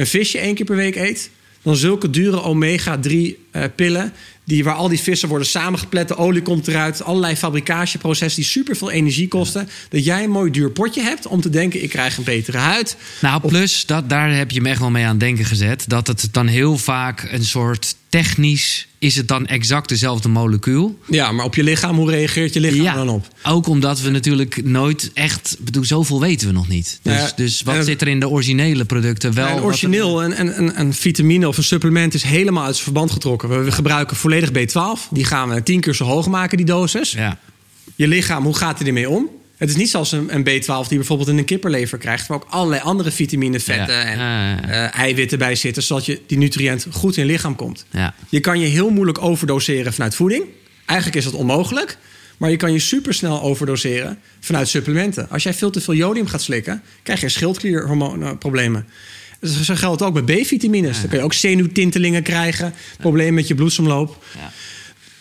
[0.00, 1.30] een visje één keer per week eet...
[1.62, 3.10] dan zulke dure omega-3
[3.50, 4.12] eh, pillen...
[4.44, 7.02] Die, waar al die vissen worden samengeplet, de olie komt eruit...
[7.02, 9.68] allerlei fabricatieprocessen die superveel energie kosten...
[9.88, 11.82] dat jij een mooi duur potje hebt om te denken...
[11.82, 12.96] ik krijg een betere huid.
[13.20, 15.84] Nou, plus, dat, daar heb je me echt wel mee aan denken gezet.
[15.86, 18.86] Dat het dan heel vaak een soort technisch...
[18.98, 20.98] is het dan exact dezelfde molecuul.
[21.10, 23.28] Ja, maar op je lichaam, hoe reageert je lichaam Ja, dan op?
[23.44, 25.56] ook omdat we natuurlijk nooit echt...
[25.60, 26.98] bedoel, zoveel weten we nog niet.
[27.02, 29.58] Dus, Ja, dus wat en- zit er in de originele producten wel?
[29.60, 33.48] Origineel, een, een, een, een vitamine of een supplement is helemaal uit zijn verband getrokken.
[33.48, 35.08] We, we gebruiken volledig B12.
[35.10, 37.12] Die gaan we tien keer zo hoog maken, die dosis.
[37.12, 37.38] Ja,
[37.96, 39.28] Je lichaam, hoe gaat hij ermee om?
[39.60, 42.26] Het is niet zoals een, een B12 die bijvoorbeeld in een kipperlever krijgt...
[42.26, 44.02] waar ook allerlei andere vitamine, vetten Ja.
[44.04, 44.68] en Ja, ja, ja.
[44.68, 45.82] eh, eiwitten bij zitten...
[45.82, 47.84] zodat je die nutriënt goed in je lichaam komt.
[47.90, 48.14] ja.
[48.28, 50.44] Je kan je heel moeilijk overdoseren vanuit voeding.
[50.86, 51.98] Eigenlijk is dat onmogelijk.
[52.36, 55.30] Maar je kan je supersnel overdoseren vanuit supplementen.
[55.30, 58.86] Als jij veel te veel jodium gaat slikken, krijg je schildklierhormoonproblemen.
[59.40, 61.00] Dus dat geldt ook bij B-vitamines.
[61.00, 64.24] Dan kun je ook zenuwtintelingen krijgen, problemen met je bloedsomloop.
[64.38, 64.52] Ja.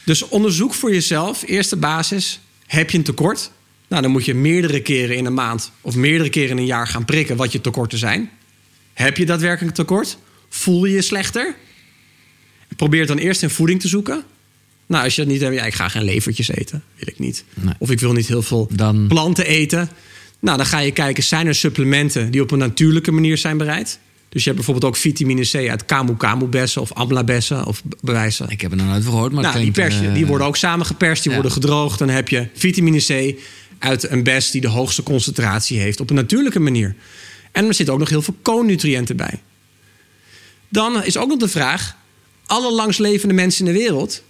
[0.04, 3.52] Dus onderzoek voor jezelf, eerste basis, heb je een tekort?
[3.90, 6.88] Nou, dan moet je meerdere keren in een maand of meerdere keren in een jaar
[6.88, 8.30] gaan prikken wat je tekorten zijn.
[8.94, 10.18] Heb je daadwerkelijk tekort?
[10.50, 11.56] Voel je je slechter?
[12.76, 14.24] Probeer het dan eerst in voeding te zoeken.
[14.86, 16.84] Nou, als je dat niet hebt, ja, ik ga geen levertjes eten.
[16.96, 17.44] Wil ik niet.
[17.54, 17.74] Nee.
[17.80, 19.90] Of ik wil niet heel veel Dan- planten eten.
[20.40, 24.00] Nou, dan ga je kijken, zijn er supplementen die op een natuurlijke manier zijn bereid?
[24.30, 27.82] Dus je hebt bijvoorbeeld ook vitamine C uit kamu kamu bessen of amla bessen of
[28.02, 28.50] bewijzen.
[28.50, 30.48] Ik heb er nog nooit gehoord, maar Nou, het die, klinkt, pers, eh, die worden
[30.48, 31.38] ook samengeperst, die ja.
[31.38, 32.00] worden gedroogd.
[32.00, 33.40] Dan heb je vitamine C
[33.80, 36.96] uit een bes die de hoogste concentratie heeft op een natuurlijke manier.
[37.52, 39.42] En er zitten ook nog heel veel koolnutriënten bij.
[40.70, 41.96] Dan is ook nog de vraag:
[42.46, 44.24] alle langslevende mensen in de wereld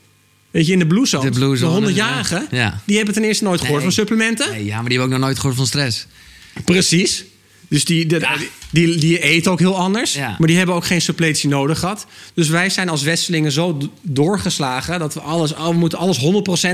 [0.52, 1.30] Weet je, in de Blue Zone.
[1.30, 2.58] De Blue Zone, 100-jarigen, ja.
[2.58, 2.82] Ja.
[2.86, 3.86] die hebben ten eerste nooit gehoord Nee.
[3.86, 4.50] van supplementen.
[4.52, 6.08] Nee, ja, maar die hebben ook nog nooit gehoord van stress.
[6.66, 7.26] Precies.
[7.68, 8.20] Dus die, die,
[8.72, 10.14] die, die eten ook heel anders.
[10.14, 10.36] Ja.
[10.38, 12.06] Maar die hebben ook geen suppletie nodig gehad.
[12.34, 15.00] Dus wij zijn als Westelingen zo doorgeslagen...
[15.00, 16.22] dat we alles, we moeten alles 100%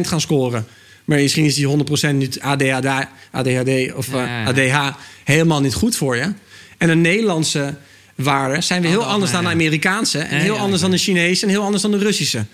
[0.02, 0.68] gaan scoren.
[1.06, 1.68] Maar misschien is die
[2.12, 4.48] 100% niet ADHD, ADHD of eh.
[4.48, 6.34] ADH helemaal niet goed voor je.
[6.78, 7.76] En de Nederlandse
[8.16, 9.50] waarden zijn weer heel Ander- anders dan de.
[9.50, 10.20] Amerikaanse...
[10.20, 12.46] en heel anders dan de Chinese en heel anders dan de Russische.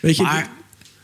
[0.00, 0.48] Weet je, Maar,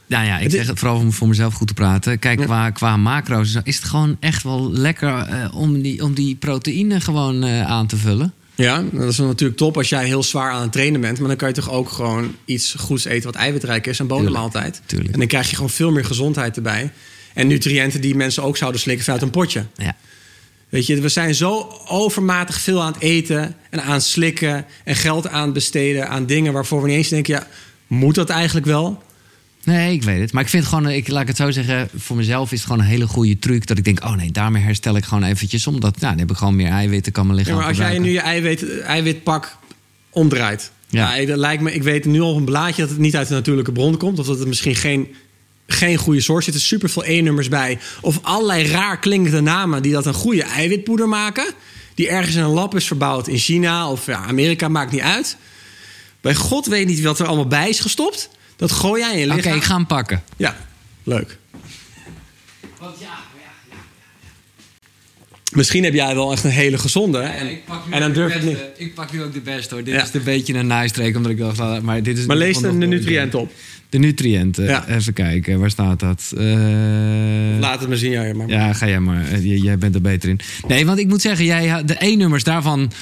[0.07, 2.19] nou ja, ik zeg het vooral om voor mezelf goed te praten.
[2.19, 6.35] Kijk, qua, qua macro's is het gewoon echt wel lekker eh, om, die, om die
[6.35, 8.35] proteïne gewoon eh, aan te vullen.
[8.55, 11.19] Ja, dat is natuurlijk top als jij heel zwaar aan het trainen bent.
[11.19, 13.99] Maar dan kan je toch ook gewoon iets goeds eten wat eiwitrijk is.
[13.99, 14.83] Een bodemmaaltijd.
[14.87, 16.93] En dan krijg je gewoon veel meer gezondheid erbij.
[17.35, 19.67] En nutriënten die mensen ook zouden slikken vanuit een potje.
[19.77, 19.97] Ja.
[20.69, 24.67] Weet je, we zijn zo overmatig veel aan het eten en aan het slikken.
[24.85, 27.35] En geld aan het besteden aan dingen waarvoor we niet eens denken...
[27.35, 27.47] ja,
[27.87, 29.03] moet dat eigenlijk wel?
[29.65, 30.33] Nee, ik weet het.
[30.33, 32.85] Maar ik vind gewoon, ik, laat ik het zo zeggen, voor mezelf is het gewoon
[32.85, 33.67] een hele goede truc.
[33.67, 35.67] Dat ik denk, oh nee, daarmee herstel ik gewoon eventjes.
[35.67, 37.99] Omdat, nou, dan heb ik gewoon meer eiwitten, kan mijn Ja, lichaam maar als jij
[37.99, 39.57] nu je eiwit, eiwitpak
[40.11, 40.71] omdraait.
[40.89, 41.15] Ja.
[41.15, 41.27] Ja.
[41.27, 43.35] dat lijkt me, ik weet nu al op een blaadje dat het niet uit de
[43.35, 44.19] natuurlijke bron komt.
[44.19, 45.15] Of dat het misschien geen,
[45.67, 46.55] geen goede source zit.
[46.55, 47.79] Er zitten super veel E-nummers bij.
[48.01, 51.53] Of allerlei raar klinkende namen die dat een goede eiwitpoeder maken.
[51.95, 55.37] Die ergens in een lab is verbouwd in China of ja, Amerika, maakt niet uit.
[56.21, 58.31] Bij God weet niet wat er allemaal bij is gestopt.
[58.63, 59.57] Dat gooi jij in je Oké, lichaam.
[59.57, 60.23] ik ga hem pakken.
[60.37, 60.57] Ja,
[61.03, 61.39] leuk.
[62.81, 63.09] Want ja,
[65.53, 67.19] Misschien heb jij wel echt een hele gezonde.
[67.19, 67.29] hè?
[67.29, 67.59] En,
[67.91, 68.59] en dan durf ik niet.
[68.77, 69.85] Ik pak nu ook de beste hoor.
[69.85, 70.03] Dit Ja.
[70.03, 72.27] is een beetje een naaistreek, omdat ik dacht, maar dit is...
[72.27, 73.53] Maar lees dan de nutriënten op.
[73.89, 74.65] De nutriënten.
[74.65, 74.89] Ja.
[74.89, 76.33] Even kijken, waar staat dat?
[76.37, 76.45] Eh,
[77.61, 78.11] Laat het maar zien.
[78.11, 78.49] Ja, maar.
[78.49, 79.29] Ja, ga jij maar.
[79.33, 80.41] Eh, Jij bent er beter in.
[80.69, 82.93] Nee, want ik moet zeggen, jij, had- de E-nummers daarvan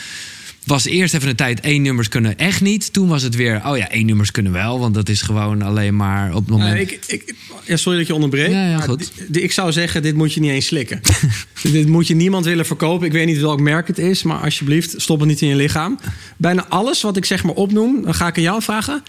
[0.70, 2.92] was eerst even een tijd E-nummers kunnen echt niet.
[2.92, 6.34] Toen was het weer, oh ja, E-nummers kunnen wel, want dat is gewoon alleen maar
[6.34, 6.70] op het moment.
[6.70, 8.52] Nou, ik, ik, ja, sorry dat je onderbreekt.
[8.52, 9.12] Ja, ja, goed.
[9.32, 11.00] ik zou zeggen, dit moet je niet eens slikken.
[11.62, 13.06] dit moet je niemand willen verkopen.
[13.06, 15.98] Ik weet niet welk merk het is, maar alsjeblieft, stop het niet in je lichaam.
[16.36, 19.02] Bijna alles wat ik zeg maar opnoem, dan ga ik aan jou vragen.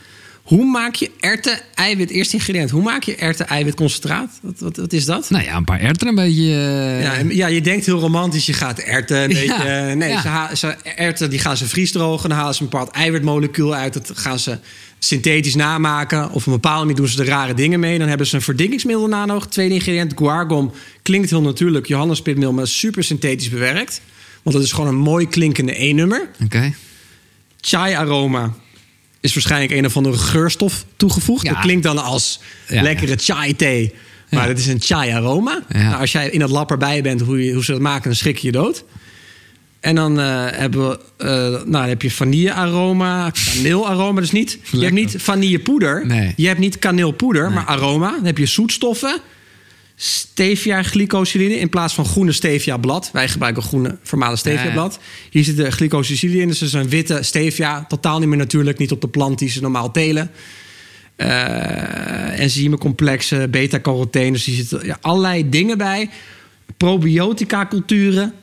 [0.44, 4.40] Hoe maak je erten eiwit, eerste ingrediënt, hoe maak je erten eiwit concentraat?
[4.42, 5.30] Wat, wat, wat is dat?
[5.30, 6.44] Nou ja, een paar erwten een beetje.
[6.44, 8.46] eh, Ja, ja, je denkt heel romantisch.
[8.46, 9.46] Je gaat erten een beetje...
[9.64, 10.22] Ja, nee, ja.
[10.22, 12.30] Ze, ha- ze, erten die gaan ze vriesdrogen.
[12.30, 13.94] Dan halen ze een bepaald eiwitmolecuul uit.
[13.94, 14.58] Dat gaan ze
[15.00, 16.24] synthetisch namaken.
[16.32, 17.98] Of op een bepaalde manier doen ze er rare dingen mee.
[18.00, 19.48] Dan hebben ze een verdikkingsmiddel na nog.
[19.48, 20.72] Tweede ingrediënt, guargom.
[21.02, 21.88] Klinkt heel natuurlijk.
[21.88, 24.02] Johannespitmeel, maar super synthetisch bewerkt.
[24.44, 26.30] Want dat is gewoon een mooi klinkende E-nummer.
[26.44, 26.74] Oké.
[27.62, 28.54] Chai aroma
[29.22, 31.44] is waarschijnlijk een of andere geurstof toegevoegd.
[31.46, 31.54] Ja.
[31.54, 33.94] Dat klinkt dan als Ja, lekkere chai thee.
[34.30, 35.64] Maar het is een chai aroma.
[35.68, 38.16] Nou, als jij in dat lab erbij bent hoe, je, hoe ze dat maken, dan
[38.16, 38.84] schrik je je dood.
[39.80, 44.20] En dan eh, hebben we, eh, nou, dan heb je vanille aroma, kaneel aroma.
[44.20, 46.06] Dus niet, je hebt niet vanillepoeder.
[46.06, 46.34] Nee.
[46.36, 48.12] Je hebt niet kaneelpoeder, maar aroma.
[48.12, 49.20] Dan heb je zoetstoffen.
[50.04, 53.10] Stevia glycosiline in plaats van groene stevia blad.
[53.14, 55.00] Wij gebruiken groene formale stevia blad.
[55.30, 57.86] Hier zit de in, dus dat is een witte stevia.
[57.88, 60.32] Totaal niet meer natuurlijk, niet op de plant die ze normaal telen.
[61.16, 66.10] Eh enzymecomplexen, beta-carotene, dus hier zitten ja, allerlei dingen bij.
[66.78, 68.34] Probiotica culturen.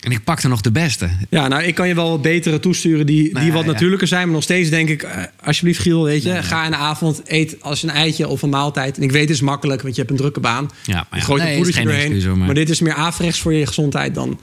[0.00, 1.10] En ik pakte nog de beste.
[1.28, 3.70] Ja, nou, ik kan je wel wat betere toesturen die, die wat ja.
[3.70, 4.24] natuurlijker zijn.
[4.24, 7.56] Maar nog steeds denk ik, eh, alsjeblieft Giel, weet je, ga in de avond, eet
[7.60, 8.96] als een eitje of een maaltijd.
[8.96, 10.70] En ik weet het is makkelijk, want je hebt een drukke baan.
[10.84, 12.12] Ja, maar ja, je gooit nee, een poedertje doorheen.
[12.12, 12.36] excuus, maar...
[12.36, 14.40] maar- dit is meer averechts voor je gezondheid dan...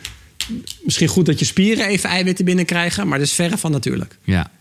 [0.84, 4.18] Misschien goed dat je spieren even eiwitten binnenkrijgen, maar dat is verre van natuurlijk.
[4.24, 4.52] Ja.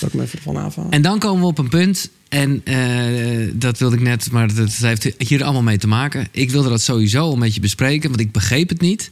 [0.00, 0.90] Dat ik me even van.
[0.90, 2.10] En dan komen we op een punt.
[2.28, 6.28] En eh, dat wilde ik net, maar dat heeft hier allemaal mee te maken.
[6.30, 9.10] Ik wilde dat sowieso een beetje bespreken, want ik begreep het niet.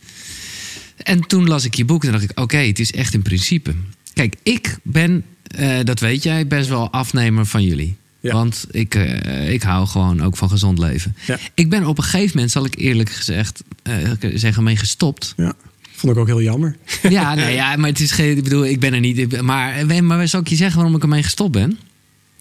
[0.96, 3.74] En toen las ik je boek en dacht ik: oké, het is echt een principe.
[4.12, 7.96] Kijk, ik ben, eh, dat weet jij, best wel afnemer van jullie.
[8.20, 8.32] Ja.
[8.32, 11.16] Want ik, eh, ik hou gewoon ook van gezond leven.
[11.26, 11.38] Ja.
[11.54, 15.34] Ik ben op een gegeven moment, zal ik eerlijk gezegd eh, zeggen, mee gestopt.
[15.36, 15.52] Ja,
[15.92, 16.76] vond ik ook heel jammer.
[17.08, 18.36] Ja, nee, ja, maar het is geen.
[18.36, 19.42] Ik bedoel, ik ben er niet.
[19.42, 21.78] Maar, maar zal ik je zeggen waarom ik ermee gestopt ben?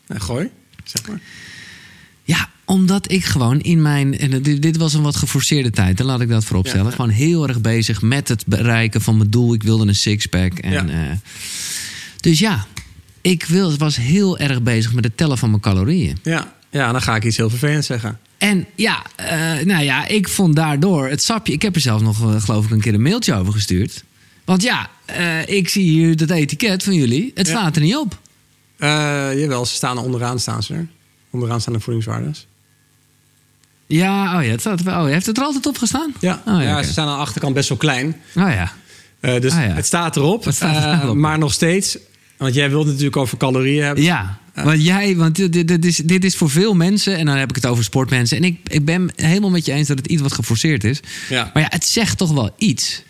[0.08, 0.50] Nou, gooi,
[0.84, 1.20] zeg maar.
[2.24, 4.18] Ja, omdat ik gewoon in mijn.
[4.18, 6.90] En dit, was een wat geforceerde tijd, dan laat ik dat voorop Ja, stellen.
[6.90, 6.96] ja.
[6.96, 9.54] Gewoon heel erg bezig met het bereiken van mijn doel.
[9.54, 10.54] Ik wilde een sixpack.
[10.60, 10.88] En, Ja.
[11.10, 11.18] eh,
[12.20, 12.66] dus ja,
[13.22, 16.18] ik wil, was heel erg bezig met het tellen van mijn calorieën.
[16.24, 18.20] Ja, ja, dan ga ik iets heel vervelends zeggen.
[18.38, 21.54] En ja, eh, nou ja, ik vond daardoor het sapje.
[21.54, 24.04] Ik heb er zelfs nog, eh, geloof ik, een keer een mailtje over gestuurd.
[24.46, 24.90] Want ja,
[25.46, 27.32] ik zie hier dat etiket van jullie.
[27.36, 28.20] Het staat er niet op.
[28.78, 30.88] Jawel, ze staan er onderaan staan ze er.
[31.34, 32.48] Onderaan staan de voedingswaardes.
[33.86, 35.02] Ja, oh ja, het staat wel.
[35.04, 36.14] Oh, heeft het er altijd op gestaan?
[36.20, 38.08] Ja, Oh, ja, ze staan aan de achterkant best wel klein.
[38.36, 38.72] Oh ja.
[39.20, 39.74] Eh, dus Ah, ja.
[39.74, 40.44] het staat erop.
[40.46, 41.16] Het staat er Eh, op.
[41.16, 41.98] maar nog steeds,
[42.38, 44.04] want jij wilt het natuurlijk over calorieën hebben.
[44.04, 47.50] Ja, Want jij, want dit, dit- is, dit is voor veel mensen, en dan heb
[47.50, 48.38] ik het over sportmensen.
[48.38, 51.00] En ik, ik ben helemaal met je eens dat het iets wat geforceerd is.
[51.30, 51.50] Ja.
[51.54, 53.04] Maar ja, het zegt toch wel iets.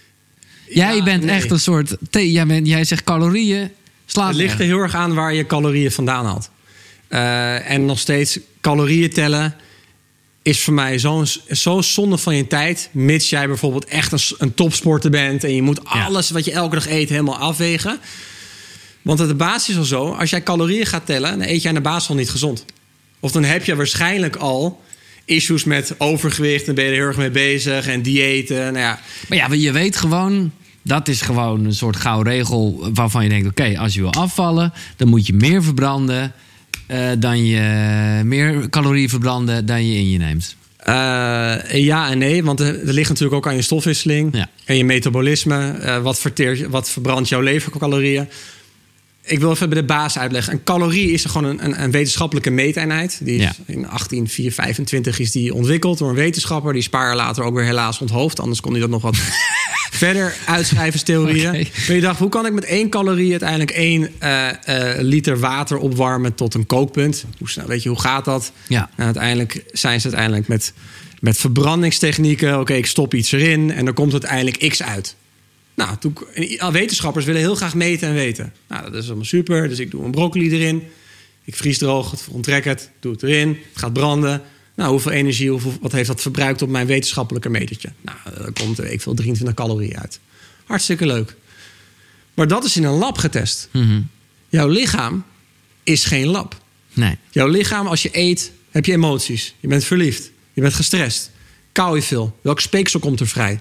[0.69, 1.35] Jij Ja, bent nee.
[1.35, 1.95] echt een soort.
[2.11, 3.69] Jij, bent, jij zegt calorieën.
[4.05, 6.49] Slaat Het ligt er heel erg aan waar je calorieën vandaan haalt.
[7.13, 9.55] Eh, en nog steeds calorieën tellen
[10.41, 12.89] is voor mij zo'n zo zonde van je tijd.
[12.91, 15.43] Mits jij bijvoorbeeld echt een, topsporter bent...
[15.43, 16.05] en je moet Ja.
[16.05, 17.99] alles wat je elke dag eet helemaal afwegen.
[19.01, 20.11] Want de basis is al zo.
[20.11, 22.65] Als jij calorieën gaat tellen, dan eet jij aan de basis al niet gezond.
[23.19, 24.81] Of dan heb je waarschijnlijk al
[25.25, 26.67] issues met overgewicht...
[26.67, 28.57] en ben je er heel erg mee bezig en diëten.
[28.57, 30.51] Nou ja, Maar ja, je weet gewoon.
[30.81, 34.73] Dat is gewoon een soort gouden regel waarvan je denkt: oké, als je wil afvallen,
[34.95, 36.33] dan moet je meer verbranden
[36.93, 40.55] eh, dan je meer calorieën verbranden dan je in je neemt.
[40.77, 40.93] Eh,
[41.83, 44.49] ja en nee, want er, er ligt natuurlijk ook aan je stofwisseling Ja.
[44.65, 45.71] en je metabolisme.
[45.71, 48.27] Eh, wat, verteert, wat verbrandt jouw levercalorieën?
[49.25, 50.53] Ik wil even bij de baas uitleggen.
[50.53, 53.19] Een calorie is gewoon een, een, een wetenschappelijke meeteenheid.
[53.23, 53.53] Die is Ja.
[53.65, 56.69] in 18425 is die ontwikkeld door een wetenschapper.
[56.71, 58.39] Die is een paar jaar later ook weer helaas onthoofd.
[58.39, 59.15] Anders kon hij dat nog wat
[59.93, 61.47] verder uitschrijverstheorieën.
[61.47, 61.67] Oké.
[61.87, 65.77] Maar je dacht, hoe kan ik met één calorie uiteindelijk één eh, eh, liter water
[65.77, 67.25] opwarmen tot een kookpunt?
[67.37, 68.51] Hoe, snel, weet je, hoe gaat dat?
[68.67, 68.89] Ja.
[68.95, 70.73] En uiteindelijk zijn ze uiteindelijk met,
[71.19, 72.59] met verbrandingstechnieken.
[72.59, 75.15] Oké, ik stop iets erin en dan komt uiteindelijk X uit.
[75.75, 76.17] Nou, toen,
[76.57, 78.53] en wetenschappers willen heel graag meten en weten.
[78.67, 79.69] Nou, dat is allemaal super.
[79.69, 80.83] Dus ik doe een broccoli erin.
[81.43, 83.47] Ik vries droog het, onttrek het, doe het erin.
[83.47, 84.41] Het gaat branden.
[84.75, 87.91] Nou, hoeveel energie, hoeveel, wat heeft dat verbruikt op mijn wetenschappelijke metertje?
[88.01, 90.19] Nou, daar komt ik veel 23 calorieën uit.
[90.65, 91.35] Hartstikke leuk.
[92.33, 93.69] Maar dat is in een lab getest.
[93.71, 94.01] Mhm.
[94.49, 95.23] Jouw lichaam
[95.83, 96.61] is geen lab.
[96.93, 97.17] Nee.
[97.29, 99.55] Jouw lichaam, als je eet, heb je emoties.
[99.59, 100.31] Je bent verliefd.
[100.53, 101.31] Je bent gestrest.
[101.71, 102.39] Kou je veel?
[102.41, 103.59] Welk speeksel komt er vrij?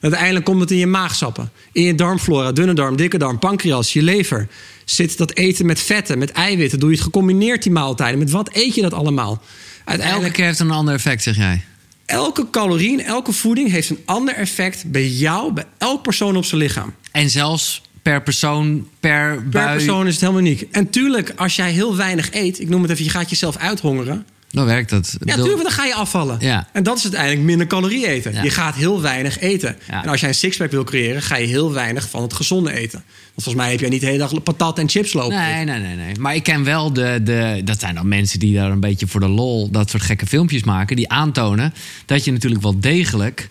[0.00, 1.50] Uiteindelijk komt het in je maagsappen.
[1.72, 4.48] In je darmflora, dunne darm, dikke darm, pancreas, je lever.
[4.84, 6.78] Zit dat eten met vetten, met eiwitten?
[6.78, 8.18] Doe je het gecombineerd die maaltijden?
[8.18, 9.42] Met wat eet je dat allemaal?
[9.84, 11.60] Elke Uiteindelijk, keer heeft het een ander effect, zeg jij.
[12.06, 16.44] elke calorie en elke voeding heeft een ander effect bij jou, bij elk persoon op
[16.44, 16.94] zijn lichaam.
[17.12, 19.76] En zelfs per persoon, per Per bui.
[19.76, 20.66] persoon is het helemaal uniek.
[20.70, 24.26] En tuurlijk, als jij heel weinig eet, ik noem het even, je gaat jezelf uithongeren.
[24.52, 25.16] Dan werkt dat.
[25.20, 26.36] Ja, natuurlijk, dan ga je afvallen.
[26.40, 26.68] Ja.
[26.72, 28.32] En dat is uiteindelijk minder calorieën eten.
[28.32, 28.42] Ja.
[28.42, 29.76] Je gaat heel weinig eten.
[29.88, 30.02] Ja.
[30.02, 33.02] En als jij een sixpack wil creëren, ga je heel weinig van het gezonde eten.
[33.08, 35.36] Want volgens mij heb jij niet de hele dag patat en chips lopen.
[35.36, 36.18] Nee, nee, nee, nee.
[36.18, 37.60] Maar ik ken wel de, de.
[37.64, 39.70] Dat zijn dan mensen die daar een beetje voor de lol.
[39.70, 40.96] dat soort gekke filmpjes maken.
[40.96, 41.74] die aantonen.
[42.06, 43.48] dat je natuurlijk wel degelijk.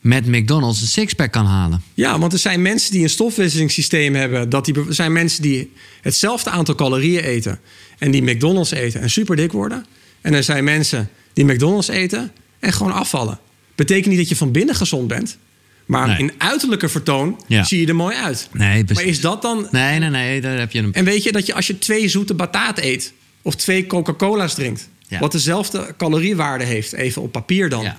[0.00, 1.82] met McDonald's een sixpack kan halen.
[1.94, 4.48] Ja, want er zijn mensen die een stofwisselingssysteem hebben.
[4.48, 5.72] Dat die, er zijn mensen die
[6.02, 7.58] hetzelfde aantal calorieën eten.
[7.98, 9.86] en die McDonald's eten en super dik worden.
[10.26, 13.38] En er zijn mensen die McDonald's eten en gewoon afvallen.
[13.74, 15.38] Betekent niet dat je van binnen gezond bent.
[15.86, 16.18] Maar Nee.
[16.18, 17.64] in uiterlijke vertoon Ja.
[17.64, 18.48] zie je er mooi uit.
[18.52, 19.04] Nee, precies.
[19.04, 20.40] Maar is dat dan Nee, nee, nee.
[20.40, 20.92] Daar heb je een.
[20.92, 23.12] En weet je dat je als je twee zoete bataat eet
[23.42, 25.18] of twee Coca-Cola's drinkt, Ja.
[25.18, 27.82] wat dezelfde caloriewaarde heeft, even op papier dan.
[27.82, 27.98] Ja.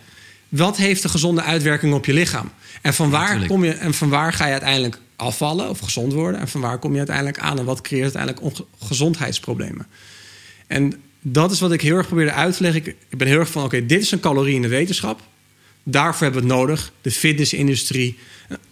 [0.49, 2.51] Wat heeft de gezonde uitwerking op je lichaam?
[2.81, 6.39] En van waar, kom je, en van waar ga je uiteindelijk afvallen of gezond worden?
[6.39, 7.59] En van waar kom je uiteindelijk aan?
[7.59, 9.87] En wat creëert uiteindelijk gezondheidsproblemen?
[10.67, 12.85] En dat is wat ik heel erg probeerde uit te leggen.
[12.85, 15.21] Ik, ben heel erg van, oké, dit is een calorie in de wetenschap.
[15.83, 16.91] Daarvoor hebben we het nodig.
[17.01, 18.17] De fitnessindustrie.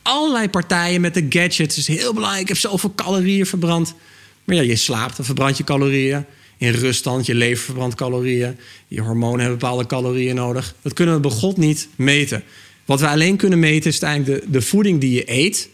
[0.01, 1.77] Allerlei partijen met de gadgets.
[1.77, 2.41] Is heel belangrijk.
[2.41, 3.95] Ik heb zoveel calorieën verbrand.
[4.43, 6.25] Maar ja, je slaapt, dan verbrand je calorieën.
[6.57, 8.57] In ruststand, je lever verbrandt calorieën.
[8.87, 10.75] Je hormonen hebben bepaalde calorieën nodig.
[10.81, 12.43] Dat kunnen we bij God niet meten.
[12.85, 15.69] Wat we alleen kunnen meten is uiteindelijk de, de voeding die je eet.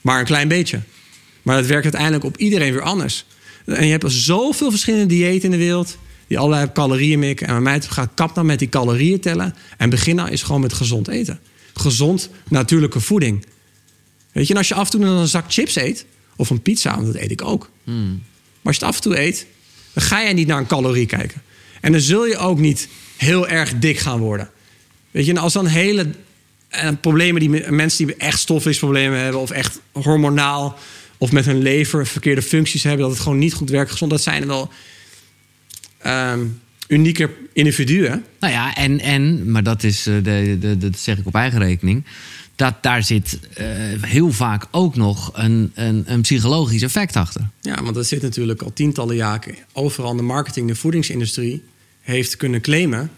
[0.00, 0.80] Maar een klein beetje.
[1.42, 3.24] Maar dat werkt uiteindelijk op iedereen weer anders.
[3.66, 5.96] En je hebt zoveel verschillende diëten in de wereld.
[6.26, 7.46] Die allerlei calorieën mikken.
[7.46, 9.54] En bij mij gaat kap dan met die calorieën tellen.
[9.78, 11.40] En begin nou eens gewoon met gezond eten.
[11.74, 13.44] Gezond, natuurlijke voeding.
[14.32, 16.04] Weet je, en als je af en toe dan een zak chips eet.
[16.36, 17.70] Of een pizza, want dat eet ik ook.
[17.84, 17.94] Maar
[18.62, 19.46] als je het af en toe eet,
[19.92, 21.42] dan ga jij niet naar een calorie kijken.
[21.80, 24.50] En dan zul je ook niet heel erg dik gaan worden.
[25.10, 26.06] Weet je, en als dan hele
[26.68, 30.78] eh, problemen die me- mensen die echt stofwisselproblemen hebben, of echt hormonaal,
[31.22, 34.22] of met hun lever verkeerde functies hebben, dat het gewoon niet goed werkt gezond, dat
[34.22, 34.70] zijn wel
[35.98, 36.40] ehm,
[36.88, 38.24] unieke individuen.
[38.40, 41.58] Nou ja, en, en maar dat, is, eh, de, de, dat zeg ik op eigen
[41.58, 42.04] rekening.
[42.56, 43.66] Dat daar zit eh,
[44.00, 47.48] heel vaak ook nog een, een, een psychologisch effect achter.
[47.60, 51.62] Ja, want dat zit natuurlijk al tientallen jaren overal de marketing, de voedingsindustrie
[52.00, 53.10] heeft kunnen claimen.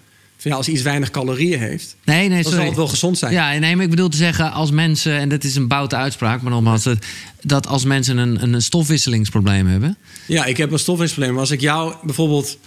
[0.44, 2.56] Ja, als iets weinig calorieën heeft, Nee, nee, dan sorry.
[2.58, 3.32] zal het wel gezond zijn.
[3.32, 6.42] Ja, nee, maar ik bedoel te zeggen, als mensen, en dat is een boute uitspraak,
[6.42, 7.04] maar nogmaals, dat-
[7.42, 9.96] dat als mensen een, een stofwisselingsprobleem hebben.
[10.26, 11.38] Ja, ik heb een stofwisselingsprobleem.
[11.38, 12.58] Als ik jou bijvoorbeeld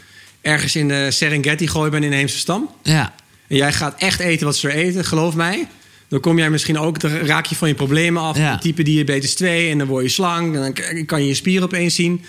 [0.41, 2.69] ergens in de Serengeti gooi ben in Inheemse stam...
[2.83, 3.13] Ja,
[3.47, 5.67] en jij gaat echt eten wat ze er eten, geloof mij...
[6.07, 8.37] dan kom jij misschien ook, dan raak je van je problemen af.
[8.37, 8.57] Ja.
[8.57, 10.55] Type diabetes 2 en dan word je slank...
[10.55, 12.21] en dan kan je je spieren opeens zien.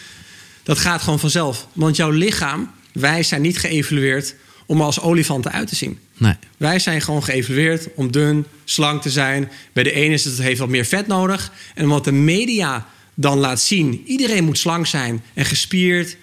[0.62, 1.66] Dat gaat gewoon vanzelf.
[1.73, 4.35] Want jouw lichaam, wij zijn niet geëvalueerd
[4.69, 5.99] om als olifanten uit te zien.
[6.16, 6.35] Nee.
[6.57, 9.51] Wij zijn gewoon geëvalueerd om dun, slank te zijn.
[9.73, 11.53] Bij de ene is het, het heeft wat meer vet nodig.
[11.74, 16.16] En wat de media dan laat zien, iedereen moet slank zijn en gespierd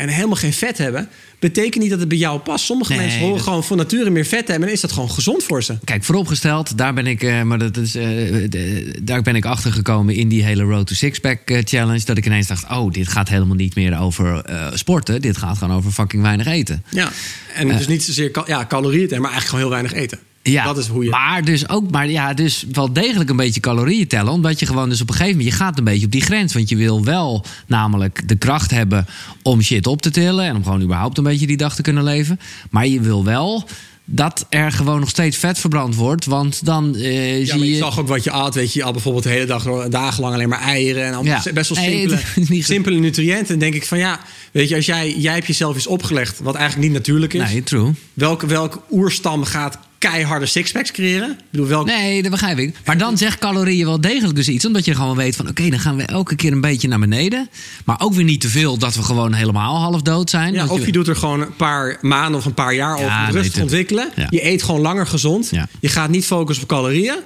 [0.00, 1.08] en helemaal geen vet hebben,
[1.38, 2.64] betekent niet dat het bij jou past.
[2.64, 5.10] Sommige Nee, mensen horen dat- gewoon van nature meer vet hebben en is dat gewoon
[5.10, 5.78] gezond voor ze.
[5.84, 8.04] Kijk, vooropgesteld, daar ben ik, eh, maar dat is, eh,
[8.48, 12.04] de- daar ben ik achter gekomen in die hele Road to Sixpack eh, challenge.
[12.04, 14.44] Dat ik ineens dacht: oh, dit gaat helemaal niet meer over
[14.74, 15.20] sporten.
[15.22, 16.84] Dit gaat gewoon over fucking weinig eten.
[16.90, 17.10] Ja,
[17.54, 20.18] en dus niet zozeer ja, calorieën, maar eigenlijk gewoon heel weinig eten.
[20.42, 21.10] Ja, Dat is hoe je.
[21.10, 24.32] maar dus ook, maar ja, dus wel degelijk een beetje calorieën tellen.
[24.32, 26.52] Omdat je gewoon dus op een gegeven moment, je gaat een beetje op die grens.
[26.54, 29.06] Want je wil wel namelijk de kracht hebben
[29.42, 30.44] om shit op te tillen.
[30.44, 32.40] En om gewoon überhaupt een beetje die dag te kunnen leven.
[32.70, 33.68] Maar je wil wel
[34.04, 36.24] dat er gewoon nog steeds vet verbrand wordt.
[36.24, 37.70] Want dan eh, Ja, zie je...
[37.70, 38.54] je zag ook wat je at.
[38.54, 41.04] Weet je, je at bijvoorbeeld de hele dag, dagenlang alleen maar eieren.
[41.04, 41.52] En allemaal Ja.
[41.52, 43.46] best wel simpele, simpele nutriënten.
[43.48, 44.20] Dan denk ik van ja,
[44.52, 47.50] weet je, als jij, jij hebt jezelf iets opgelegd wat eigenlijk niet natuurlijk is.
[47.52, 47.92] Nee, true.
[48.14, 51.30] Welke, welke oerstam gaat keiharde sixpacks creëren?
[51.30, 52.76] Ik bedoel, welk, Nee, dat begrijp ik.
[52.84, 54.64] Maar dan zegt calorieën wel degelijk dus iets.
[54.64, 55.48] Omdat je gewoon weet van...
[55.48, 57.48] oké, dan gaan we elke keer een beetje naar beneden.
[57.84, 60.52] Maar ook weer niet te veel dat we gewoon helemaal half dood zijn.
[60.52, 63.22] ja, of je doet er gewoon een paar maanden of een paar jaar over Ja,
[63.22, 64.10] nee, rustig ontwikkelen.
[64.16, 64.26] Ja.
[64.30, 65.50] Je eet gewoon langer gezond.
[65.80, 67.18] Je gaat niet focussen op calorieën.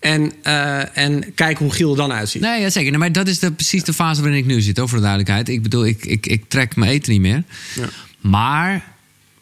[0.00, 2.42] En, eh, en kijk hoe Giel er dan uitziet.
[2.42, 2.90] Nee, ja, zeker.
[2.90, 5.48] Nee, maar dat is de, precies de fase waarin ik nu zit, voor de duidelijkheid.
[5.48, 7.42] Ik bedoel, ik, ik, ik trek mijn eten niet meer.
[7.74, 7.88] Ja.
[8.20, 8.84] Maar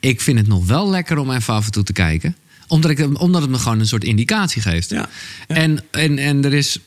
[0.01, 2.37] ik vind het nog wel lekker om even af en toe te kijken.
[2.73, 4.91] Omdat, ik, omdat het me gewoon een soort indicatie geeft.
[4.91, 5.09] Ja.
[5.49, 5.55] Ja.
[5.55, 6.79] En, en, en er is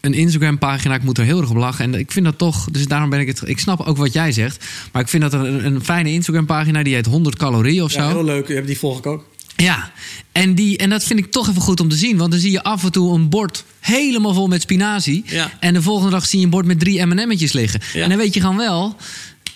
[0.00, 1.84] een Instagram-pagina, ik moet er heel erg op lachen.
[1.84, 3.42] En ik vind dat toch, dus daarom ben ik het...
[3.44, 4.64] Ik snap ook wat jij zegt.
[4.92, 8.00] Maar ik vind dat een, een fijne Instagram-pagina, die heet 100 calorieën of zo.
[8.00, 8.66] Ja, heel leuk.
[8.66, 9.24] Die volg ik ook.
[9.56, 9.92] Ja,
[10.32, 12.16] en, die, en dat vind ik toch even goed om te zien.
[12.16, 15.22] Want dan zie je af en toe een bord helemaal vol met spinazie.
[15.26, 15.50] Ja.
[15.60, 17.80] En de volgende dag zie je een bord met drie M&M'tjes liggen.
[17.92, 18.02] Ja.
[18.02, 18.96] En dan weet je gewoon wel...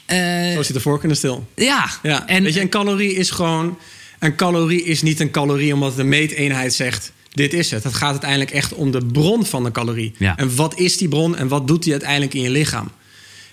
[0.07, 1.49] eh, Zo zit de de stil.
[1.57, 3.79] ja, Ja, en, weet je, een calorie is gewoon...
[4.21, 7.13] Een calorie is niet een calorie omdat de meeteenheid zegt...
[7.33, 7.85] dit is het.
[7.85, 10.13] Het gaat uiteindelijk echt om de bron van de calorie.
[10.19, 10.37] Ja.
[10.37, 12.91] En wat is die bron en wat doet die uiteindelijk in je lichaam?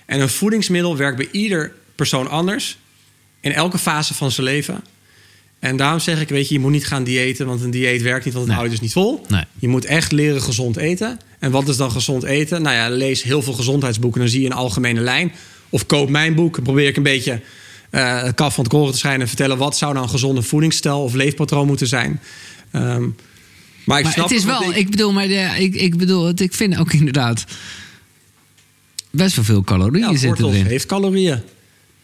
[0.06, 2.78] En een voedingsmiddel werkt bij ieder persoon anders...
[3.40, 4.84] in elke fase van zijn leven.
[5.58, 7.46] En daarom zeg ik, weet je, je moet niet gaan diëten...
[7.46, 8.56] want een dieet werkt niet, want het Nee.
[8.56, 9.24] houdt dus niet vol.
[9.28, 9.44] Nee.
[9.58, 11.18] Je moet echt leren gezond eten.
[11.38, 12.62] En wat is dan gezond eten?
[12.62, 14.20] Nou ja, lees heel veel gezondheidsboeken...
[14.20, 15.32] dan zie je een algemene lijn.
[15.68, 17.40] Of koop mijn boek, dan probeer ik een beetje...
[17.90, 19.58] eh, het kaf van het koren te schijnen en vertellen...
[19.58, 22.20] wat zou nou een gezonde voedingsstijl of leefpatroon moeten zijn.
[22.70, 23.02] Ehm,
[23.84, 26.24] maar ik maar snap het is wel, ik- ik bedoel, maar ja, ik, ik bedoel,
[26.26, 27.44] het, ik vind ook inderdaad
[29.10, 30.66] best wel veel calorieën ja, zitten erin.
[30.66, 31.40] heeft calorieën.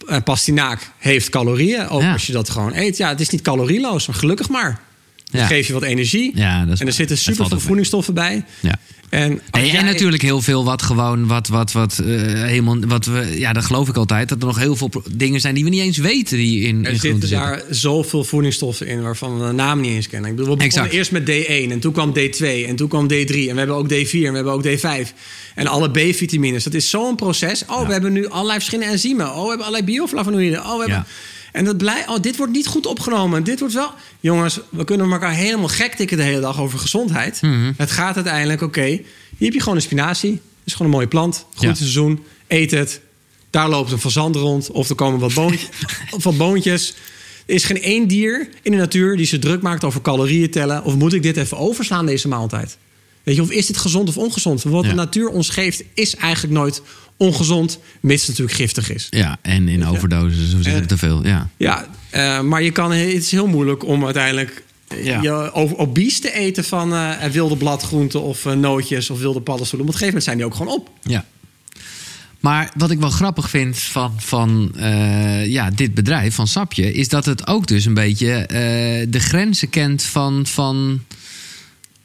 [0.09, 1.89] Eh, pastinaak heeft calorieën.
[1.89, 2.13] Ook Ja.
[2.13, 2.97] als je dat gewoon eet.
[2.97, 4.81] Ja, het is niet calorieloos, maar gelukkig maar.
[5.25, 5.47] Ja.
[5.47, 6.33] geeft je wat energie.
[6.35, 6.93] Ja, dat is en er waar.
[6.93, 8.45] zitten Dat super veel voedingsstoffen bij.
[8.61, 8.79] Ja.
[9.11, 12.07] En, Nee, jij- en natuurlijk heel veel wat gewoon, wat, wat, wat, eh,
[12.43, 15.55] helemaal, wat we, ja, dat geloof ik altijd, dat er nog heel veel dingen zijn
[15.55, 17.49] die we niet eens weten die in, Er in groenten zitten zitten.
[17.69, 20.31] daar zoveel voedingsstoffen in waarvan we de naam niet eens kennen.
[20.31, 20.93] Ik bedoel, we begonnen Exact.
[20.95, 21.25] eerst met
[21.69, 24.31] D1 en toen kwam D2 en toen kwam D3 en we hebben ook D4 en
[24.31, 25.13] we hebben ook D5.
[25.55, 26.65] En alle B-vitamines.
[26.65, 27.65] Dat is zo'n proces.
[27.67, 29.27] Oh, we hebben nu allerlei verschillende enzymen.
[29.35, 30.61] Oh, we hebben allerlei bioflavonoïden.
[30.61, 30.97] Oh, we hebben...
[30.97, 31.07] Ja.
[31.55, 33.45] En dat blij, oh, dit wordt niet goed opgenomen.
[33.45, 33.91] Dit wordt wel.
[34.21, 37.43] Jongens, we kunnen elkaar helemaal gek tikken de hele dag over gezondheid.
[37.43, 37.73] Mhm.
[37.77, 39.03] Het gaat uiteindelijk, oké, hier
[39.39, 40.31] heb je gewoon een spinazie.
[40.33, 41.47] Dat is gewoon een mooie plant.
[41.55, 41.75] Goed Ja.
[41.75, 42.25] seizoen.
[42.49, 43.01] Eet het.
[43.51, 44.71] Daar loopt een fazant rond.
[44.71, 45.33] Of er komen wat,
[46.23, 46.95] wat boontjes.
[47.47, 50.85] Er is geen één dier in de natuur die zich druk maakt over calorieën tellen.
[50.85, 52.77] Of moet ik dit even overslaan, deze maaltijd?
[53.25, 54.63] Weet je, of is dit gezond of ongezond?
[54.63, 54.89] Wat Ja.
[54.91, 56.83] de natuur ons geeft, is eigenlijk nooit
[57.17, 59.07] ongezond, mits het natuurlijk giftig is.
[59.11, 61.27] Ja, en in overdoses, zit En- er te veel.
[61.27, 61.49] Ja.
[61.57, 65.23] Ja, eh, maar je kan, het is heel moeilijk om uiteindelijk eh, Ja.
[65.23, 69.89] je obese te eten van eh, wilde bladgroenten of eh, nootjes of wilde paddenstoelen.
[69.89, 70.91] Op een gegeven moment zijn die ook gewoon op.
[71.03, 71.25] Ja.
[72.41, 74.73] Maar wat ik wel grappig vind van, van
[75.47, 78.47] ja, dit bedrijf, van Sapje, is dat het ook dus een beetje
[79.09, 80.47] de grenzen kent van.
[80.47, 81.03] van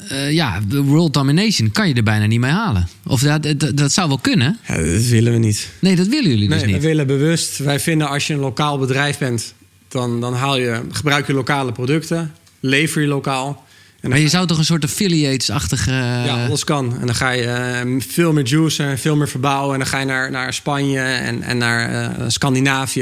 [0.07, 2.87] eh, ja, de world domination kan je er bijna niet mee halen.
[3.07, 4.57] Of dat, dat, dat zou wel kunnen.
[4.67, 5.69] Ja, dat willen we niet.
[5.79, 6.81] Nee, dat willen jullie dus Nee, we niet.
[6.81, 7.57] willen bewust.
[7.57, 9.53] Wij vinden als je een lokaal bedrijf bent,
[9.87, 13.67] dan, dan haal je, gebruik je lokale producten, lever je lokaal.
[14.01, 15.91] En Maar je zou toch een soort affiliates-achtige.
[15.91, 16.99] Ja, alles kan.
[16.99, 19.73] En dan ga je eh, veel meer juicen, veel meer verbouwen.
[19.73, 21.89] En dan ga je naar, naar Spanje en, en naar
[22.19, 23.01] eh, Scandinavië.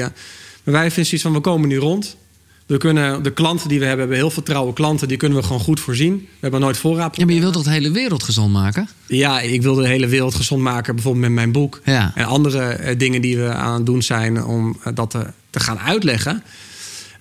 [0.64, 2.16] Maar wij vinden zoiets van, we komen nu rond.
[2.68, 5.08] We kunnen, de klanten die we hebben, hebben heel veel trouwe klanten.
[5.08, 6.16] Die kunnen we gewoon goed voorzien.
[6.16, 7.18] We hebben nooit voorraad.
[7.18, 8.90] Ja, maar je wilt toch de hele wereld gezond maken?
[9.06, 10.96] Ja, ik wil de hele wereld gezond maken.
[10.96, 11.82] Bijvoorbeeld met mijn boek.
[11.84, 12.12] Ja.
[12.16, 15.60] En andere eh, dingen die we aan het doen zijn om eh, dat te, te
[15.60, 16.44] gaan uitleggen.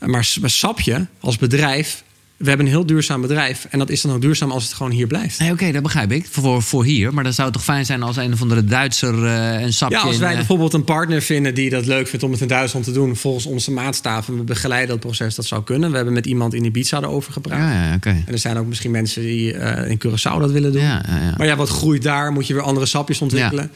[0.01, 2.05] Maar maar Sapje als bedrijf
[2.37, 3.67] we hebben een heel duurzaam bedrijf.
[3.71, 5.39] En dat is dan ook duurzaam als het gewoon hier blijft.
[5.39, 6.27] Nee, oké, dat begrijp ik.
[6.31, 7.15] Voor, voor hier.
[7.15, 9.97] Maar dan zou het toch fijn zijn als een of andere Duitser eh, een sapje...
[9.97, 12.49] Ja, als wij eh, bijvoorbeeld een partner vinden die dat leuk vindt om het in
[12.49, 15.91] Duitsland te doen, volgens onze maatstaven, we begeleiden dat proces, dat zou kunnen.
[15.91, 17.59] We hebben met iemand in Ibiza erover gepraat.
[17.59, 18.09] Ja, ja, oké.
[18.09, 20.83] En er zijn ook misschien mensen die eh, in Curaçao dat willen doen.
[20.83, 21.35] Ja, ja, ja.
[21.37, 22.33] Maar ja, wat groeit daar?
[22.33, 23.71] Moet je weer andere sapjes ontwikkelen.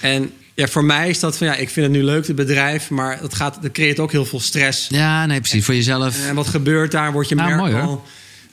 [0.00, 2.90] En ja, voor mij is dat van ja, ik vind het nu leuk, het bedrijf,
[2.90, 4.88] maar dat, gaat, dat creëert ook heel veel stress.
[4.88, 5.64] Ja, nee, precies.
[5.64, 6.26] Voor jezelf.
[6.26, 7.12] En wat gebeurt daar?
[7.12, 8.04] Wordt je Nou, merk mooi, wel,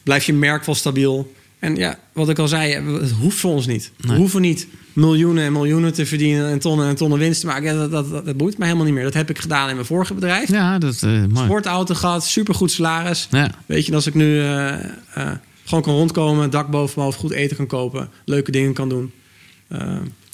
[0.04, 1.34] blijft je merk wel stabiel?
[1.60, 3.92] En ja, wat ik al zei, het hoeft voor ons niet.
[3.98, 7.64] We hoeven niet miljoenen en miljoenen te verdienen en tonnen en tonnen winst te maken.
[7.64, 9.06] Ja, dat, dat, dat, dat boeit mij helemaal niet meer.
[9.06, 10.50] Dat heb ik gedaan in mijn vorige bedrijf.
[10.50, 11.46] Ja, dat is mooi.
[11.46, 13.28] Sportauto gehad, supergoed salaris.
[13.32, 13.52] Ja.
[13.66, 15.32] Weet je, als ik nu eh, eh,
[15.66, 19.12] gewoon kan rondkomen, dak boven hoofd, goed eten kan kopen, leuke dingen kan doen.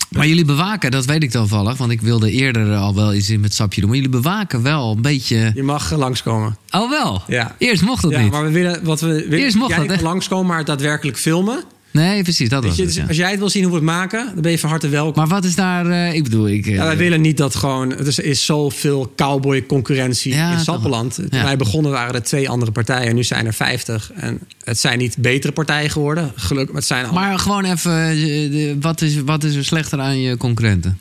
[0.10, 3.40] Maar jullie bewaken, dat weet ik toevallig, want ik wilde eerder al wel iets in
[3.40, 3.90] met sapje doen.
[3.90, 5.52] Maar jullie bewaken wel een beetje.
[5.56, 6.58] je mag langskomen.
[6.72, 7.22] Oh, wel?
[7.28, 7.56] Ja.
[7.58, 8.32] Eerst mocht dat Ja, niet.
[8.32, 9.40] maar we willen wat we willen.
[9.40, 10.04] Eerst mocht jij dat, niet hè?
[10.04, 11.64] langskomen, maar daadwerkelijk filmen.
[11.92, 12.92] Nee, precies, dat was je, het.
[12.94, 13.08] dus ja.
[13.08, 15.14] Als jij het wil zien hoe we het maken, dan ben je van harte welkom.
[15.16, 16.66] Maar wat is daar, eh, ik bedoel, ik...
[16.68, 17.92] eh, Ja, wij willen niet dat gewoon.
[17.98, 21.16] Er is- is zoveel cowboy-concurrentie Ja, in Sappeland.
[21.16, 23.16] Toen wij begonnen waren er twee andere partijen.
[23.16, 24.12] Nu zijn er vijftig.
[24.16, 26.32] En het zijn niet betere partijen geworden.
[26.36, 27.14] Gelukkig, maar het zijn.
[27.14, 31.00] Maar gewoon even, eh, wat, is, wat is er slechter aan je concurrenten?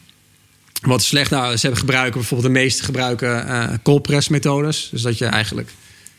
[0.83, 1.31] Wat is slecht?
[1.31, 4.89] Nou, ze hebben gebruiken bijvoorbeeld de meeste gebruiken eh coldpress-methodes.
[4.93, 5.71] Dus dat je eigenlijk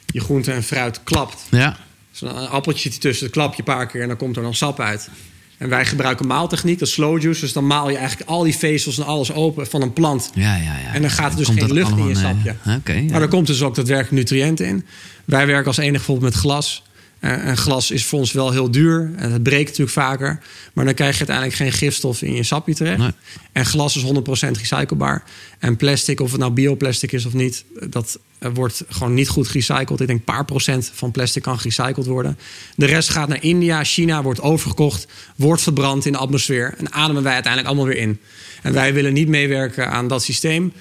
[0.06, 1.36] je groente en fruit klapt.
[1.52, 1.78] Ja.
[2.12, 4.42] Dus een appeltje zit ertussen, dat klap je een paar keer en dan komt er
[4.44, 5.10] dan sap uit.
[5.58, 7.40] En wij gebruiken maaltechniek, dat is slow juice.
[7.42, 10.32] Dus dan maal je eigenlijk al die vezels en alles open van een plant.
[10.34, 10.94] Ja, ja, ja.
[10.94, 12.56] En dan gaat er dus Komt geen dat lucht in je sapje.
[12.64, 13.12] ja.
[13.12, 14.86] Maar er komt dus ook daadwerkelijk nutriënten in.
[15.26, 16.84] Wij werken als enige bijvoorbeeld met glas.
[17.20, 19.12] Eh, en glas is voor ons wel heel duur.
[19.16, 20.40] En het breekt natuurlijk vaker.
[20.74, 22.98] Maar dan krijg je uiteindelijk geen gifstof in je sapje terecht.
[22.98, 23.12] Nee.
[23.52, 25.24] En glas is 100% recyclebaar.
[25.60, 27.66] En plastic, of het nou bioplastic is of niet...
[27.90, 30.00] dat eh, wordt gewoon niet goed gerecycled.
[30.00, 32.38] Ik denk een paar procent van plastic kan gerecycled worden.
[32.76, 35.08] De rest gaat naar India, China, wordt overgekocht...
[35.36, 36.74] wordt verbrand in de atmosfeer...
[36.78, 38.20] en ademen wij uiteindelijk allemaal weer in.
[38.62, 40.74] En wij willen niet meewerken aan dat systeem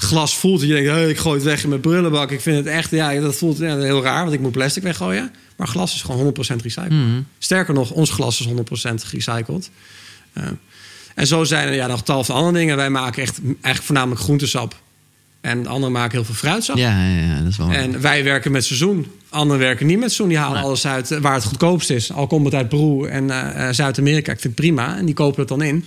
[0.00, 0.60] glas voelt.
[0.60, 2.30] En je denkt, hey, ik gooi het weg in mijn brullenbak.
[2.30, 5.32] Ik vind het echt, ja, dat voelt ja, heel raar, want ik moet plastic weggooien.
[5.56, 6.90] Maar glas is gewoon 100% recycled.
[6.90, 7.20] Mhm.
[7.38, 9.70] Sterker nog, ons glas is 100% gerecycled.
[10.32, 10.44] Eh,
[11.14, 12.76] en zo zijn er ja, nog tal van andere dingen.
[12.76, 14.76] Wij maken echt eigenlijk voornamelijk groentesap.
[15.40, 16.76] En de anderen maken heel veel fruitsap.
[16.76, 17.70] Ja, ja, ja, dat is wel.
[17.70, 19.06] En wij werken met seizoen.
[19.28, 20.28] Anderen werken niet met seizoen.
[20.28, 20.64] Die halen Nee.
[20.64, 22.12] alles uit eh, waar het goedkoopst is.
[22.12, 24.32] Al komt het uit Peru en eh, Zuid-Amerika.
[24.32, 24.96] Ik vind het prima.
[24.96, 25.84] En die kopen het dan in.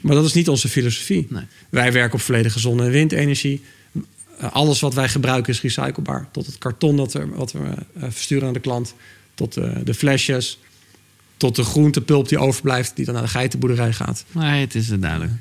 [0.00, 1.26] Maar dat is niet onze filosofie.
[1.28, 1.42] Nee.
[1.68, 3.62] Wij werken op volledige zon- en windenergie.
[4.40, 6.28] Alles wat wij gebruiken is recyclebaar.
[6.32, 8.94] Tot het karton dat we, wat we eh, versturen naar de klant.
[9.34, 10.58] Tot eh, de flesjes.
[11.36, 12.96] Tot de groentepulp die overblijft.
[12.96, 14.24] Die dan naar de geitenboerderij gaat.
[14.32, 15.32] Nee, het is duidelijk.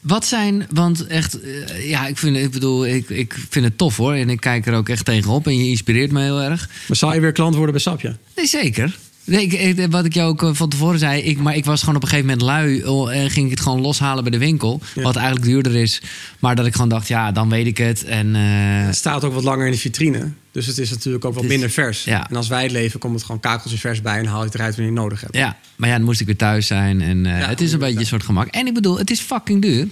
[0.00, 3.96] Wat zijn, want echt, eh, ja, ik vind, ik bedoel, ik, ik vind het tof
[3.96, 4.14] hoor.
[4.14, 6.68] En ik kijk er ook echt tegenop en je inspireert me heel erg.
[6.88, 8.16] Maar zou je weer klant worden bij Sapje?
[8.36, 8.98] Nee, zeker.
[9.28, 11.80] Nee, ik, ik- wat ik jou ook eh, van tevoren zei, ik, maar ik was
[11.80, 14.38] gewoon op een gegeven moment lui oh, en ging ik het gewoon loshalen bij de
[14.38, 14.80] winkel.
[14.94, 15.02] Ja.
[15.02, 16.02] Wat eigenlijk duurder is.
[16.38, 18.04] Maar dat ik gewoon dacht, ja, dan weet ik het.
[18.04, 18.42] En eh,
[18.86, 20.30] Het staat ook wat langer in de vitrine.
[20.52, 22.04] Dus het is natuurlijk ook wat is- minder vers.
[22.04, 22.28] ja.
[22.30, 24.18] En als wij het leven, komt het gewoon kakeltje vers bij...
[24.18, 25.36] en haal je het eruit wanneer je het nodig hebt.
[25.36, 27.00] ja, maar ja, dan moest ik weer thuis zijn.
[27.02, 28.46] En eh, Ja, het is een beetje een soort gemak.
[28.48, 29.86] En ik bedoel, het is fucking duur.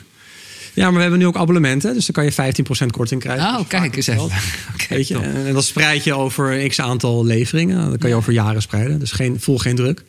[0.77, 1.95] Ja, maar we hebben nu ook abonnementen.
[1.95, 2.55] Dus dan kan je
[2.85, 3.47] 15% korting krijgen.
[3.47, 4.29] Oh, kijk eens even.
[4.89, 5.19] Weet je?
[5.19, 7.89] En dat spreid je over x aantal leveringen.
[7.89, 8.99] Dan kan je over jaren spreiden.
[8.99, 10.03] Dus geen, voel geen druk.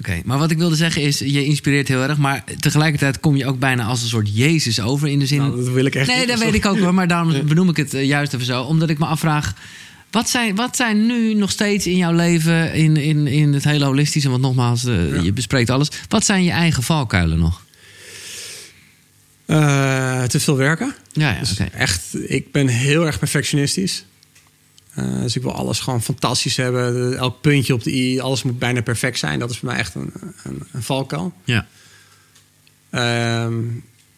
[0.00, 2.16] Oké, maar wat ik wilde zeggen is, je inspireert heel erg.
[2.18, 5.08] Maar tegelijkertijd kom je ook bijna als een soort Jezus over.
[5.08, 6.28] In de zin, Nou, dat wil ik echt Nee, niet.
[6.28, 6.94] dat weet ik ook hoor.
[6.94, 8.62] Maar daarom benoem ik het eh, juist even zo.
[8.62, 9.54] Omdat ik me afvraag.
[10.10, 13.84] Wat zijn, wat zijn nu nog steeds in jouw leven, in, in, in het hele
[13.84, 15.22] holistische, want nogmaals, eh, Ja.
[15.22, 15.88] je bespreekt alles.
[16.08, 17.62] Wat zijn je eigen valkuilen nog?
[19.48, 20.94] Eh, te veel werken.
[21.12, 24.04] Ja, ja, Dus echt, ik ben heel erg perfectionistisch.
[24.94, 27.16] Eh, dus ik wil alles gewoon fantastisch hebben.
[27.18, 29.38] Elk puntje op de i, alles moet bijna perfect zijn.
[29.38, 30.12] Dat is voor mij echt een,
[30.44, 31.32] een, een valkuil.
[31.44, 31.66] Ja.
[32.90, 33.54] Ehm,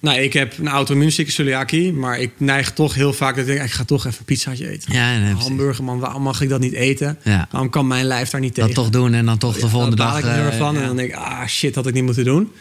[0.00, 3.66] nou, ik heb een auto-immuunzieke celiakie, maar ik neig toch heel vaak dat ik denk,
[3.66, 4.92] ik ga toch even een pizzaatje eten.
[4.92, 7.18] Ja, nee, hamburger, man, waarom mag ik dat niet eten?
[7.24, 7.48] Ja.
[7.50, 8.74] Waarom kan mijn lijf daar niet tegen?
[8.74, 10.18] Dat toch doen en dan toch de volgende dan dag.
[10.18, 10.80] ik er eh, weer van ja.
[10.80, 12.52] en dan denk ik, ah shit, had ik niet moeten doen.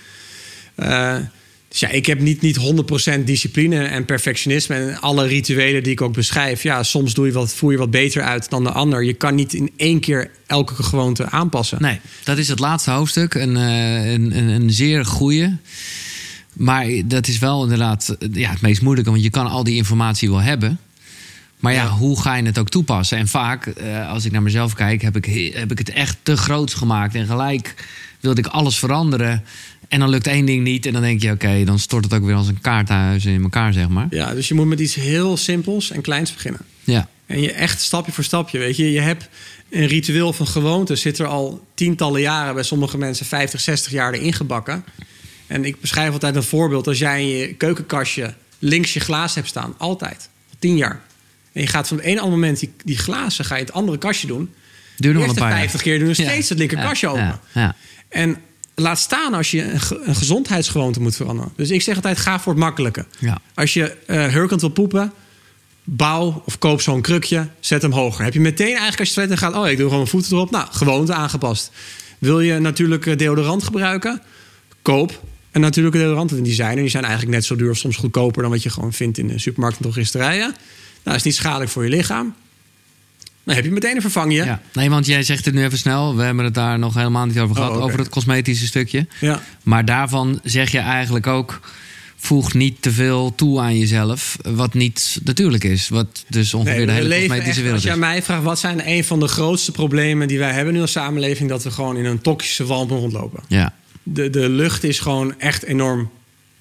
[0.75, 1.17] Eh,
[1.69, 2.57] dus ja, ik heb niet, niet
[3.19, 4.75] 100% discipline en perfectionisme.
[4.75, 6.63] En alle rituelen die ik ook beschrijf.
[6.63, 9.03] Ja, soms doe je wat, voer je wat beter uit dan de ander.
[9.03, 11.81] Je kan niet in één keer elke gewoonte aanpassen.
[11.81, 13.33] Nee, dat is het laatste hoofdstuk.
[13.33, 15.57] Een, eh, een, een, een zeer goede.
[16.53, 19.11] Maar dat is wel inderdaad eh, ja, het meest moeilijke.
[19.11, 20.79] Want je kan al die informatie wel hebben.
[21.59, 21.89] Maar ja, Ja.
[21.89, 23.17] hoe ga je het ook toepassen?
[23.17, 26.17] En vaak, eh, als ik naar mezelf kijk, heb ik, he- heb ik het echt
[26.23, 27.15] te groots gemaakt.
[27.15, 27.73] En gelijk
[28.19, 29.43] wilde ik alles veranderen.
[29.87, 30.85] En dan lukt één ding niet.
[30.85, 33.73] En dan denk je, oké, dan stort het ook weer als een kaarthuis in elkaar,
[33.73, 34.07] zeg maar.
[34.09, 36.61] Ja, dus je moet met iets heel simpels en kleins beginnen.
[36.83, 38.91] Ja, En je echt stapje voor stapje, weet je.
[38.91, 39.29] Je hebt
[39.69, 42.53] een ritueel van gewoonte, zit er al tientallen jaren...
[42.53, 44.83] bij sommige mensen 50, 60 jaar erin gebakken.
[45.47, 46.87] En ik beschrijf altijd een voorbeeld.
[46.87, 50.29] Als jij in je keukenkastje links je glaas hebt staan, altijd,
[50.59, 51.01] tien jaar...
[51.53, 53.75] en je gaat van het ene andere moment die, die glazen ga je in het
[53.75, 54.53] andere kastje doen...
[54.97, 56.49] Duurde de wel een paar 50 keer doen we steeds Ja.
[56.49, 57.21] het linker Ja, kastje open.
[57.21, 57.75] Ja, ja.
[58.09, 58.37] En
[58.75, 61.51] laat staan als je een, ge- een gezondheidsgewoonte moet veranderen.
[61.55, 63.05] Dus ik zeg altijd, ga voor het makkelijke.
[63.19, 63.41] Ja.
[63.53, 65.13] Als je eh hurkend wil poepen,
[65.83, 68.23] bouw of koop zo'n krukje, zet hem hoger.
[68.23, 70.51] Heb je meteen eigenlijk als je in gaat, oh ik doe gewoon mijn voeten erop.
[70.51, 71.71] Nou, gewoonte aangepast.
[72.19, 74.21] Wil je natuurlijke deodorant gebruiken?
[74.81, 75.21] Koop
[75.51, 76.31] een natuurlijke deodorant.
[76.31, 78.63] En die zijn er, die zijn eigenlijk net zo duur of soms goedkoper dan wat
[78.63, 80.55] je gewoon vindt in de supermarkt en drogisterijen.
[81.03, 82.35] Nou, is niet schadelijk voor je lichaam.
[83.49, 84.45] Dan heb je meteen een vervangje.
[84.45, 84.61] Ja.
[84.73, 86.15] Nee, want jij zegt het nu even snel.
[86.15, 87.69] We hebben het daar nog helemaal niet over gehad.
[87.71, 87.85] Oh, oké.
[87.85, 89.07] Over het cosmetische stukje.
[89.19, 89.41] Ja.
[89.63, 91.59] Maar daarvan zeg je eigenlijk ook...
[92.15, 94.37] voeg niet te veel toe aan jezelf.
[94.41, 95.89] Wat niet natuurlijk is.
[95.89, 97.93] Wat dus ongeveer Nee, de hele cosmetische echt, wereld Als je is.
[97.93, 100.91] aan mij vraagt, wat zijn een van de grootste problemen die wij hebben nu als
[100.91, 103.43] samenleving, dat we gewoon in een toxische walm rondlopen.
[103.47, 103.73] Ja.
[104.03, 106.09] De, de lucht is gewoon echt enorm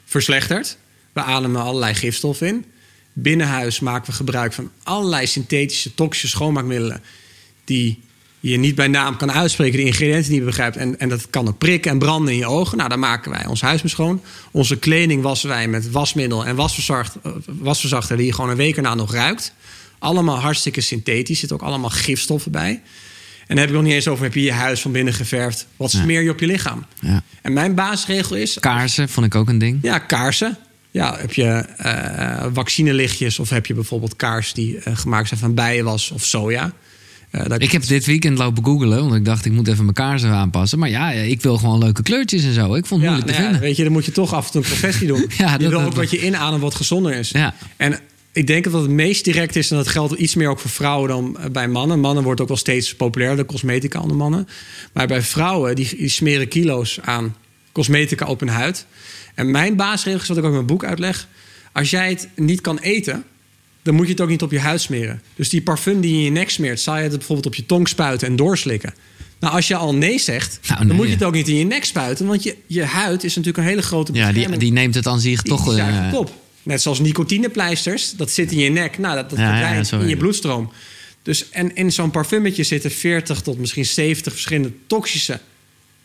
[0.04, 0.76] verslechterd.
[1.12, 2.64] We ademen allerlei gifstoffen in.
[3.22, 7.02] Binnenhuis maken we gebruik van allerlei synthetische toxische schoonmaakmiddelen
[7.64, 8.02] die
[8.40, 10.76] je niet bij naam kan uitspreken, de ingrediënten die je begrijpt.
[10.76, 12.76] En, en dat kan ook prikken en branden in je ogen.
[12.76, 14.22] Nou, dan maken wij ons huis mee schoon.
[14.50, 18.76] Onze kleding wassen wij met wasmiddel en wasverzacht, eh, wasverzachter die je gewoon een week
[18.76, 19.52] erna nog ruikt.
[19.98, 21.30] Allemaal hartstikke synthetisch.
[21.30, 22.70] Er zitten ook allemaal gifstoffen bij.
[22.70, 25.66] En dan heb ik nog niet eens over, heb je je huis van binnen geverfd?
[25.76, 26.84] Wat smeer je op je lichaam?
[27.00, 27.22] ja.
[27.42, 28.58] En mijn basisregel is...
[28.60, 29.78] Kaarsen vond ik ook een ding.
[29.82, 30.58] Ja, kaarsen.
[30.90, 31.44] Ja, heb je
[31.76, 36.72] eh vaccinelichtjes of heb je bijvoorbeeld kaarsen die eh, gemaakt zijn van bijenwas of soja?
[37.30, 39.00] Eh, Ik heb dit weekend lopen googelen.
[39.02, 40.78] Want ik dacht, ik moet even mijn kaarsen aanpassen.
[40.78, 42.74] Maar ja, ik wil gewoon leuke kleurtjes en zo.
[42.74, 43.60] Ik vond het ja, moeilijk te nou ja, vinden.
[43.60, 45.26] weet je, dan moet je toch af en toe een professie doen.
[45.38, 47.30] Ja, je wil ook wat je inademt wat gezonder is.
[47.30, 47.54] Ja.
[47.76, 47.98] En
[48.32, 49.70] ik denk dat het meest direct is...
[49.70, 52.00] en dat geldt iets meer ook voor vrouwen dan bij mannen.
[52.00, 54.48] Mannen wordt ook wel steeds populairder, cosmetica onder mannen.
[54.92, 57.34] Maar bij vrouwen, die, die smeren kilo's aan
[57.72, 58.86] cosmetica op hun huid.
[59.38, 61.28] En mijn basisregel is wat ik ook in mijn boek uitleg...
[61.72, 63.24] als jij het niet kan eten...
[63.82, 65.22] dan moet je het ook niet op je huid smeren.
[65.34, 66.80] Dus die parfum die je in je nek smeert...
[66.80, 68.94] zou je het bijvoorbeeld op je tong spuiten en doorslikken.
[69.40, 71.64] Nou, als je al nee zegt, Nou, dan moet je het ook niet in je
[71.64, 72.26] nek spuiten.
[72.26, 74.60] Want je, je huid is natuurlijk een hele grote Ja, die, bescherming.
[74.62, 75.76] die neemt het aan zich toch...
[75.76, 76.20] eh.
[76.62, 78.98] Net zoals nicotinepleisters, dat zit in je nek.
[78.98, 80.72] Nou, dat, dat Ja, in je bloedstroom.
[81.22, 85.40] Dus, en in zo'n parfummetje zitten 40 tot misschien 70 verschillende toxische,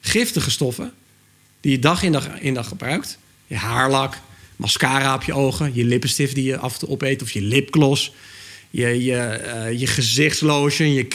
[0.01, 0.91] giftige stoffen...
[1.61, 3.17] die je dag in dag, in dag gebruikt.
[3.53, 4.17] Je haarlak,
[4.55, 7.21] mascara op je ogen, je lippenstift die je af en toe opeet...
[7.21, 8.13] of je lipgloss,
[8.69, 11.05] je, je, eh, je gezichtslotion, je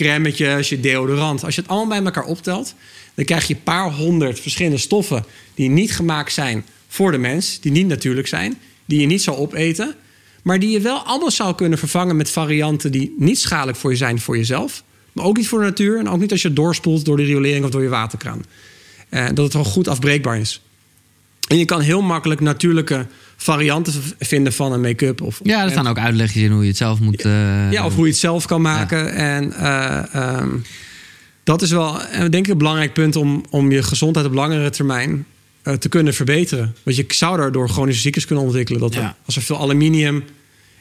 [0.68, 1.44] je deodorant.
[1.44, 2.74] Als je het allemaal bij elkaar optelt...
[3.14, 5.24] dan krijg je een paar honderd verschillende stoffen...
[5.54, 8.58] die niet gemaakt zijn voor de mens, die niet natuurlijk zijn...
[8.84, 9.94] die je niet zou opeten...
[10.42, 12.92] maar die je wel allemaal zou kunnen vervangen met varianten...
[12.92, 14.84] die niet schadelijk voor je zijn voor jezelf...
[15.12, 15.98] maar ook niet voor de natuur...
[15.98, 18.44] en ook niet als je doorspoelt door de riolering of door je waterkraan.
[19.08, 20.60] Eh, dat het gewoon goed afbreekbaar is.
[21.48, 23.06] En je kan heel makkelijk natuurlijke
[23.36, 25.20] varianten vinden van een make-up.
[25.22, 27.22] Of, Ja, er staan ook uitlegjes in hoe je het zelf moet...
[27.24, 29.12] eh, ja, of hoe je het zelf kan maken.
[29.14, 30.48] En eh, ehm,
[31.44, 34.70] dat is wel, eh, denk ik, een belangrijk punt om, om je gezondheid op langere
[34.70, 35.26] termijn
[35.62, 36.74] eh, te kunnen verbeteren.
[36.82, 38.80] Want je zou daardoor chronische ziektes kunnen ontwikkelen.
[38.80, 40.24] Dat er- als er veel aluminium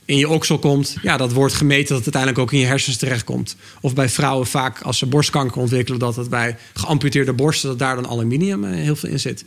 [0.05, 2.97] in je oksel komt, ja, dat wordt gemeten dat het uiteindelijk ook in je hersens
[2.97, 3.55] terechtkomt.
[3.81, 7.95] Of bij vrouwen vaak als ze borstkanker ontwikkelen, dat het bij geamputeerde borsten, dat daar
[7.95, 9.45] dan aluminium eh, heel veel in zit.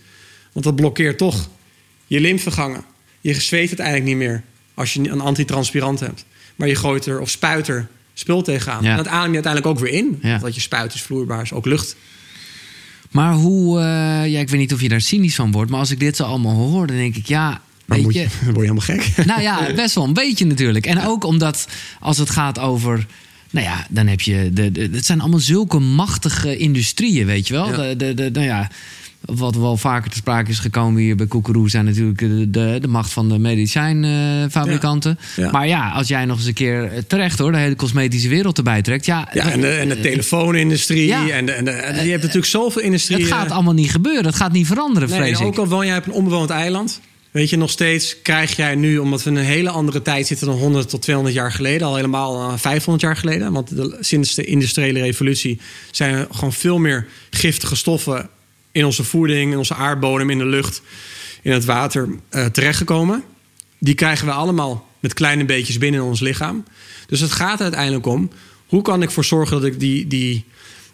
[0.53, 1.49] Want dat blokkeert toch
[2.07, 2.85] je lymfegangen.
[3.21, 4.43] Je zweet uiteindelijk niet meer
[4.75, 6.25] als je een antitranspirant hebt.
[6.57, 8.83] Maar je gooit er of spuit er spul tegenaan.
[8.83, 8.91] Ja.
[8.91, 10.19] En dat adem je uiteindelijk ook weer in.
[10.23, 10.29] Ja.
[10.31, 11.97] Want wat je spuit is vloeibaar, is ook lucht.
[13.11, 13.79] Maar hoe...
[13.79, 13.85] eh,
[14.33, 15.71] ja, ik weet niet of je daar cynisch van wordt.
[15.71, 17.27] Maar als ik dit zo allemaal hoor, dan denk ik...
[17.27, 17.61] Ja, Dan,
[17.97, 18.21] weet moet je...
[18.21, 19.13] je, word helemaal gek.
[19.27, 20.87] Nou ja, best wel een beetje natuurlijk.
[20.87, 21.69] En ook omdat
[22.01, 23.07] als het gaat over.
[23.51, 24.51] Nou ja, dan heb je.
[24.53, 27.69] De, de, het zijn allemaal zulke machtige industrieën, weet je wel.
[27.69, 27.77] Ja.
[27.77, 28.71] De, de, de, nou ja,
[29.35, 32.89] wat wel vaker te sprake is gekomen hier bij Koekeroe zijn natuurlijk de, de, de
[32.89, 35.19] macht van de medicijnfabrikanten.
[35.37, 35.45] Ja.
[35.45, 35.51] Ja.
[35.51, 38.57] Maar ja, als jij nog eens een keer eh, terecht hoor, de hele cosmetische wereld
[38.59, 39.07] erbij trekt.
[39.07, 41.07] Ja, Ja, en de, en de telefoonindustrie.
[41.07, 41.29] Ja.
[41.29, 43.19] En, de, en, de, en je hebt natuurlijk zoveel industrie.
[43.19, 44.25] het gaat allemaal niet gebeuren.
[44.25, 47.01] Het gaat niet veranderen, Nee, vrees ook al woon jij op een onbewoond eiland.
[47.31, 50.47] Weet je, nog steeds krijg jij nu, omdat we in een hele andere tijd zitten
[50.47, 53.53] dan 100 tot 200 jaar geleden, al helemaal eh, 500 jaar geleden.
[53.53, 58.29] Want de- sinds de industriële revolutie zijn er gewoon veel meer giftige stoffen
[58.73, 60.83] in onze voeding, in onze aardbodem, in de lucht,
[61.43, 63.23] in het water eh, terechtgekomen.
[63.79, 66.65] Die krijgen we allemaal met kleine beetjes binnen in ons lichaam.
[67.07, 68.31] Dus het gaat uiteindelijk om
[68.67, 70.45] hoe kan ik ervoor zorgen dat ik die, die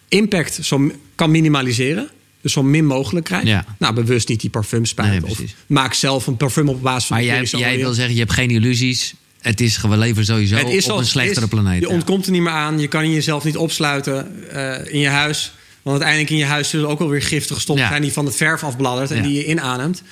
[0.08, 2.10] impact zo kan minimaliseren.
[2.40, 3.44] Dus zo min mogelijk krijg.
[3.44, 3.64] Ja.
[3.78, 5.22] Nou, bewust niet die parfum spuiten.
[5.22, 8.20] Nee, of maak zelf een parfum op basis van Maar jij, jij wil zeggen, je
[8.20, 9.14] hebt geen illusies.
[9.40, 11.50] Het is gewoon leven sowieso Het is op zoals een slechtere is.
[11.50, 11.80] planeet.
[11.80, 11.94] Je ja.
[11.94, 12.78] ontkomt er niet meer aan.
[12.78, 15.52] Je kan jezelf niet opsluiten eh, in je huis.
[15.86, 17.90] Want uiteindelijk in je huis zullen ook wel weer giftige stoffen Ja.
[17.90, 19.22] zijn die van het verf afbladdert en Ja.
[19.22, 20.02] die je inademt.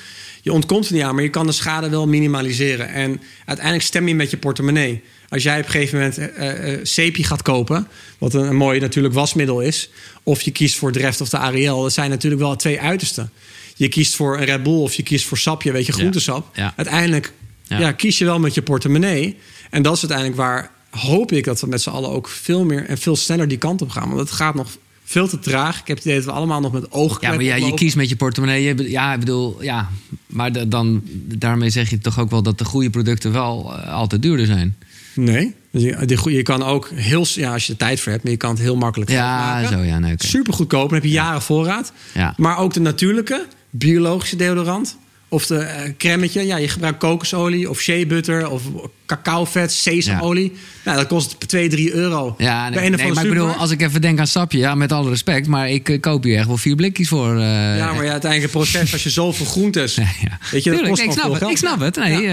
[0.43, 2.89] Je ontkomt er niet aan, maar je kan de schade wel minimaliseren.
[2.89, 5.03] En uiteindelijk stem je met je portemonnee.
[5.29, 7.89] Als jij op een gegeven moment eh, zeepje gaat kopen,
[8.19, 9.91] wat een, een mooi natuurlijk wasmiddel is,
[10.23, 13.31] of je kiest voor Dreft of de Ariel, dat zijn natuurlijk wel twee uitersten.
[13.77, 16.57] Je kiest voor een Red Bull of je kiest voor sapje, weet je, groentesap.
[16.57, 16.73] Ja.
[16.77, 17.33] Uiteindelijk
[17.67, 17.79] Ja.
[17.79, 19.37] ja, kies je wel met je portemonnee.
[19.71, 22.87] En dat is uiteindelijk waar hoop ik dat we met z'n allen ook veel meer
[22.87, 24.09] en veel sneller die kant op gaan.
[24.09, 24.69] Want het gaat nog
[25.05, 25.81] veel te traag.
[25.81, 27.97] Ik heb het idee dat we allemaal nog met ogen Ja, maar ja, je kiest
[27.97, 28.63] met je portemonnee.
[28.63, 29.89] Je, ja, ik bedoel, ja.
[30.27, 31.03] Maar da- dan,
[31.39, 34.77] daarmee zeg je toch ook wel dat de goede producten wel eh, altijd duurder zijn.
[35.15, 35.55] Nee.
[35.71, 35.83] Dus
[36.25, 37.27] je, kan ook heel...
[37.35, 39.69] Ja, als je er tijd voor hebt, maar je kan het heel makkelijk Ja, maken.
[39.69, 40.15] zo ja, nee.
[40.17, 40.85] Super goedkoop.
[40.89, 41.93] Dan heb je jaren voorraad.
[42.15, 42.35] Ja.
[42.37, 44.97] Maar ook de natuurlijke, biologische deodorant.
[45.35, 46.47] Of de cremmetje.
[46.47, 48.63] Ja, je gebruikt kokosolie of shea butter of
[49.07, 50.53] cacaovet, sesamolie.
[50.85, 52.35] Nou, dat kost 2, 3 euro.
[52.39, 55.09] Ja, nee, nee, maar ik bedoel, als ik even denk aan sapje, ja, met alle
[55.11, 57.35] respect, maar ik eh, koop hier echt wel vier blikjes voor.
[57.37, 59.95] eh, Ja, maar ja, uiteindelijk het proces als je zoveel groentes...
[59.95, 60.39] Ja, ja.
[60.51, 61.39] Weet je, dat Tuurlijk, kost ik snap het.
[61.39, 61.51] geld.
[61.51, 61.97] Ik snap het.
[61.97, 62.27] Nee,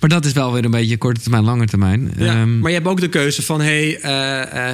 [0.00, 2.12] maar dat is wel weer een beetje korte termijn, lange termijn.
[2.18, 3.60] Ja, Ehm, maar je hebt ook de keuze van...
[3.60, 3.98] hey,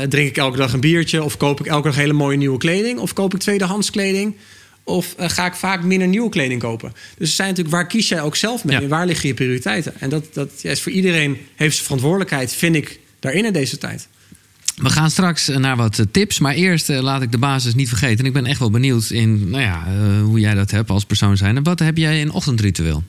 [0.08, 1.22] drink ik elke dag een biertje...
[1.22, 2.98] of koop ik elke dag hele mooie nieuwe kleding...
[2.98, 4.34] of koop ik tweedehands kleding...
[4.88, 6.92] of eh, ga ik vaak minder nieuwe kleding kopen.
[7.18, 8.76] Dus er zijn natuurlijk, waar kies jij ook zelf mee?
[8.76, 8.82] Ja.
[8.82, 10.00] En waar liggen je prioriteiten?
[10.00, 12.54] En dat, dat ja, is voor iedereen heeft zijn verantwoordelijkheid...
[12.54, 14.08] vind ik, daarin in deze tijd.
[14.78, 17.88] We gaan straks naar wat eh, tips, maar eerst eh, laat ik de basis niet
[17.88, 18.18] vergeten.
[18.18, 21.04] En ik ben echt wel benieuwd in nou ja, eh, hoe jij dat hebt als
[21.04, 21.56] persoon zijn.
[21.56, 23.02] En wat heb jij een ochtendritueel?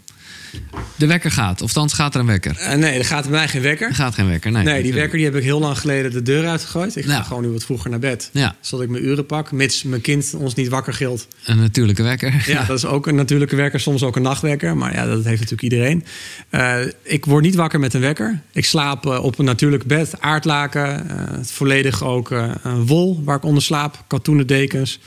[0.96, 2.58] De wekker gaat, of thans gaat er een wekker.
[2.58, 3.88] Eh, nee, er gaat bij mij geen wekker.
[3.88, 4.52] Er gaat geen wekker.
[4.52, 6.96] Nee, Nee, die wekker die heb ik heel lang geleden de deur uitgegooid.
[6.96, 7.24] Ik ga Ja.
[7.24, 8.30] gewoon nu wat vroeger naar bed.
[8.34, 11.28] Ja, Zodat ik mijn uren pak, mits mijn kind ons niet wakker gilt.
[11.46, 12.44] een natuurlijke wekker.
[12.48, 14.78] Ja, dat is ook een natuurlijke wekker, soms ook een nachtwekker.
[14.78, 16.04] Maar ja, dat heeft natuurlijk iedereen.
[16.50, 18.42] Eh, ik word niet wakker met een wekker.
[18.54, 21.08] Ik slaap eh, op een natuurlijk bed, aardlaken.
[21.46, 22.30] volledig ook
[22.64, 24.04] een wol waar ik onder slaap.
[24.08, 25.00] Katoenen dekens.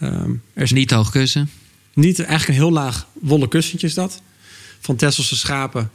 [0.00, 1.50] Ehm, er is Niet hoog kussen.
[1.94, 4.20] niet eigenlijk een heel laag wollen kussentje is dat.
[4.80, 5.90] Van Tesselse schapen.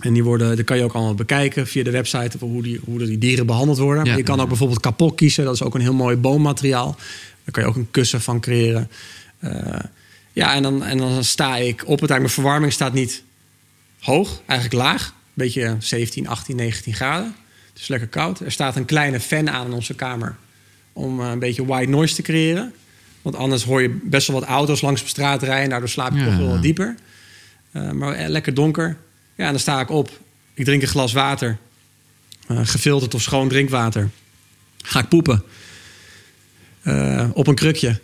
[0.00, 2.38] En die worden, dat kan je ook allemaal bekijken via de website...
[2.40, 4.04] hoe die, hoe die dieren behandeld worden.
[4.04, 4.08] Ja.
[4.10, 5.44] Maar je kan ook bijvoorbeeld kapot kiezen.
[5.44, 6.96] Dat is ook een heel mooi boommateriaal.
[7.44, 8.90] Daar kan je ook een kussen van creëren.
[9.38, 9.78] Eh,
[10.32, 12.20] ja, en dan, en dan sta ik op het eigenlijk.
[12.20, 13.22] Mijn verwarming staat niet
[14.00, 15.14] hoog, eigenlijk laag.
[15.34, 17.34] Beetje 17, 18, 19 graden.
[17.72, 18.40] Het is lekker koud.
[18.40, 20.36] Er staat een kleine fan aan in onze kamer...
[20.92, 22.72] om eh, een beetje white noise te creëren.
[23.22, 25.68] Want anders hoor je best wel wat auto's langs de straat rijden.
[25.70, 26.24] Daardoor slaap je Ja.
[26.24, 26.94] toch wel wat dieper.
[27.72, 28.96] Eh, maar eh, lekker donker.
[29.34, 30.20] Ja, dan sta ik op.
[30.54, 31.58] Ik drink een glas water.
[32.46, 34.10] Eh, gefilterd of schoon drinkwater.
[34.82, 35.42] Ga ik poepen.
[37.32, 38.00] Op een krukje.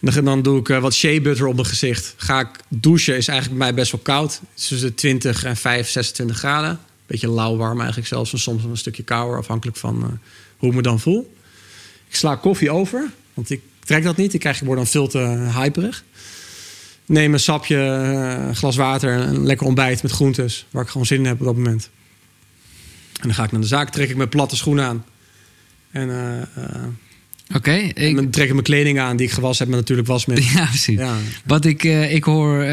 [0.00, 2.14] En dan, doe ik wat shea butter op mijn gezicht.
[2.16, 3.16] Ga ik douchen.
[3.16, 4.40] Is eigenlijk bij mij best wel koud.
[4.54, 6.80] Tussen de 20 en 5, 26 graden.
[7.06, 8.32] Beetje lauw warm eigenlijk zelfs.
[8.32, 9.38] En soms een stukje kouder.
[9.38, 10.20] Afhankelijk van
[10.56, 11.34] hoe ik me dan voel.
[12.08, 13.10] Ik sla koffie over.
[13.34, 14.34] Want ik trek dat niet.
[14.34, 15.18] Ik, krijg, ik word dan veel te
[15.54, 16.04] hyperig.
[17.10, 20.66] Neem een sapje, eh, een glas water en een lekker ontbijt met groentes.
[20.70, 21.90] Waar ik gewoon zin in heb op dat moment.
[23.20, 25.04] En dan ga ik naar de zaak, trek ik mijn platte schoenen aan.
[25.90, 26.74] En eh, eh,
[27.94, 30.46] en ik, dan trek ik mijn kleding aan die ik gewassen heb met natuurlijk wasmiddel.
[30.60, 30.98] ja, precies.
[30.98, 31.16] Ja.
[31.44, 32.64] Wat ik, ik hoor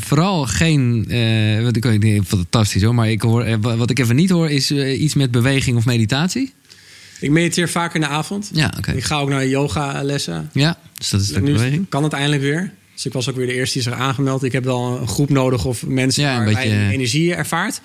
[0.00, 0.96] vooral geen.
[1.62, 4.70] wat ik, het fantastisch hoor, maar ik hoor, wa- wat ik even niet hoor is
[4.70, 6.52] iets met beweging of meditatie.
[7.20, 8.50] Ik mediteer vaak in de avond.
[8.52, 8.92] Ja, oké.
[8.92, 10.50] Ik ga ook naar yoga lessen.
[10.52, 11.88] Ja, dus dat is Nu beweging.
[11.88, 12.72] kan het eindelijk weer.
[12.94, 14.42] Dus ik was ook weer de eerste die zich aangemeld.
[14.42, 17.80] Ik heb wel een groep nodig of mensen Ja, waar beetje- je energie ervaart.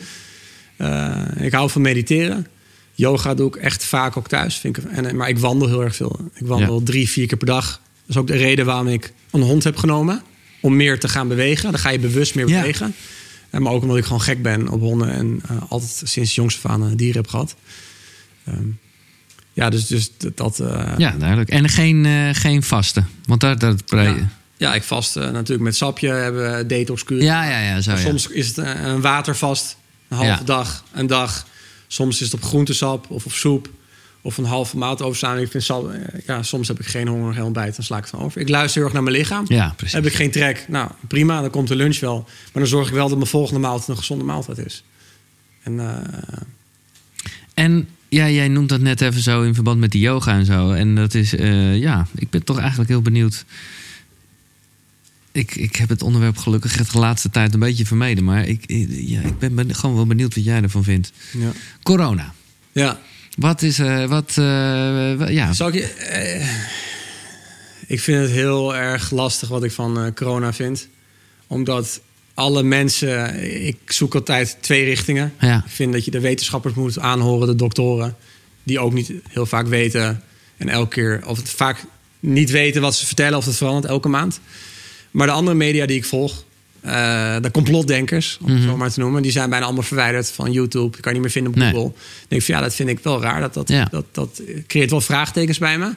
[0.78, 2.48] Eh, ik hou van mediteren.
[2.94, 4.56] Yoga doe ik echt vaak ook thuis.
[4.56, 6.30] Vind ik, en, maar ik wandel heel erg veel.
[6.34, 7.66] Ik wandel drie, vier keer per dag.
[7.72, 10.22] Dat is ook de reden waarom ik een hond heb genomen.
[10.62, 11.72] Om meer te gaan bewegen.
[11.72, 12.60] Dan ga je bewust meer Ja.
[12.60, 12.96] bewegen.
[13.50, 15.12] En maar ook omdat ik gewoon gek ben op honden.
[15.12, 17.56] En eh, altijd sinds jongs af aan eh, dieren heb gehad.
[18.46, 18.66] Ehm,
[19.54, 20.60] ja, dus, dus dat...
[20.60, 21.50] eh, Ja, duidelijk.
[21.50, 23.04] En geen, eh, geen vaste.
[23.26, 23.60] Want daar.
[23.60, 24.30] dat ja.
[24.60, 27.22] Ja, ik vast eh, natuurlijk met sapje hebben detoxkuur.
[27.22, 27.92] ja, ja, ja, zo.
[27.92, 27.98] Ja.
[27.98, 29.78] Soms is het een, een watervast,
[30.08, 30.42] een halve Ja.
[30.46, 31.48] dag, een dag.
[31.88, 33.70] Soms is het op groentesap of op soep.
[34.22, 35.38] Of een halve maand overslaan.
[35.38, 37.76] Ik vind sap, eh, ja, soms heb ik geen honger, geen ontbijt.
[37.76, 38.42] Dan sla ik het van over.
[38.42, 39.46] Ik luister heel erg naar mijn lichaam.
[39.48, 39.94] Ja, precies.
[39.96, 40.66] Heb ik geen trek?
[40.68, 41.42] Nou, prima.
[41.42, 42.18] Dan komt de lunch wel.
[42.24, 44.84] Maar dan zorg ik wel dat mijn volgende maaltijd een gezonde maaltijd is.
[45.64, 46.38] En eh,
[47.54, 50.72] En ja, jij noemt dat net even zo in verband met die yoga en zo.
[50.72, 53.46] En dat is, eh, ja, ik ben toch eigenlijk heel benieuwd.
[55.32, 58.24] Ik, ik heb het onderwerp gelukkig de laatste tijd een beetje vermeden.
[58.24, 61.12] Maar ik, ja, ik ben ben gewoon wel benieuwd wat jij ervan vindt.
[61.32, 61.52] ja.
[61.84, 62.34] Corona.
[62.72, 63.00] ja.
[63.38, 65.54] Wat is, eh, wat, eh, ja.
[65.54, 65.84] Zal ik je...
[65.94, 66.48] eh,
[67.88, 70.88] ik vind het heel erg lastig wat ik van corona vind.
[71.48, 72.02] Omdat
[72.34, 75.34] alle mensen, ik zoek altijd twee richtingen.
[75.40, 75.64] Ja.
[75.66, 78.16] Ik vind dat je de wetenschappers moet aanhoren, de doktoren,
[78.64, 80.24] die ook niet heel vaak weten
[80.58, 81.86] en elke keer, of het vaak
[82.20, 84.40] niet weten wat ze vertellen, of het verandert elke maand.
[85.12, 86.44] Maar de andere media die ik volg,
[86.82, 86.92] eh,
[87.42, 88.68] de complotdenkers, om het Mhm.
[88.68, 90.92] zo maar te noemen, die zijn bijna allemaal verwijderd van YouTube.
[90.92, 91.72] Die kan je niet meer vinden op Nee.
[91.74, 91.90] Google.
[92.22, 93.42] Ik denk van ja, dat vind ik wel raar.
[93.42, 93.88] Dat, dat, Ja.
[93.92, 95.94] dat, dat creëert wel vraagtekens bij me.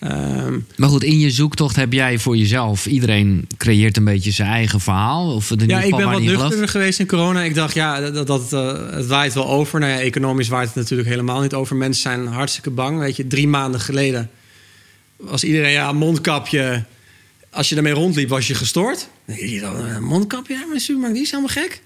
[0.00, 2.86] Ehm, Maar goed, in je zoektocht heb jij voor jezelf...
[2.86, 5.34] Iedereen creëert een beetje zijn eigen verhaal.
[5.34, 7.42] Of in Ja, ik ben wat nuchterder geweest in corona.
[7.42, 9.80] Ik dacht, ja, dat, dat, eh, het waait wel over.
[9.80, 11.76] Nou ja, economisch waait het natuurlijk helemaal niet over.
[11.76, 12.98] Mensen zijn hartstikke bang.
[12.98, 14.30] Weet je, drie maanden geleden
[15.16, 16.84] was iedereen, ja, mondkapje.
[17.50, 19.08] Als je daarmee rondliep, was je gestoord.
[19.26, 20.54] Dan je dan, een mondkapje?
[20.54, 21.80] Ja, maar de supermarkt, die is helemaal gek.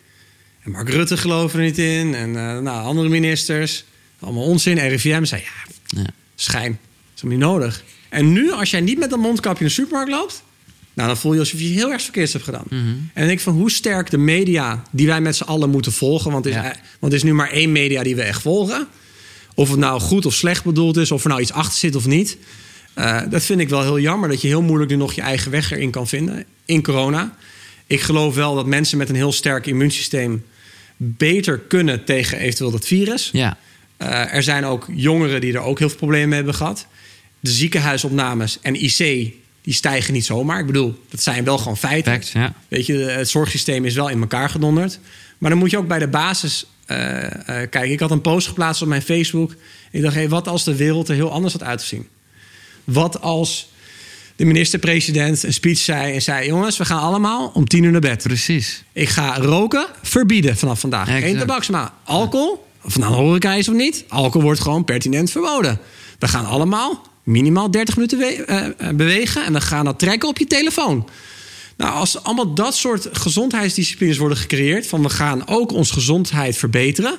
[0.63, 2.15] En Mark Rutte geloofde er niet in.
[2.15, 3.85] En eh, nou, andere ministers.
[4.21, 4.79] Allemaal onzin.
[4.79, 5.73] RIVM zei, ja,
[6.03, 6.07] Ja.
[6.35, 6.71] schijn.
[6.73, 6.81] Dat
[7.15, 7.85] is helemaal niet nodig.
[8.09, 10.43] En nu, als jij niet met een mondkapje in de supermarkt loopt...
[10.95, 12.65] Nou, dan voel je alsof je heel erg verkeerds hebt gedaan.
[12.69, 12.77] Mhm.
[12.79, 15.93] En dan denk ik van hoe sterk de media die wij met z'n allen moeten
[15.93, 16.31] volgen.
[16.33, 16.77] Want het, is, Ja.
[16.99, 18.87] want er is nu maar één media die we echt volgen.
[19.55, 22.07] Of het nou goed of slecht bedoeld is, of er nou iets achter zit of
[22.07, 22.37] niet.
[22.95, 25.51] Eh, dat vind ik wel heel jammer dat je heel moeilijk nu nog je eigen
[25.51, 27.37] weg erin kan vinden in corona.
[27.87, 30.45] Ik geloof wel dat mensen met een heel sterk immuunsysteem
[30.97, 33.29] beter kunnen tegen eventueel dat virus.
[33.33, 33.57] Ja.
[33.97, 36.87] Eh, er zijn ook jongeren die er ook heel veel problemen mee hebben gehad.
[37.41, 38.99] De ziekenhuisopnames en IC,
[39.63, 40.61] die stijgen niet zomaar.
[40.61, 42.23] Ik bedoel, dat zijn wel gewoon feiten.
[42.33, 42.55] Ja.
[42.69, 44.99] Weet je, het zorgsysteem is wel in elkaar gedonderd.
[45.39, 46.97] Maar dan moet je ook bij de basis eh,
[47.47, 47.91] kijken.
[47.91, 49.55] Ik had een post geplaatst op mijn Facebook.
[49.91, 52.09] Ik dacht, hey, wat als de wereld er heel anders had uitgezien?
[52.85, 53.71] Wat als
[54.37, 56.47] de minister-president een speech zei en zei...
[56.47, 58.23] jongens, we gaan allemaal om tien uur naar bed.
[58.23, 58.85] Precies.
[58.93, 61.09] Ik ga roken verbieden vanaf vandaag.
[61.09, 61.25] Exact.
[61.25, 61.95] Geen tabaksma.
[62.05, 64.05] Alcohol, of nou horeca is of niet...
[64.09, 65.79] alcohol wordt gewoon pertinent verboden.
[66.19, 69.45] We gaan allemaal minimaal 30 minuten we- eh, eh, bewegen...
[69.45, 71.09] en we gaan dat trekken op je telefoon.
[71.77, 74.87] Nou, als allemaal dat soort gezondheidsdisciplines worden gecreëerd...
[74.87, 77.19] van we gaan ook onze gezondheid verbeteren...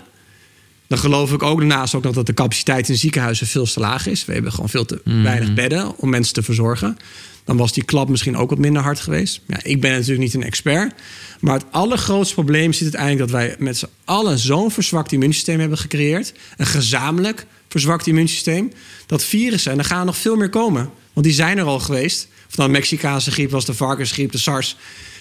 [0.93, 4.07] dan geloof ik ook daarnaast ook nog dat de capaciteit in ziekenhuizen veel te laag
[4.07, 4.25] is.
[4.25, 6.97] We hebben gewoon veel te weinig bedden om mensen te verzorgen.
[7.43, 9.41] Dan was die klap misschien ook wat minder hard geweest.
[9.47, 10.93] Ja, ik ben natuurlijk niet een expert.
[11.39, 15.77] Maar het allergrootste probleem zit uiteindelijk dat wij met z'n allen zo'n verzwakt immuunsysteem hebben
[15.77, 16.33] gecreëerd.
[16.57, 18.71] Een gezamenlijk verzwakt immuunsysteem.
[19.05, 20.89] Dat virussen, en er gaan nog veel meer komen.
[21.13, 22.27] Want die zijn er al geweest.
[22.47, 24.77] Of dan de Mexicaanse griep was, de varkensgriep, de SARS.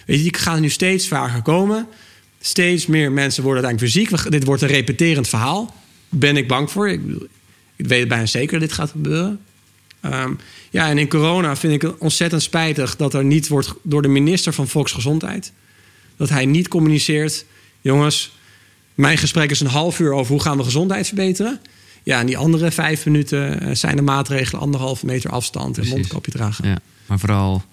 [0.07, 1.86] Weet je, die gaan nu steeds vaker komen.
[2.44, 4.23] Steeds meer mensen worden uiteindelijk.
[4.23, 5.74] We- Dit wordt een repeterend verhaal.
[6.09, 6.89] Ben ik bang voor.
[6.90, 7.01] Ik,
[7.77, 9.40] weet bijna zeker dat dit gaat gebeuren.
[10.01, 10.32] Ehm,
[10.70, 14.09] ja, en in corona vind ik het ontzettend spijtig dat er niet wordt door de
[14.09, 15.52] minister van Volksgezondheid.
[16.16, 17.44] Dat hij niet communiceert.
[17.81, 18.36] Jongens,
[18.94, 21.60] mijn gesprek is een half uur over hoe gaan we gezondheid verbeteren.
[22.02, 26.31] Ja, en die andere vijf minuten eh, zijn de maatregelen anderhalve meter afstand en mondkapje
[26.32, 26.69] dragen.
[26.69, 26.78] Ja.
[27.06, 27.64] Maar vooral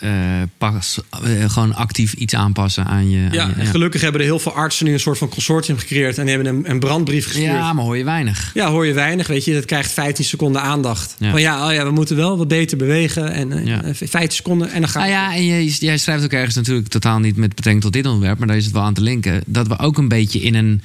[0.00, 0.10] eh,
[0.58, 3.28] pas, eh, gewoon actief iets aanpassen aan je...
[3.30, 5.78] Ja, aan je- en gelukkig hebben er heel veel artsen nu een soort van consortium
[5.78, 7.46] gecreëerd en die hebben een, een brandbrief gestuurd.
[7.46, 8.50] ja, maar hoor je weinig.
[8.54, 9.54] Ja, hoor je weinig, weet je.
[9.54, 11.14] Dat krijgt 15 seconden aandacht.
[11.18, 11.30] Ja.
[11.30, 13.32] Van ja, oh ja, we moeten wel wat beter bewegen.
[13.32, 13.80] En eh, Ja.
[13.94, 17.18] 15 seconden en dan gaat Nou ja, en jij, jij schrijft ook ergens natuurlijk totaal
[17.18, 19.42] niet met betrekking tot dit onderwerp, maar daar is het wel aan te linken.
[19.46, 20.82] Dat we ook een beetje in een.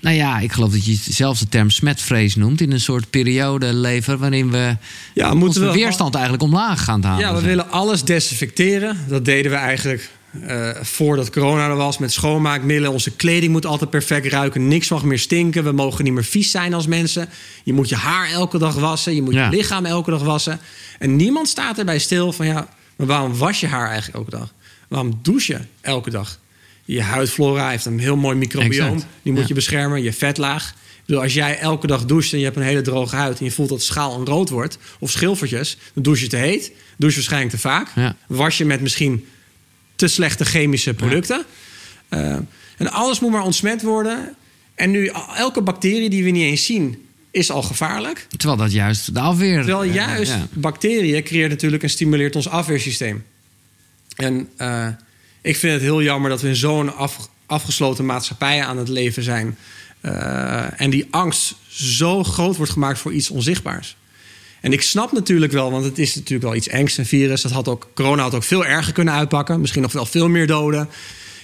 [0.00, 2.60] Nou ja, ik geloof dat je zelfs de term smetvrees noemt.
[2.60, 4.76] In een soort periode leven waarin we.
[5.14, 7.26] Ja, onze moeten we weerstand eigenlijk omlaag gaan halen.
[7.26, 8.96] Ja, we willen alles desinfecteren.
[9.08, 10.10] Dat deden we eigenlijk
[10.46, 12.92] eh, voordat corona er was met schoonmaakmiddelen.
[12.92, 14.68] Onze kleding moet altijd perfect ruiken.
[14.68, 15.64] Niks mag meer stinken.
[15.64, 17.28] We mogen niet meer vies zijn als mensen.
[17.64, 19.14] Je moet je haar elke dag wassen.
[19.14, 19.50] Je moet Ja.
[19.50, 20.60] je lichaam elke dag wassen.
[20.98, 24.52] En niemand staat erbij stil van ja, maar waarom was je haar eigenlijk elke dag?
[24.88, 26.38] Waarom douche je elke dag?
[26.94, 28.94] Je huidflora heeft een heel mooi microbioom.
[28.94, 29.12] Exact.
[29.22, 29.48] Die moet Ja.
[29.48, 30.02] je beschermen.
[30.02, 30.74] Je vetlaag.
[31.06, 33.38] Bedoel, als jij elke dag doucht en je hebt een hele droge huid...
[33.38, 35.78] en je voelt dat schaal en rood wordt, of schilfertjes...
[35.94, 37.88] dan douche je te heet, douche je waarschijnlijk te vaak.
[37.94, 38.16] Ja.
[38.26, 39.26] Was je met misschien
[39.96, 41.44] te slechte chemische producten.
[42.08, 42.36] Eh,
[42.76, 44.34] en alles moet maar ontsmet worden.
[44.74, 48.26] En nu, elke bacterie die we niet eens zien, is al gevaarlijk.
[48.36, 49.64] Terwijl dat juist de afweer.
[49.64, 50.48] Terwijl juist ja.
[50.52, 53.24] bacteriën creëert natuurlijk en stimuleert ons afweersysteem.
[54.16, 54.88] En eh,
[55.42, 59.22] ik vind het heel jammer dat we in zo'n af- afgesloten maatschappij aan het leven
[59.22, 59.58] zijn.
[60.00, 63.96] Eh, en die angst zo groot wordt gemaakt voor iets onzichtbaars.
[64.60, 67.42] En ik snap natuurlijk wel, want het is natuurlijk wel iets engs, een virus.
[67.42, 69.60] Dat had ook, corona had ook veel erger kunnen uitpakken.
[69.60, 70.88] Misschien nog wel veel meer doden.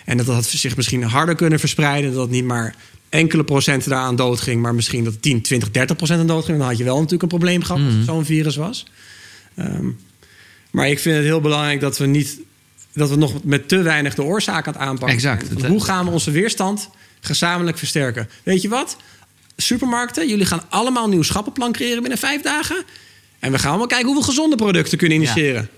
[0.05, 2.13] En dat had zich misschien harder kunnen verspreiden.
[2.13, 2.75] Dat het niet maar
[3.09, 6.59] enkele procenten daaraan dood ging, maar misschien dat 10, 20, 30 procent aan dood ging.
[6.59, 8.87] Dan had je wel natuurlijk een probleem gehad als het zo'n virus was.
[9.55, 9.87] Ehm,
[10.71, 12.39] maar ik vind het heel belangrijk dat we niet
[12.95, 15.17] dat we nog met te weinig de oorzaak aan het aanpakken.
[15.17, 15.47] Exact.
[15.47, 15.59] zijn.
[15.59, 16.89] Want Hoe gaan we onze weerstand
[17.21, 18.29] gezamenlijk versterken?
[18.43, 18.97] Weet je wat?
[19.57, 22.85] Supermarkten, jullie gaan allemaal een nieuw schappenplan creëren binnen vijf dagen.
[23.39, 25.69] En we gaan allemaal kijken hoe we gezonde producten kunnen initiëren.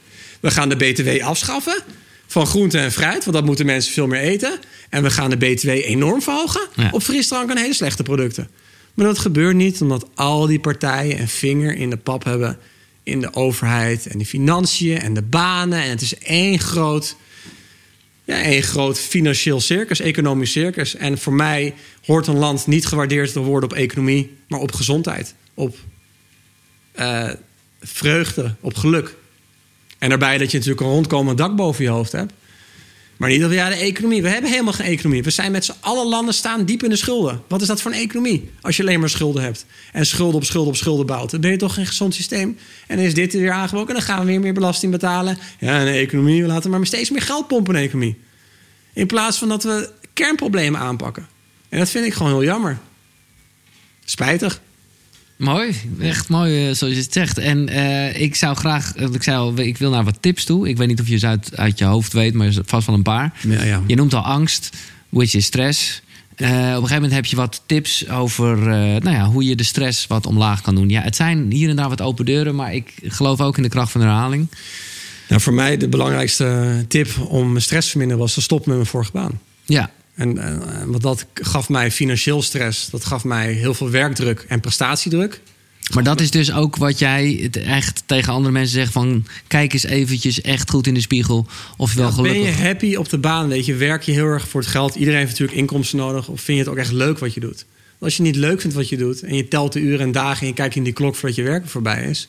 [0.40, 1.82] We gaan de BTW afschaffen.
[2.28, 4.58] van groente en fruit, want dat moeten mensen veel meer eten.
[4.90, 6.88] En we gaan de BTW enorm verhogen Ja.
[6.92, 8.48] op frisdrank en hele slechte producten.
[8.94, 12.58] Maar dat gebeurt niet omdat al die partijen een vinger in de pap hebben
[13.06, 15.82] in de overheid en de financiën en de banen.
[15.82, 17.16] En het is één groot,
[18.24, 20.96] ja, één groot financieel circus, economisch circus.
[20.96, 21.74] En voor mij
[22.04, 25.76] hoort een land niet gewaardeerd te worden op economie, maar op gezondheid, op
[26.92, 27.30] eh,
[27.80, 29.14] vreugde, op geluk.
[29.98, 32.32] En daarbij dat je natuurlijk een rondkomend dak boven je hoofd hebt.
[33.16, 34.22] Maar niet dat we, ja, de economie.
[34.22, 35.22] We hebben helemaal geen economie.
[35.22, 37.42] We zijn met z'n alle landen staan diep in de schulden.
[37.48, 38.50] Wat is dat voor een economie?
[38.60, 39.66] Als je alleen maar schulden hebt.
[39.92, 41.30] En schulden op schulden op schulden bouwt.
[41.30, 42.58] Dan ben je toch geen gezond systeem.
[42.86, 43.88] En is dit weer aangebroken.
[43.88, 45.38] En dan gaan we weer meer belasting betalen.
[45.58, 46.42] Ja, een economie.
[46.42, 48.16] We laten maar steeds meer geld pompen in de economie.
[48.92, 51.26] In plaats van dat we kernproblemen aanpakken.
[51.68, 52.78] En dat vind ik gewoon heel jammer.
[54.04, 54.60] Spijtig.
[55.36, 57.38] Mooi, echt mooi eh, zoals je het zegt.
[57.38, 60.68] En eh, ik zou graag, eh, ik, zei al, ik wil naar wat tips toe.
[60.68, 63.02] Ik weet niet of je ze uit, uit je hoofd weet, maar vast wel een
[63.02, 63.32] paar.
[63.48, 63.82] Ja, ja.
[63.86, 64.76] Je noemt al angst,
[65.08, 66.02] which is stress.
[66.30, 70.06] Op een gegeven moment heb je wat tips over nou ja, hoe je de stress
[70.06, 70.88] wat omlaag kan doen.
[70.88, 73.68] Ja, het zijn hier en daar wat open deuren, maar ik geloof ook in de
[73.68, 74.48] kracht van de herhaling.
[75.28, 78.90] Nou, voor mij de belangrijkste tip om stress te verminderen was te stoppen met mijn
[78.90, 79.40] vorige baan.
[79.64, 82.90] Ja, En, eh, want dat gaf mij financieel stress.
[82.90, 85.40] Dat gaf mij heel veel werkdruk en prestatiedruk.
[85.94, 89.26] maar dat is dus ook wat jij het echt tegen andere mensen zegt van...
[89.46, 92.58] kijk eens eventjes echt goed in de spiegel of je wel ben gelukkig...
[92.58, 93.48] je happy op de baan?
[93.48, 94.94] Weet je, werk je heel erg voor het geld?
[94.94, 96.28] Iedereen heeft natuurlijk inkomsten nodig.
[96.28, 97.64] Of vind je het ook echt leuk wat je doet?
[97.98, 100.12] Want Als je niet leuk vindt wat je doet en je telt de uren en
[100.12, 102.28] dagen en je kijkt in die klok voordat je werk voorbij is,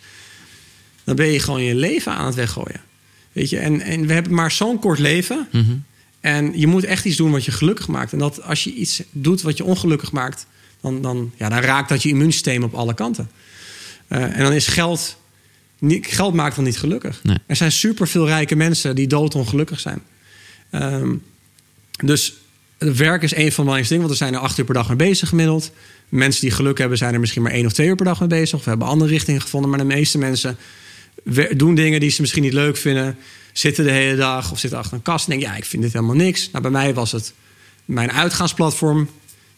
[1.04, 2.82] dan ben je gewoon je leven aan het weggooien.
[3.32, 5.48] Weet je, en, en we hebben maar zo'n kort leven.
[5.52, 5.76] Mhm.
[6.28, 8.14] En je moet echt iets doen wat je gelukkig maakt.
[8.14, 10.46] En dat als je iets doet wat je ongelukkig maakt,
[10.82, 13.30] dan, dan, ja, dan raakt dat je immuunsysteem op alle kanten.
[14.08, 15.18] Eh, en dan is geld.
[15.80, 17.24] Niet, geld maakt dan niet gelukkig.
[17.24, 17.38] Nee.
[17.46, 20.02] Er zijn superveel rijke mensen die doodongelukkig zijn.
[20.70, 21.16] Ehm,
[22.04, 22.34] dus
[22.78, 24.88] werk is een van de belangrijkste dingen, want er zijn er acht uur per dag
[24.88, 25.72] mee bezig gemiddeld.
[26.10, 28.30] Mensen die geluk hebben, zijn er misschien maar één of twee uur per dag mee
[28.30, 28.58] bezig.
[28.58, 29.70] Of we hebben andere richtingen gevonden.
[29.70, 30.58] Maar de meeste mensen
[31.56, 33.18] doen dingen die ze misschien niet leuk vinden.
[33.58, 35.94] Zitten de hele dag of zitten achter een kast en denken: ja, ik vind dit
[35.94, 36.50] helemaal niks.
[36.52, 37.34] Nou, bij mij was het
[37.86, 39.10] mijn uitgaansplatform.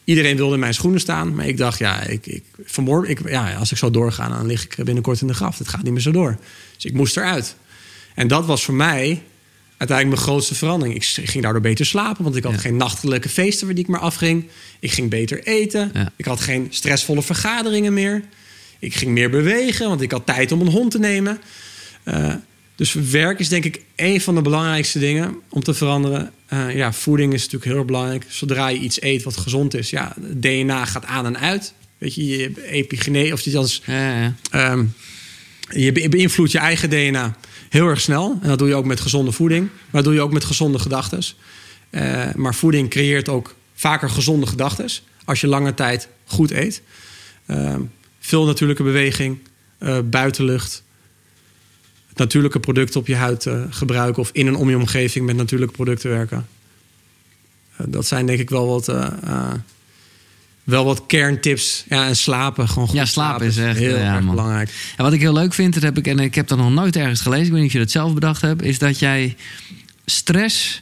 [0.03, 1.35] Iedereen wilde in mijn schoenen staan.
[1.35, 4.63] Maar ik dacht, ja, ik, ik, vanmorgen, ik, ja, als ik zo doorga, dan lig
[4.63, 5.57] ik binnenkort in de graf.
[5.57, 6.38] Het gaat niet meer zo door.
[6.76, 7.55] Dus ik moest eruit.
[8.15, 9.23] En dat was voor mij
[9.77, 10.95] uiteindelijk mijn grootste verandering.
[10.97, 12.59] Ik ging daardoor beter slapen, want ik had Ja.
[12.59, 14.45] geen nachtelijke feesten waar die ik maar afging.
[14.80, 15.91] Ik ging beter eten.
[15.93, 16.11] Ja.
[16.15, 18.23] Ik had geen stressvolle vergaderingen meer.
[18.80, 21.39] Ik ging meer bewegen, want ik had tijd om een hond te nemen.
[22.03, 22.34] Eh,
[22.80, 26.31] dus werk is denk ik een van de belangrijkste dingen om te veranderen.
[26.45, 28.26] Eh, ja, voeding is natuurlijk heel belangrijk.
[28.27, 31.73] Zodra je iets eet wat gezond is, ja, DNA gaat aan en uit.
[31.97, 33.81] Weet je, je epigenee of iets anders.
[33.85, 34.35] Ja, ja.
[34.51, 34.85] Ehm,
[35.69, 37.35] je be- beïnvloedt je eigen DNA
[37.69, 38.38] heel erg snel.
[38.41, 39.61] En dat doe je ook met gezonde voeding.
[39.69, 41.23] Maar dat doe je ook met gezonde gedachten.
[42.35, 44.89] maar voeding creëert ook vaker gezonde gedachten.
[45.26, 46.81] Als je lange tijd goed eet.
[47.45, 47.81] Ehm,
[48.19, 49.38] veel natuurlijke beweging,
[49.77, 50.84] eh, buitenlucht.
[52.20, 54.22] Natuurlijke producten op je huid eh, gebruiken.
[54.22, 56.48] Of in en om je omgeving met natuurlijke producten werken.
[57.76, 58.88] Eh, dat zijn denk ik wel wat...
[58.88, 59.52] eh,
[60.64, 61.86] wel wat kerntips.
[61.90, 62.68] Ja, en slapen.
[62.70, 64.36] Gewoon goed Ja, slapen is echt, heel ja, erg man.
[64.36, 64.94] belangrijk.
[64.98, 66.96] En wat ik heel leuk vind, dat heb ik, en ik heb dat nog nooit
[66.96, 69.36] ergens gelezen, ik weet niet of je dat zelf bedacht hebt, is dat jij
[70.06, 70.82] stress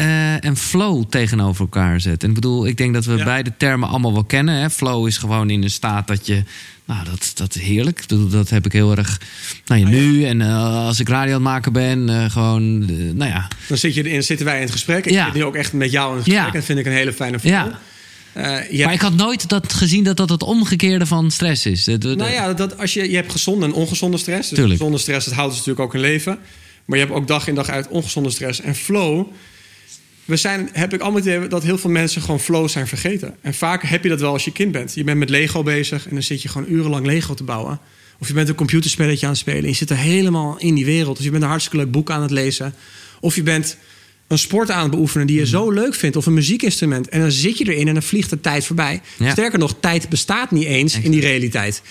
[0.00, 2.22] eh, en flow tegenover elkaar zet.
[2.22, 3.24] En ik bedoel, ik denk dat we Ja.
[3.24, 4.54] beide termen allemaal wel kennen.
[4.54, 4.70] Hè?
[4.70, 6.42] Flow is gewoon in een staat dat je,
[6.84, 8.04] nou, dat, dat is heerlijk.
[8.30, 9.20] Dat heb ik heel erg,
[9.66, 9.98] nou ja, Ah, ja.
[10.00, 12.78] nu en eh, als ik radio aan het maken ben, eh, gewoon,
[13.16, 15.06] nou ja, Dan zit je erin, zitten wij in het gesprek.
[15.06, 16.46] Ik zit nu ook echt met jou in het gesprek.
[16.46, 17.52] En dat vind ik een hele fijne flow.
[18.34, 21.84] Maar ik had nooit dat gezien dat dat het omgekeerde van stress is.
[21.84, 24.48] Dat- dat- nou ja, dat, als je, je hebt gezonde en ongezonde stress.
[24.48, 24.78] Dus Tuurlijk.
[24.78, 26.38] gezonde stress, dat houdt dus natuurlijk ook in leven.
[26.84, 28.60] Maar je hebt ook dag in dag uit ongezonde stress.
[28.60, 29.26] En flow,
[30.30, 33.36] we zijn, heb ik allemaal idee dat heel veel mensen gewoon flow zijn vergeten.
[33.40, 34.94] En vaak heb je dat wel als je kind bent.
[34.94, 37.80] Je bent met Lego bezig en dan zit je gewoon urenlang Lego te bouwen.
[38.18, 40.84] Of je bent een computerspelletje aan het spelen en je zit er helemaal in die
[40.84, 41.16] wereld.
[41.16, 42.74] Dus je bent een hartstikke leuk boek aan het lezen.
[43.20, 43.76] Of je bent
[44.26, 46.16] een sport aan het beoefenen die je zo leuk vindt.
[46.16, 47.08] Of een muziekinstrument.
[47.08, 49.00] En dan zit je erin en dan vliegt de tijd voorbij.
[49.18, 49.30] Ja.
[49.30, 51.82] Sterker nog, tijd bestaat niet eens in die realiteit.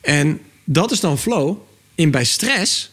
[0.00, 1.56] En dat is dan flow.
[1.94, 2.90] In bij stress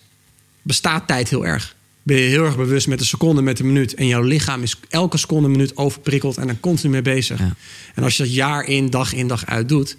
[0.61, 1.75] bestaat tijd heel erg.
[2.09, 3.93] Ben je heel erg bewust met de seconde, met de minuut.
[3.93, 7.39] En jouw lichaam is elke seconde, minuut overprikkeld en er continu mee bezig.
[7.39, 7.55] Ja.
[7.95, 9.97] En als je dat jaar in, dag in, dag uit doet,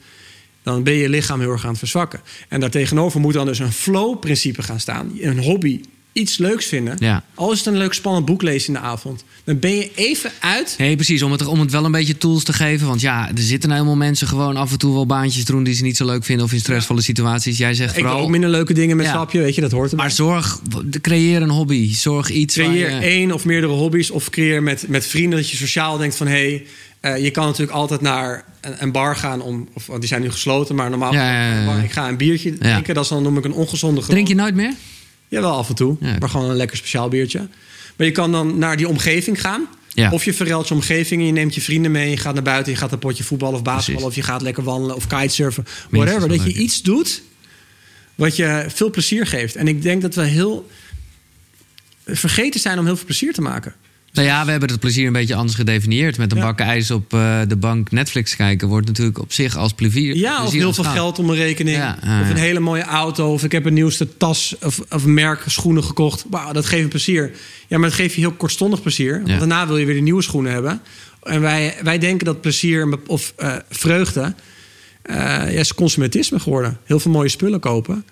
[0.63, 2.21] dan ben je je lichaam heel erg aan het verzwakken.
[2.49, 5.13] En daartegenover moet dan dus een flow-principe gaan staan.
[5.21, 5.81] Een hobby
[6.13, 6.97] iets leuks vinden.
[6.99, 7.25] Ja.
[7.35, 9.25] Al is het een leuk spannend boek lezen in de avond.
[9.45, 10.75] Dan ben je even uit.
[10.79, 11.23] Nee, precies.
[11.23, 12.87] Om het, om het wel een beetje tools te geven.
[12.87, 15.75] Want ja, er zitten nou helemaal mensen gewoon af en toe wel baantjes doen die
[15.75, 16.45] ze niet zo leuk vinden.
[16.45, 17.59] Of in stressvolle situaties.
[17.59, 18.25] Jij zegt Ik wil vooral.
[18.25, 19.13] ook minder leuke dingen met Ja.
[19.13, 20.05] stapje, weet je, dat hoort erbij.
[20.07, 20.61] Maar zorg,
[21.01, 21.95] creëer een hobby.
[21.95, 22.55] Zorg iets.
[22.55, 24.11] Creëer je- één of meerdere hobby's.
[24.11, 26.27] Of creëer met, met vrienden dat je sociaal denkt van...
[26.27, 26.65] hé,
[27.01, 28.45] hey, je kan natuurlijk altijd naar
[28.79, 29.41] een, bar gaan.
[29.43, 31.13] Om, of want die zijn nu gesloten, maar normaal...
[31.13, 31.65] Ja, ja, ja, ja.
[31.65, 32.95] maar Ik ga een biertje drinken.
[32.95, 34.73] Dat is dan noem ik een ongezonde Drink je nooit meer?
[35.31, 35.97] Ja, wel af en toe.
[36.01, 36.17] Ja.
[36.19, 37.49] Maar gewoon een lekker speciaal biertje.
[37.97, 39.69] Maar je kan dan naar die omgeving gaan.
[39.89, 40.11] Ja.
[40.11, 42.11] Of je verruilt je omgeving en je neemt je vrienden mee.
[42.11, 43.63] Je gaat naar buiten, je gaat een potje voetballen of.
[43.63, 44.03] Precies.
[44.03, 45.67] Of je gaat lekker wandelen of kitesurfen.
[45.91, 46.29] Whatever.
[46.29, 47.23] Dat je iets doet
[48.15, 49.57] wat je veel plezier geeft.
[49.57, 50.71] En ik denk dat we heel
[52.07, 53.75] vergeten zijn om heel veel plezier te maken.
[54.13, 56.19] Nou ja, we hebben het plezier een beetje anders gedefinieerd.
[56.19, 56.45] Met een Ja.
[56.45, 60.17] bak ijs op eh, de bank Netflix kijken wordt natuurlijk op zich als plezier.
[60.17, 61.77] Ja, of heel veel geld om een rekening.
[61.77, 63.33] Ja, Of een hele mooie auto.
[63.33, 66.25] Of ik heb een nieuwste tas of, of merk schoenen gekocht.
[66.31, 67.31] Wauw, dat geeft me plezier.
[67.69, 69.17] Ja, maar dat geeft je heel kortstondig plezier.
[69.17, 69.39] Want Ja.
[69.39, 70.81] daarna wil je weer de nieuwe schoenen hebben.
[71.23, 74.35] En wij, wij denken dat plezier of eh, vreugde...
[75.03, 76.79] eh, ja, is consumentisme geworden.
[76.85, 78.05] Heel veel mooie spullen kopen.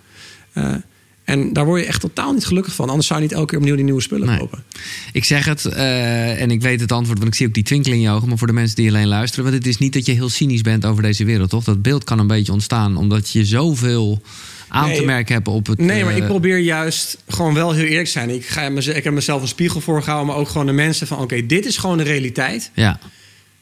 [1.28, 2.88] Eh, en daar word je echt totaal niet gelukkig van.
[2.88, 4.38] Anders zou je niet elke keer opnieuw die nieuwe spullen Nee.
[4.38, 4.64] kopen.
[5.12, 7.92] Ik zeg het eh, en ik weet het antwoord, want ik zie ook die twinkel
[7.92, 8.28] in je ogen.
[8.28, 10.60] Maar voor de mensen die alleen luisteren, want het is niet dat je heel cynisch
[10.60, 11.64] bent over deze wereld, toch?
[11.64, 14.22] Dat beeld kan een beetje ontstaan omdat je zoveel
[14.68, 14.98] aan Nee.
[14.98, 15.78] te merken hebt op het.
[15.78, 18.30] Nee, maar eh, ik probeer juist gewoon wel heel eerlijk te zijn.
[18.30, 21.18] Ik, ga ik heb mezelf een spiegel voorgehouden, maar ook gewoon de mensen van...
[21.18, 22.70] oké, dit is gewoon de realiteit.
[22.74, 22.98] Ja,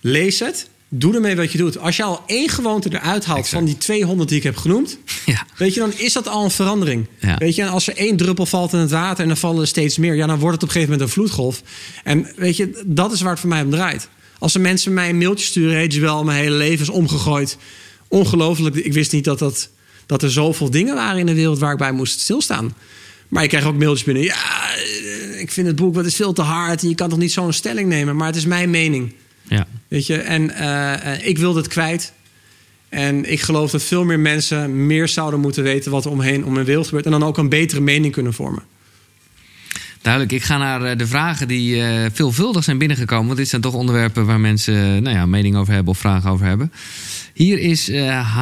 [0.00, 0.68] Lees het.
[0.88, 1.78] Doe ermee wat je doet.
[1.78, 3.48] Als je al één gewoonte eruit haalt Exact.
[3.48, 4.98] van die 200 die ik heb genoemd...
[5.26, 7.06] ja, weet je, dan is dat al een verandering.
[7.20, 7.36] Ja.
[7.38, 9.22] Weet je, en als er één druppel valt in het water...
[9.22, 10.14] en dan vallen er steeds meer...
[10.14, 11.62] ja, dan wordt het op een gegeven moment een vloedgolf.
[12.04, 14.08] En weet je, dat is waar het voor mij om draait.
[14.38, 15.76] Als er mensen mij een mailtje sturen...
[15.76, 17.56] heet je wel, mijn hele leven is omgegooid.
[18.08, 18.74] Ongelooflijk.
[18.74, 19.68] Ik wist niet dat, dat,
[20.06, 21.58] dat er zoveel dingen waren in de wereld...
[21.58, 22.74] waar ik bij moest stilstaan.
[23.28, 24.22] Maar ik krijg ook mailtjes binnen.
[24.22, 26.82] Ja, eh, ik vind het boek wat is veel te hard...
[26.82, 28.16] en je kan toch niet zo'n stelling nemen.
[28.16, 29.14] Maar het is mijn mening.
[29.42, 29.66] ja.
[29.88, 32.12] Weet je, en eh, eh, ik wilde het kwijt.
[32.88, 36.56] En ik geloof dat veel meer mensen meer zouden moeten weten wat er omheen om
[36.56, 37.04] hun wereld gebeurt.
[37.04, 38.62] En dan ook een betere mening kunnen vormen.
[40.02, 41.82] Duidelijk, ik ga naar eh, de vragen die
[42.12, 43.26] veelvuldig zijn binnengekomen.
[43.26, 46.46] Want dit zijn toch onderwerpen waar mensen nou ja, mening over hebben of vragen over
[46.46, 46.72] hebben.
[47.34, 47.86] Hier is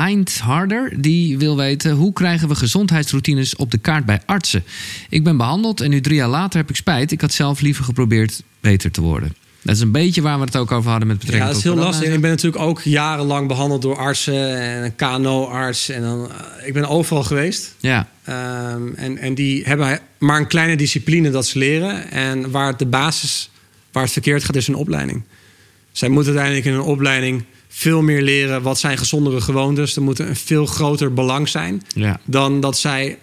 [0.05, 1.93] Hind Harder, die wil weten...
[1.93, 4.65] hoe krijgen we gezondheidsroutines op de kaart bij artsen?
[5.09, 7.13] Ik ben behandeld en nu drie jaar later heb ik spijt.
[7.13, 9.44] Ik had zelf liever geprobeerd beter te worden.
[9.65, 11.69] Dat is een beetje waar we het ook over hadden met Ja, betrekking dat is
[11.71, 12.13] tot heel lastig.
[12.13, 15.89] Ik ben natuurlijk ook jarenlang behandeld door artsen en een KNO-arts.
[15.89, 17.75] En dan, eh, ik ben overal geweest.
[17.79, 22.11] Ja, Ehm, en, en die hebben maar een kleine discipline dat ze leren.
[22.11, 23.51] En waar het de basis,
[23.93, 25.23] waar het verkeerd gaat, is een opleiding.
[25.93, 29.97] Zij moeten uiteindelijk in een opleiding veel meer leren wat zijn gezondere gewoontes.
[29.97, 32.21] Er moet een veel groter belang zijn ja.
[32.25, 33.19] dan dat zij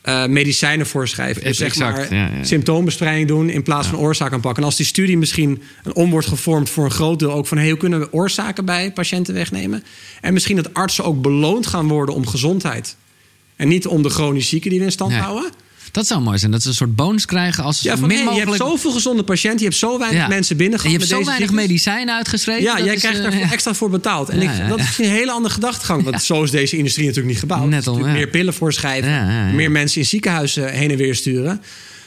[0.00, 1.42] eh, medicijnen voorschrijven.
[1.42, 2.44] Dus zeg Exact, maar ja, ja.
[2.44, 4.62] symptoombestrijding doen in plaats van oorzaak aanpakken.
[4.62, 7.58] En als die studie misschien een om wordt gevormd voor een groot deel ook van
[7.58, 9.84] hey, hoe kunnen we oorzaken bij patiënten wegnemen?
[10.20, 12.96] En misschien dat artsen ook beloond gaan worden om gezondheid.
[13.56, 15.20] En niet om de chronisch zieken die we in stand Nee.
[15.20, 15.50] houden.
[15.92, 18.08] Dat zou mooi zijn, dat ze een soort bonus krijgen als ze Ja, zo van,
[18.08, 20.28] min hey, je hebt zoveel gezonde patiënten, je hebt zo weinig Ja.
[20.28, 21.66] mensen en binnengehaald je hebt zo weinig ziektes.
[21.68, 22.62] medicijnen uitgeschreven.
[22.62, 23.50] Ja, dat jij is, krijgt eh, daar ja.
[23.52, 24.28] extra voor betaald.
[24.28, 26.02] En ik, dat is een hele andere gedachtegang.
[26.04, 27.68] Want zo is deze industrie natuurlijk niet gebouwd.
[27.68, 27.86] Net.
[27.96, 29.54] Meer pillen voorschrijven.
[29.54, 31.62] Meer mensen in ziekenhuizen heen en weer sturen.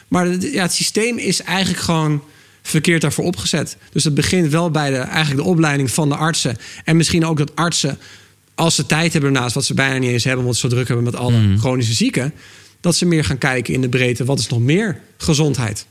[0.08, 2.24] Maar het- ja, het systeem is eigenlijk gewoon
[2.62, 3.78] verkeerd daarvoor opgezet.
[3.92, 6.58] Dus het begint wel bij de, eigenlijk de opleiding van de artsen.
[6.84, 7.98] En misschien ook dat artsen,
[8.56, 9.56] als ze tijd hebben daarnaast...
[9.56, 11.58] wat ze bijna niet eens hebben, omdat ze zo druk hebben met alle Mhm.
[11.58, 12.34] chronische zieken...
[12.84, 14.26] dat ze meer gaan kijken in de breedte.
[14.26, 15.86] Wat is nog meer gezondheid?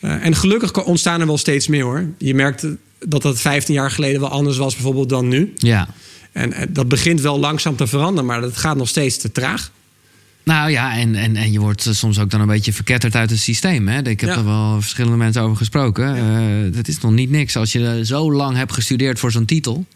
[0.00, 2.04] Eh, en gelukkig ontstaan er wel steeds meer hoor.
[2.18, 2.66] Je merkt
[3.06, 5.52] dat dat 15 jaar geleden wel anders was bijvoorbeeld dan nu.
[5.56, 5.88] Ja.
[6.32, 9.70] En eh, dat begint wel langzaam te veranderen, maar dat gaat nog steeds te traag.
[10.44, 13.30] Nou ja, en, en, en je wordt eh, soms ook dan een beetje verketterd uit
[13.30, 13.88] het systeem.
[13.88, 13.98] Hè?
[14.08, 14.36] Ik heb Ja.
[14.36, 16.16] er wel verschillende mensen over gesproken.
[16.16, 19.86] Eh, dat is nog niet niks als je zo lang hebt gestudeerd voor zo'n titel.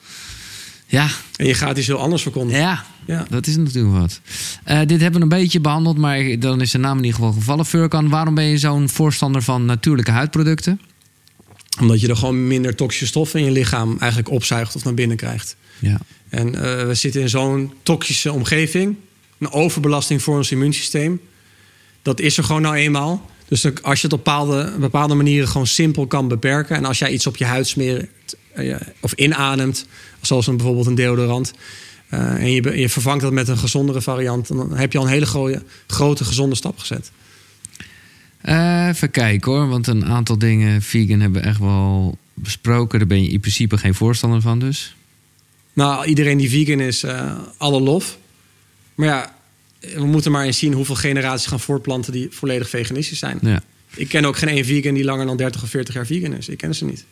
[0.86, 2.60] Ja, En je gaat iets heel anders verkondigen.
[2.62, 3.26] ja, Ja.
[3.30, 4.20] dat is natuurlijk wat.
[4.64, 7.32] Eh, dit hebben we een beetje behandeld, maar dan is de naam in ieder geval
[7.32, 7.66] gevallen.
[7.66, 10.80] Furkan, waarom ben je zo'n voorstander van natuurlijke huidproducten?
[11.80, 15.16] Omdat je er gewoon minder toxische stoffen in je lichaam eigenlijk opzuigt of naar binnen
[15.16, 15.56] krijgt.
[15.78, 16.00] Ja.
[16.28, 18.96] En eh, we zitten in zo'n toxische omgeving.
[19.38, 21.20] Een overbelasting voor ons immuunsysteem.
[22.02, 23.30] Dat is er gewoon nou eenmaal.
[23.48, 26.76] Dus als je het op bepaalde, bepaalde manieren gewoon simpel kan beperken.
[26.76, 28.36] En als jij iets op je huid smeert
[29.00, 29.86] of inademt,
[30.20, 31.52] zoals een, bijvoorbeeld een deodorant.
[32.08, 34.48] eh, en je, je vervangt dat met een gezondere variant.
[34.48, 37.10] Dan heb je al een hele grote, grote gezonde stap gezet.
[38.40, 42.98] Eh, even kijken hoor, want een aantal dingen vegan hebben we echt wel besproken.
[42.98, 44.96] Daar ben je in principe geen voorstander van dus.
[45.72, 48.18] Nou, iedereen die vegan is, eh, alle lof.
[48.94, 49.34] Maar ja,
[49.94, 53.38] we moeten maar eens zien hoeveel generaties gaan voortplanten die volledig veganistisch zijn.
[53.42, 53.62] Ja.
[53.94, 56.48] Ik ken ook geen één vegan die langer dan 30 of 40 jaar vegan is.
[56.48, 57.04] Ik ken ze niet.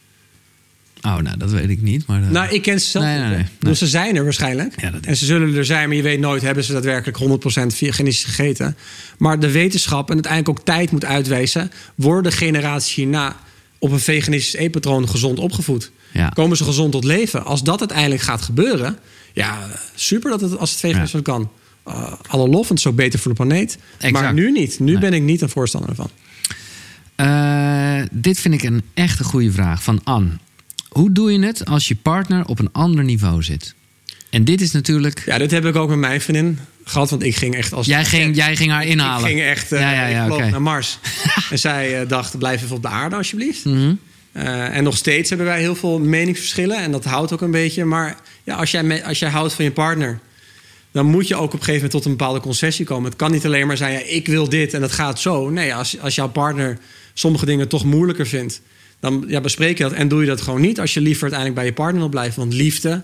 [1.04, 2.06] Oh, nou, dat weet ik niet.
[2.06, 3.42] Maar, eh, Nou, ik ken ze zelf Nee, niet, nee, hè.
[3.42, 4.80] nee, Dus ze zijn er waarschijnlijk.
[4.80, 6.42] Ja, en ze zullen er zijn, maar je weet nooit...
[6.42, 8.76] hebben ze daadwerkelijk 100% veganistisch gegeten.
[9.18, 11.70] Maar de wetenschap en uiteindelijk ook tijd moet uitwijzen...
[11.94, 13.36] worden generaties hierna
[13.78, 15.90] op een veganistisch eetpatroon gezond opgevoed.
[16.12, 16.28] Ja.
[16.28, 17.44] Komen ze gezond tot leven.
[17.44, 18.98] Als dat uiteindelijk gaat gebeuren...
[19.32, 19.58] ja,
[19.94, 21.50] super dat het als het veganisme kan.
[21.88, 23.78] Uh, alle lof, is ook beter voor de planeet.
[23.98, 24.24] Exact.
[24.24, 24.78] Maar nu niet.
[24.80, 26.10] Nu ben ik niet een voorstander ervan.
[27.14, 30.30] Eh, dit vind ik een echt goede vraag van Anne.
[30.94, 33.74] Hoe doe je het als je partner op een ander niveau zit?
[34.30, 35.22] En dit is natuurlijk...
[35.26, 37.10] Ja, dit heb ik ook met mijn vriendin gehad.
[37.10, 37.86] Want ik ging echt als...
[37.86, 39.30] Jij ging, jij ging haar inhalen.
[39.30, 40.50] Ik ging echt eh Ja, ja, ja, ik vloog oké.
[40.50, 40.98] naar Mars.
[41.50, 43.64] en zij eh, dacht, blijf even op de aarde alsjeblieft.
[43.64, 43.94] Mhm.
[44.32, 46.76] Eh, en nog steeds hebben wij heel veel meningsverschillen.
[46.76, 47.84] En dat houdt ook een beetje.
[47.84, 50.18] Maar ja, als, jij als jij houdt van je partner...
[50.92, 53.10] dan moet je ook op een gegeven moment tot een bepaalde concessie komen.
[53.10, 55.50] Het kan niet alleen maar zijn, ja, ik wil dit en het gaat zo.
[55.50, 56.78] Nee, als, als jouw partner
[57.14, 58.60] sommige dingen toch moeilijker vindt...
[59.04, 60.80] dan ja, bespreek je dat en doe je dat gewoon niet...
[60.80, 62.40] als je liever uiteindelijk bij je partner wil blijven.
[62.40, 63.02] Want liefde,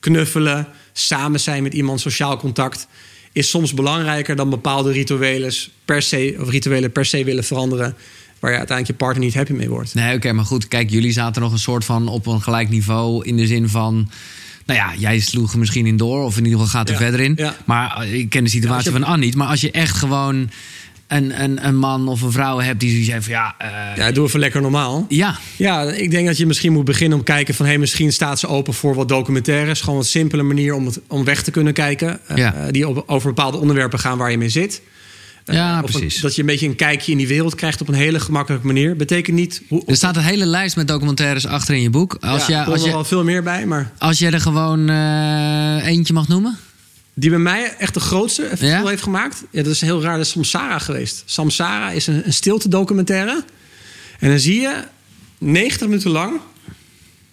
[0.00, 2.86] knuffelen, samen zijn met iemand, sociaal contact...
[3.32, 5.52] is soms belangrijker dan bepaalde rituelen
[5.84, 7.94] per se, of rituelen per se willen veranderen...
[8.40, 9.94] waar je uiteindelijk je partner niet happy mee wordt.
[9.94, 10.68] Nee, oké, maar goed.
[10.68, 13.24] Kijk, jullie zaten nog een soort van op een gelijk niveau.
[13.26, 14.10] In de zin van.
[14.66, 16.24] Nou ja, jij sloeg er misschien in door.
[16.24, 17.32] Of in ieder geval gaat er Ja, verder in.
[17.36, 17.56] ja.
[17.64, 19.34] Maar eh, ik ken de situatie Ja, als je- van Anne niet.
[19.34, 20.50] Maar als je echt gewoon
[21.08, 23.54] een, een, een man of een vrouw hebt die zoiets heeft van ja.
[23.58, 25.06] eh, Ja, doe even lekker normaal.
[25.08, 25.38] ja.
[25.56, 27.66] Ja, ik denk dat je misschien moet beginnen om te kijken van...
[27.66, 29.80] Hey, misschien staat ze open voor wat documentaires.
[29.80, 32.20] Gewoon een simpele manier om, het, om weg te kunnen kijken.
[32.26, 32.54] eh, Ja.
[32.54, 34.80] eh, die op, over bepaalde onderwerpen gaan waar je mee zit.
[35.44, 36.20] Ja, een- precies.
[36.20, 38.96] dat je een beetje een kijkje in die wereld krijgt op een hele gemakkelijke manier.
[38.96, 39.62] Betekent niet...
[39.68, 42.16] Hoe, Er staat een hele lijst met documentaires achter in je boek.
[42.20, 43.92] Als, ja, er komt als, je, wel veel meer bij, maar...
[43.98, 44.88] als jij er gewoon
[45.80, 46.58] eentje mag noemen.
[47.20, 48.86] Die bij mij echt de grootste Ja?
[48.86, 49.44] heeft gemaakt.
[49.50, 50.16] Ja, dat is heel raar.
[50.16, 51.22] Dat is Samsara geweest.
[51.26, 53.44] Samsara is een, een stilte documentaire.
[54.18, 54.82] En dan zie je
[55.38, 56.40] 90 minuten lang...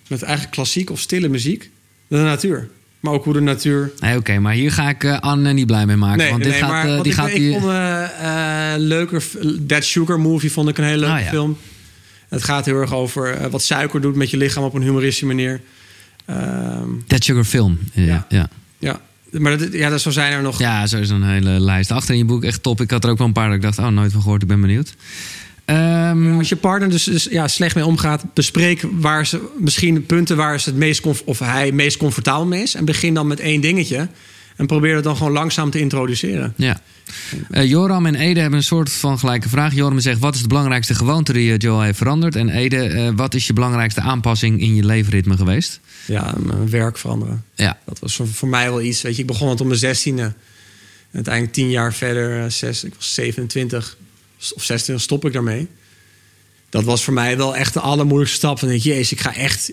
[0.07, 1.69] met eigenlijk klassiek of stille muziek...
[2.07, 2.69] de natuur.
[2.99, 3.91] Maar ook hoe de natuur...
[3.99, 6.17] Nee, oké, maar hier ga ik eh, Anne niet blij mee maken.
[6.17, 8.73] Nee, want dit nee, gaat, maar eh, die ik, gaat ik die- vond een eh,
[8.77, 9.23] leuker...
[9.67, 11.29] That Sugar Movie vond ik een hele leuke Ah, ja.
[11.29, 11.57] film.
[12.29, 14.63] Het gaat heel erg over eh, wat suiker doet met je lichaam...
[14.63, 15.61] op een humoristische manier.
[16.25, 17.79] Ehm, That Sugar Film.
[17.93, 18.25] Ja.
[18.29, 18.49] Ja.
[18.79, 19.01] ja.
[19.39, 20.59] Maar dat, ja, dat zo zijn er nog...
[20.59, 21.91] Ja, zo is een hele lijst.
[21.91, 22.81] Achter in je boek echt top.
[22.81, 24.41] Ik had er ook wel een paar dat ik dacht, oh, nooit van gehoord.
[24.41, 24.95] Ik ben benieuwd.
[25.65, 30.37] Ehm, Als je partner dus, dus ja, slecht mee omgaat, bespreek waar ze misschien punten
[30.37, 32.75] waar ze het meest of hij het meest comfortabel mee is.
[32.75, 34.07] En begin dan met één dingetje.
[34.55, 36.53] En probeer het dan gewoon langzaam te introduceren.
[36.57, 36.79] ja.
[37.49, 39.73] Eh, Joram en Ede hebben een soort van gelijke vraag.
[39.73, 42.35] Joram zegt, wat is de belangrijkste gewoonte die eh, Joel heeft veranderd?
[42.35, 45.79] En Ede, eh, wat is je belangrijkste aanpassing in je leefritme geweest?
[46.05, 47.43] Ja, mijn werk veranderen.
[47.55, 49.01] Ja, Dat was voor, voor mij wel iets.
[49.01, 50.23] Weet je, ik begon het om mijn zestiende.
[50.23, 50.33] En
[51.11, 53.97] uiteindelijk tien jaar verder, eh, zes, ik was 27
[54.55, 55.67] of 26, stop ik daarmee.
[56.69, 58.59] Dat was voor mij wel echt de allermoeilijkste stap.
[58.59, 59.71] Van, jezus, ik ga echt,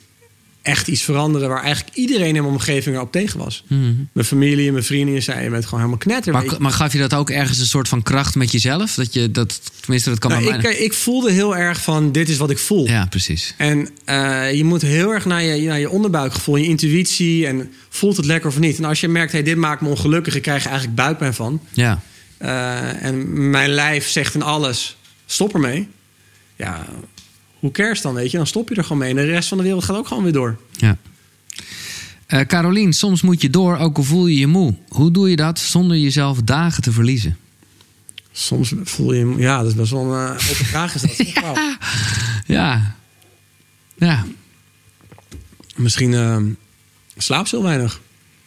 [0.62, 1.48] echt iets veranderen...
[1.48, 3.64] waar eigenlijk iedereen in mijn omgeving erop tegen was.
[4.12, 5.44] Mijn familie en mijn vrienden zeiden...
[5.44, 6.32] je bent gewoon helemaal knetter.
[6.32, 8.94] maar, maar gaf je dat ook ergens een soort van kracht met jezelf?
[8.94, 12.36] Dat je dat, tenminste, dat kan Nou, ik, ik voelde heel erg van, dit is
[12.36, 12.86] wat ik voel.
[12.86, 13.54] Ja, precies.
[13.56, 17.46] En eh, je moet heel erg naar je, naar je onderbuikgevoel, je intuïtie...
[17.46, 18.78] en voelt het lekker of niet.
[18.78, 20.34] En als je merkt, hey, dit maakt me ongelukkig...
[20.34, 21.60] ik krijg eigenlijk buikpijn van...
[21.72, 22.02] Ja,
[22.42, 25.88] Eh, en mijn lijf zegt in alles: stop ermee.
[26.56, 26.86] Ja,
[27.62, 28.36] hoe cares dan, weet je?
[28.36, 29.10] Dan stop je er gewoon mee.
[29.10, 30.56] En de rest van de wereld gaat ook gewoon weer door.
[30.76, 30.96] ja.
[32.26, 34.74] Eh Carolien, soms moet je door, ook al voel je je moe.
[34.88, 37.36] Hoe doe je dat zonder jezelf dagen te verliezen?
[38.32, 39.34] Soms voel je...
[39.36, 40.94] Ja, dat is best wel een uh, open vraag.
[40.94, 41.32] Is dat.
[41.42, 41.76] Wauw.
[42.46, 42.96] Ja.
[43.94, 44.24] Ja,
[45.76, 46.36] Misschien uh,
[47.16, 48.00] slaapt ze heel weinig.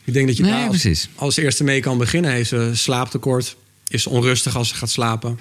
[0.04, 2.32] Ik denk dat je Nee, daar als, eerste mee kan beginnen.
[2.32, 3.56] Heeft ze slaaptekort.
[3.88, 5.40] Is onrustig als ze gaat slapen.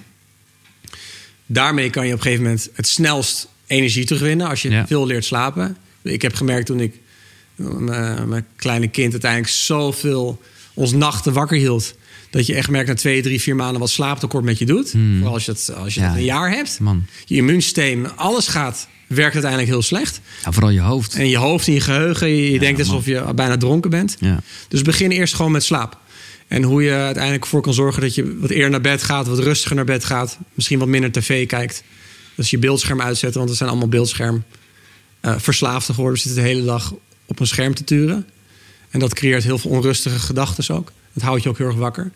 [1.46, 4.48] Daarmee kan je op een gegeven moment het snelst energie terugwinnen.
[4.48, 4.86] Als je Ja.
[4.86, 5.76] veel leert slapen.
[6.02, 7.00] Ik heb gemerkt toen ik
[7.56, 10.40] mijn, mijn kleine kind uiteindelijk zoveel
[10.74, 11.94] ons nachten wakker hield.
[12.30, 14.90] Dat je echt merkt na twee, drie, vier maanden wat slaaptekort met je doet.
[14.90, 16.08] Vooral als je het, als je Hmm.
[16.10, 16.16] Ja.
[16.16, 16.80] een jaar hebt.
[16.80, 17.06] man.
[17.24, 20.20] Je immuunsysteem, alles gaat, werkt uiteindelijk heel slecht.
[20.44, 21.14] Ja, vooral je hoofd.
[21.14, 22.88] En je hoofd en je geheugen, je, je denkt man.
[22.88, 24.16] alsof je bijna dronken bent.
[24.68, 25.98] Dus begin eerst gewoon met slaap.
[26.48, 29.38] En hoe je uiteindelijk ervoor kan zorgen dat je wat eerder naar bed gaat, wat
[29.38, 30.38] rustiger naar bed gaat.
[30.54, 31.82] Misschien wat minder tv kijkt.
[32.34, 34.44] Dus je beeldscherm uitzetten, want het zijn allemaal beeldscherm
[35.20, 36.22] eh, verslaafden geworden.
[36.22, 36.94] We zitten de hele dag
[37.26, 38.26] op een scherm te turen.
[38.90, 40.92] En dat creëert heel veel onrustige gedachten ook.
[41.12, 42.10] Dat houdt je ook heel erg wakker.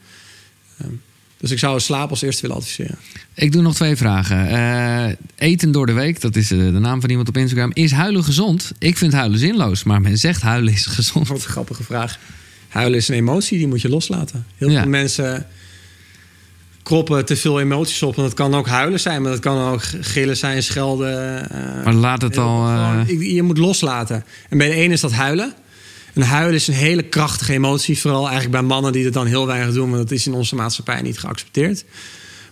[0.79, 0.91] Ehm,
[1.39, 2.99] dus ik zou slaap als eerste willen adviseren.
[3.35, 4.49] Ik doe nog twee vragen.
[4.49, 5.15] Eh,
[5.49, 7.71] eten door de week, dat is eh, de naam van iemand op Instagram.
[7.75, 8.73] Is huilen gezond?
[8.79, 11.29] Ik vind huilen zinloos, maar men zegt huilen is gezond.
[11.29, 12.19] Wat een grappige vraag.
[12.69, 14.47] Huilen is een emotie, die moet je loslaten.
[14.57, 14.81] Heel Ja.
[14.81, 15.47] veel mensen
[16.89, 18.17] kroppen te veel emoties op.
[18.17, 21.51] En dat kan ook huilen zijn, maar dat kan ook gillen zijn, schelden.
[21.51, 22.67] eh, Maar laat het al...
[22.67, 24.25] eh, gewoon, je moet loslaten.
[24.49, 25.53] En bij de ene is dat huilen.
[26.15, 27.99] En huilen is een hele krachtige emotie.
[27.99, 29.91] Vooral eigenlijk bij mannen die dat dan heel weinig doen.
[29.91, 31.85] Want dat is in onze maatschappij niet geaccepteerd.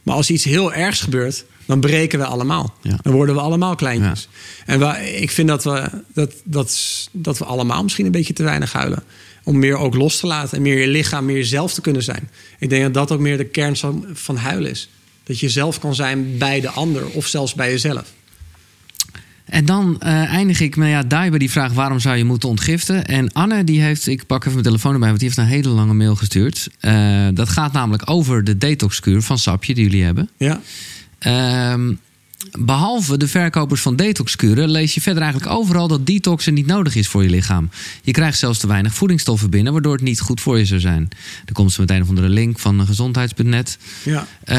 [0.02, 2.74] Maar als iets heel ergs gebeurt, dan breken we allemaal.
[2.82, 2.98] Ja.
[3.02, 4.28] Dan worden we allemaal kleintjes.
[4.66, 6.78] En wa- ik vind dat we, dat, dat,
[7.12, 9.02] dat we allemaal misschien een beetje te weinig huilen.
[9.46, 10.56] Om meer ook los te laten.
[10.56, 12.28] En meer je lichaam, meer jezelf te kunnen zijn.
[12.58, 14.88] Ik denk dat dat ook meer de kern van, van huilen is.
[15.24, 17.06] Dat je zelf kan zijn bij de ander.
[17.06, 18.12] Of zelfs bij jezelf.
[19.46, 23.06] En dan eh, eindig ik met ja, bij die vraag: waarom zou je moeten ontgiften?
[23.06, 25.68] En Anne, die heeft, ik pak even mijn telefoon erbij, want die heeft een hele
[25.68, 26.68] lange mail gestuurd.
[26.80, 30.30] Eh, dat gaat namelijk over de detoxkuur van Sapje die jullie hebben.
[30.36, 30.60] Ja.
[31.18, 31.92] Ehm,
[32.58, 37.08] behalve de verkopers van detoxkuren lees je verder eigenlijk overal dat detoxen niet nodig is
[37.08, 37.70] voor je lichaam.
[38.02, 41.08] Je krijgt zelfs te weinig voedingsstoffen binnen, waardoor het niet goed voor je zou zijn.
[41.44, 43.78] Er komt zo meteen een of andere link van gezondheids.net.
[44.02, 44.26] Ja.
[44.44, 44.56] Eh,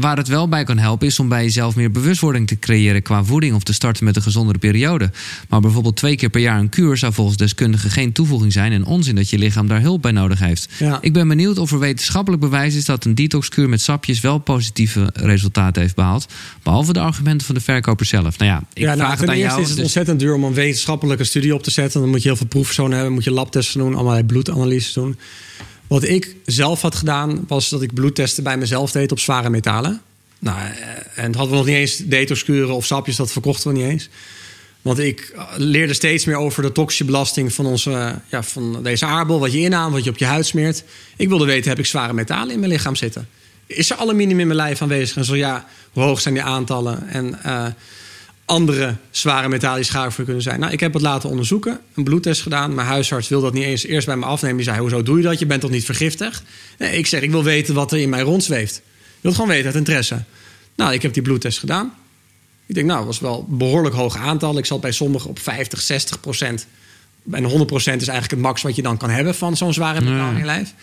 [0.00, 3.24] waar het wel bij kan helpen is om bij jezelf meer bewustwording te creëren qua
[3.24, 5.10] voeding of te starten met een gezondere periode.
[5.48, 8.84] Maar bijvoorbeeld twee keer per jaar een kuur zou volgens deskundigen geen toevoeging zijn en
[8.84, 10.68] onzin dat je lichaam daar hulp bij nodig heeft.
[10.78, 10.98] Ja.
[11.00, 15.10] Ik ben benieuwd of er wetenschappelijk bewijs is dat een detoxkuur met sapjes wel positieve
[15.14, 16.26] resultaten heeft behaald.
[16.62, 18.38] Behalve de argumenten van de verkoper zelf.
[18.38, 19.60] Nou ja, ik ja, nou, vraag het aan eerste jou.
[19.60, 22.00] is het dus- ontzettend duur om een wetenschappelijke studie op te zetten.
[22.00, 25.18] Dan moet je heel veel proefpersonen hebben, moet je labtesten doen, allerlei bloedanalyses doen.
[25.86, 30.00] Wat ik zelf had gedaan, was dat ik bloedtesten bij mezelf deed op zware metalen.
[30.38, 33.88] Nou, eh, en hadden we nog niet eens detoxkuren of sapjes, dat verkochten we niet
[33.88, 34.08] eens.
[34.82, 39.04] Want ik eh, leerde steeds meer over de toxische belasting van, onze, ja, van deze
[39.04, 39.40] aardbol.
[39.40, 40.84] Wat je inhaamt, wat je op je huid smeert.
[41.16, 43.28] Ik wilde weten, heb ik zware metalen in mijn lichaam zitten?
[43.66, 45.16] Is er aluminium in mijn lijf aanwezig?
[45.16, 47.08] En zo ja, hoe hoog zijn die aantallen?
[47.08, 47.66] En eh,
[48.44, 50.60] andere zware metalen die kunnen zijn.
[50.60, 52.74] Nou, ik heb het laten onderzoeken, een bloedtest gedaan.
[52.74, 54.56] Mijn huisarts wil dat niet eens eerst bij me afnemen.
[54.56, 55.38] Die zei, hoezo doe je dat?
[55.38, 56.42] Je bent toch niet vergiftigd?
[56.78, 58.76] Nee, ik zeg, ik wil weten wat er in mij rondzweeft.
[58.76, 58.82] Ik
[59.20, 60.22] wil het gewoon weten uit interesse.
[60.76, 61.94] Nou, ik heb die bloedtest gedaan.
[62.66, 64.58] Ik denk, nou, dat was wel een behoorlijk hoog aantal.
[64.58, 66.66] Ik zat bij sommigen op 50, 60 procent.
[67.30, 70.00] En 100 procent is eigenlijk het max wat je dan kan hebben van zo'n zware
[70.00, 70.74] metaal in je lijf.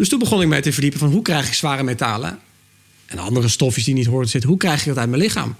[0.00, 2.38] Dus toen begon ik mij te verdiepen van hoe krijg ik zware metalen
[3.06, 4.50] en andere stofjes die niet horen te zitten.
[4.50, 5.56] Hoe krijg ik dat uit mijn lichaam?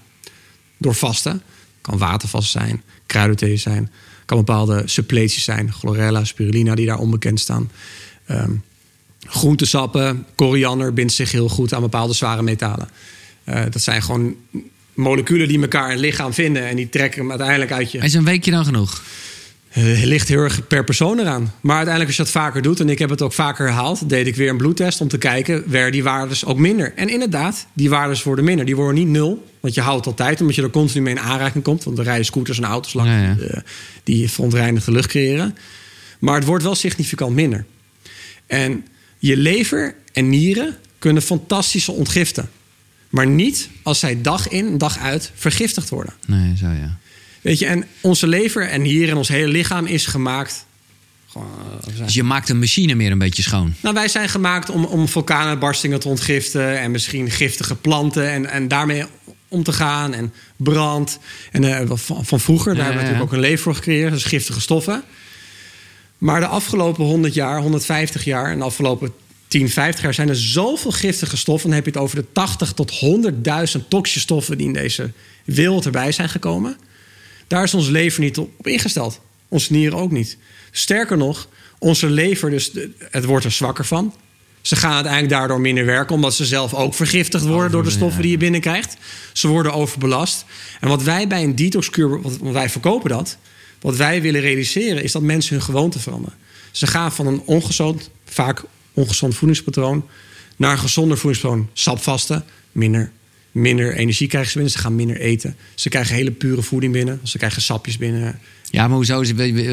[0.77, 1.41] Door vasten.
[1.81, 3.91] Kan watervast zijn, kruidenthee zijn.
[4.25, 5.73] Kan bepaalde suppleties zijn.
[5.73, 7.71] Chlorella, spirulina die daar onbekend staan.
[8.25, 8.51] Ehm,
[9.19, 12.89] groentesappen, koriander bindt zich heel goed aan bepaalde zware metalen.
[13.43, 14.35] Eh, dat zijn gewoon
[14.93, 16.67] moleculen die elkaar in het lichaam vinden.
[16.67, 17.97] En die trekken hem uiteindelijk uit je.
[17.97, 19.01] Is een weekje dan genoeg?
[19.71, 21.53] Het ligt heel erg per persoon eraan.
[21.61, 22.79] Maar uiteindelijk als je dat vaker doet...
[22.79, 24.09] en ik heb het ook vaker herhaald...
[24.09, 25.63] deed ik weer een bloedtest om te kijken...
[25.67, 26.93] werden die waardes ook minder.
[26.95, 28.65] En inderdaad, die waardes worden minder.
[28.65, 30.41] Die worden niet nul, want je houdt altijd...
[30.41, 31.83] omdat je er continu mee in aanraking komt.
[31.83, 33.11] Want er rijden scooters en auto's langs...
[33.11, 33.35] Ja, ja.
[33.37, 33.61] eh,
[34.03, 35.57] die verontreinigde lucht creëren.
[36.19, 37.65] Maar het wordt wel significant minder.
[38.47, 38.85] En
[39.17, 42.49] je lever en nieren kunnen fantastische ontgiften.
[43.09, 46.13] Maar niet als zij dag in, dag uit vergiftigd worden.
[46.27, 46.97] Nee, zo ja.
[47.41, 50.65] Weet je, en onze lever en hier en ons hele lichaam is gemaakt.
[51.35, 51.41] Eh,
[51.97, 53.73] Dus je maakt de machine meer een beetje schoon.
[53.81, 56.79] nou, wij zijn gemaakt om, om vulkaanuitbarstingen te ontgiften.
[56.79, 58.29] En misschien giftige planten.
[58.29, 59.05] En, en daarmee
[59.47, 60.13] om te gaan.
[60.13, 61.19] En brand.
[61.51, 63.75] En eh, van, van vroeger, daar Ja, hebben we ja, natuurlijk ook een leven voor
[63.75, 64.11] gecreëerd.
[64.11, 65.03] Dus giftige stoffen.
[66.17, 69.11] Maar de afgelopen 100 jaar, 150 jaar en de afgelopen
[69.47, 71.67] 10, 50 jaar zijn er zoveel giftige stoffen.
[71.69, 72.91] Dan heb je het over de 80 tot
[73.81, 75.11] 100.000 toxische stoffen die in deze
[75.45, 76.77] wereld erbij zijn gekomen.
[77.51, 79.21] Daar is ons lever niet op ingesteld.
[79.47, 80.37] Onze nieren ook niet.
[80.71, 81.47] Sterker nog,
[81.79, 84.13] onze lever, dus het wordt er zwakker van.
[84.61, 88.21] Ze gaan uiteindelijk daardoor minder werken, omdat ze zelf ook vergiftigd worden door de stoffen
[88.21, 88.97] die je binnenkrijgt.
[89.33, 90.45] Ze worden overbelast.
[90.79, 93.37] En wat wij bij een detoxkuur, wat want wij verkopen dat,
[93.81, 96.37] wat wij willen realiseren, is dat mensen hun gewoonte veranderen.
[96.71, 98.63] Ze gaan van een ongezond, vaak
[98.93, 100.05] ongezond voedingspatroon,
[100.55, 101.69] naar een gezonder voedingspatroon.
[101.73, 103.11] Sapvasten, minder,
[103.51, 104.73] minder energie krijgen ze binnen.
[104.75, 105.55] Ze gaan minder eten.
[105.75, 107.19] Ze krijgen hele pure voeding binnen.
[107.23, 108.39] Ze krijgen sapjes binnen.
[108.69, 109.23] Ja, maar hoezo,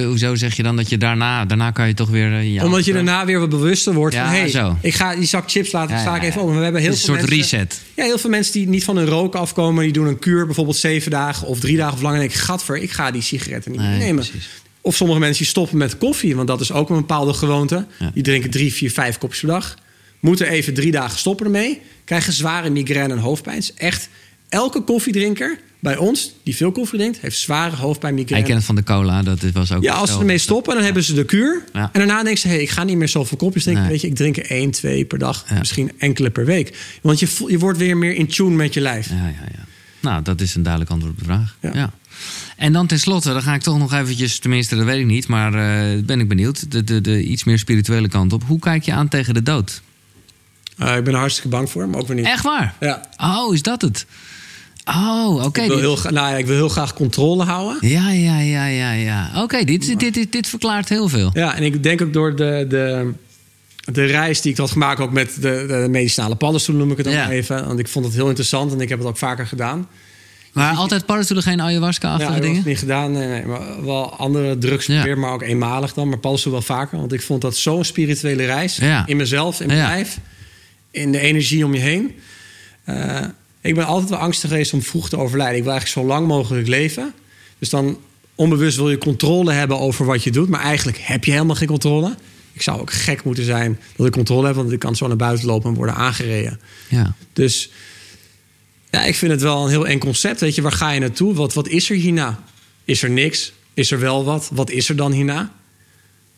[0.07, 1.45] hoezo zeg je dan dat je daarna...
[1.45, 2.33] Daarna kan je toch weer...
[2.33, 4.35] eh, ja, Omdat je daarna weer wat bewuster wordt Ja, van...
[4.35, 4.77] hey, zo.
[4.83, 6.45] ik ga die zak chips laten, Ja, ik even.
[6.47, 7.81] Maar we hebben heel veel een soort mensen, reset.
[7.97, 9.85] Ja, heel veel mensen die niet van hun roken afkomen...
[9.85, 12.19] die doen een kuur, bijvoorbeeld zeven dagen of drie dagen of langer...
[12.19, 14.25] en ik, gadver, ik ga die sigaretten niet Nee, meer nemen.
[14.29, 14.49] precies.
[14.81, 16.37] Of sommige mensen die stoppen met koffie...
[16.37, 17.87] want dat is ook een bepaalde gewoonte.
[18.15, 19.77] Die drinken drie, vier, vijf kopjes per dag.
[20.21, 21.81] Moeten even drie dagen stoppen ermee.
[22.05, 23.57] Krijgen zware migraine en hoofdpijn.
[23.57, 24.09] Het is Echt,
[24.49, 27.19] elke koffiedrinker bij ons die veel koffie drinkt...
[27.21, 28.47] heeft zware hoofdpijn, Hij migraine.
[28.47, 29.83] kent het van de cola, dat was ook...
[29.83, 31.65] Ja, als ze ermee stoppen, dan hebben ze de kuur.
[31.73, 31.83] Ja.
[31.93, 33.83] En daarna denken ze, hey, ik ga niet meer zoveel kopjes drinken.
[33.83, 33.93] Nee.
[33.93, 35.45] Weet je, ik drink er één, twee per dag.
[35.49, 35.59] Ja.
[35.59, 36.77] Misschien enkele per week.
[37.03, 39.09] Want je, je wordt weer meer in tune met je lijf.
[39.09, 39.65] Ja, ja, ja.
[40.01, 41.57] Nou, dat is een duidelijk antwoord op de vraag.
[41.61, 41.71] Ja.
[41.75, 41.93] Ja.
[42.57, 44.39] En dan tenslotte, dan ga ik toch nog eventjes...
[44.39, 46.71] Tenminste, dat weet ik niet, maar eh, ben ik benieuwd.
[46.73, 48.43] De, de, de iets meer spirituele kant op.
[48.47, 49.83] Hoe kijk je aan tegen de dood?
[50.83, 52.27] Uh, ik ben er hartstikke bang voor, maar ook weer niet.
[52.27, 52.75] Echt waar?
[52.81, 53.01] Ja.
[53.17, 54.07] Oh, is dat het?
[54.85, 55.61] Oh, oké.
[55.61, 57.89] Ik, wil heel nou ja, ik wil heel graag controle houden.
[57.89, 59.31] Ja, ja, ja, ja, ja.
[59.43, 61.31] Oké, dit, dit, dit, dit verklaart heel veel.
[61.33, 63.13] Ja, en ik denk ook door de, de,
[63.93, 65.01] de reis die ik had gemaakt...
[65.01, 67.31] ook met de, de medicinale paddenstoelen noem ik het ook Ja.
[67.31, 67.67] even.
[67.67, 69.89] Want ik vond het heel interessant en ik heb het ook vaker gedaan.
[70.53, 72.59] Maar altijd paddenstoelen, geen ayahuasca-achtige Ja, ik heb dingen?
[72.59, 73.13] het niet gedaan.
[73.13, 75.17] Nee, nee, maar wel andere drugs Ja.
[75.17, 76.09] maar ook eenmalig dan.
[76.09, 76.99] Maar paddenstoel wel vaker.
[76.99, 78.77] Want ik vond dat zo'n spirituele reis.
[78.77, 79.07] Ja.
[79.07, 79.87] In mezelf, in mijn Ja.
[79.87, 80.19] lijf.
[80.91, 82.15] In de energie om je heen.
[82.85, 83.25] Eh,
[83.61, 85.57] ik ben altijd wel angstig geweest om vroeg te overlijden.
[85.57, 87.15] Ik wil eigenlijk zo lang mogelijk leven.
[87.59, 87.99] Dus dan
[88.35, 90.49] onbewust wil je controle hebben over wat je doet.
[90.49, 92.17] Maar eigenlijk heb je helemaal geen controle.
[92.53, 94.57] Ik zou ook gek moeten zijn dat ik controle heb.
[94.57, 96.61] Want ik kan zo naar buiten lopen en worden aangereden.
[96.89, 97.15] Ja.
[97.33, 97.71] Dus
[98.91, 100.41] ja, ik vind het wel een heel eng concept.
[100.41, 101.35] Weet je, waar ga je naartoe?
[101.35, 102.43] Wat, wat is er hierna?
[102.85, 103.53] Is er niks?
[103.75, 104.51] Is er wel wat?
[104.53, 105.53] Wat is er dan hierna?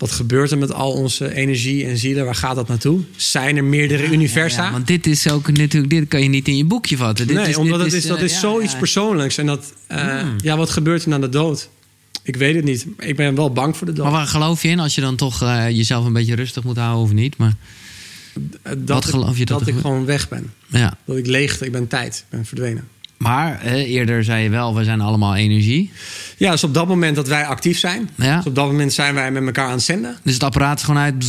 [0.01, 2.25] Wat gebeurt er met al onze energie en zielen?
[2.25, 3.01] Waar gaat dat naartoe?
[3.17, 4.61] Zijn er meerdere universa?
[4.61, 7.27] Ja, ja, want dit is ook natuurlijk, dit kan je niet in je boekje vatten.
[7.27, 9.39] Dit nee, is, omdat dit het is, dat eh, is zoiets persoonlijks.
[9.39, 11.69] En dat, eh, ja, wat gebeurt er na de dood?
[12.23, 12.87] Ik weet het niet.
[12.99, 14.05] Ik ben wel bang voor de dood.
[14.05, 16.77] Maar waar geloof je in als je dan toch eh, jezelf een beetje rustig moet
[16.77, 17.37] houden of niet?
[17.37, 17.55] Maar
[18.63, 20.53] dat wat geloof je dat dat ik ge- gewoon weg ben.
[20.67, 20.97] ja.
[21.05, 22.89] Dat ik leegte, ik ben tijd, ik ben verdwenen.
[23.23, 25.91] Maar eerder zei je wel, we zijn allemaal energie.
[26.37, 28.37] Ja, dus op dat moment dat wij actief zijn, Ja.
[28.37, 30.17] dus op dat moment zijn wij met elkaar aan het zenden.
[30.23, 31.25] Dus het apparaat is gewoon uit.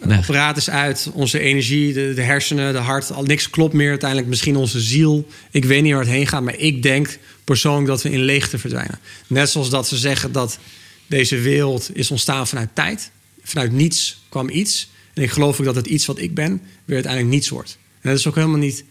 [0.00, 3.88] Het apparaat is uit, onze energie, de, de hersenen, de hart, al, niks klopt meer.
[3.88, 5.26] Uiteindelijk misschien onze ziel.
[5.50, 8.58] Ik weet niet waar het heen gaat, maar ik denk persoonlijk dat we in leegte
[8.58, 8.98] verdwijnen.
[9.26, 10.58] Net zoals dat ze zeggen dat
[11.06, 13.10] deze wereld is ontstaan vanuit tijd.
[13.42, 14.90] Vanuit niets kwam iets.
[15.14, 17.78] En ik geloof ook dat het iets wat ik ben, weer uiteindelijk niets wordt.
[18.00, 18.84] En dat is ook helemaal niet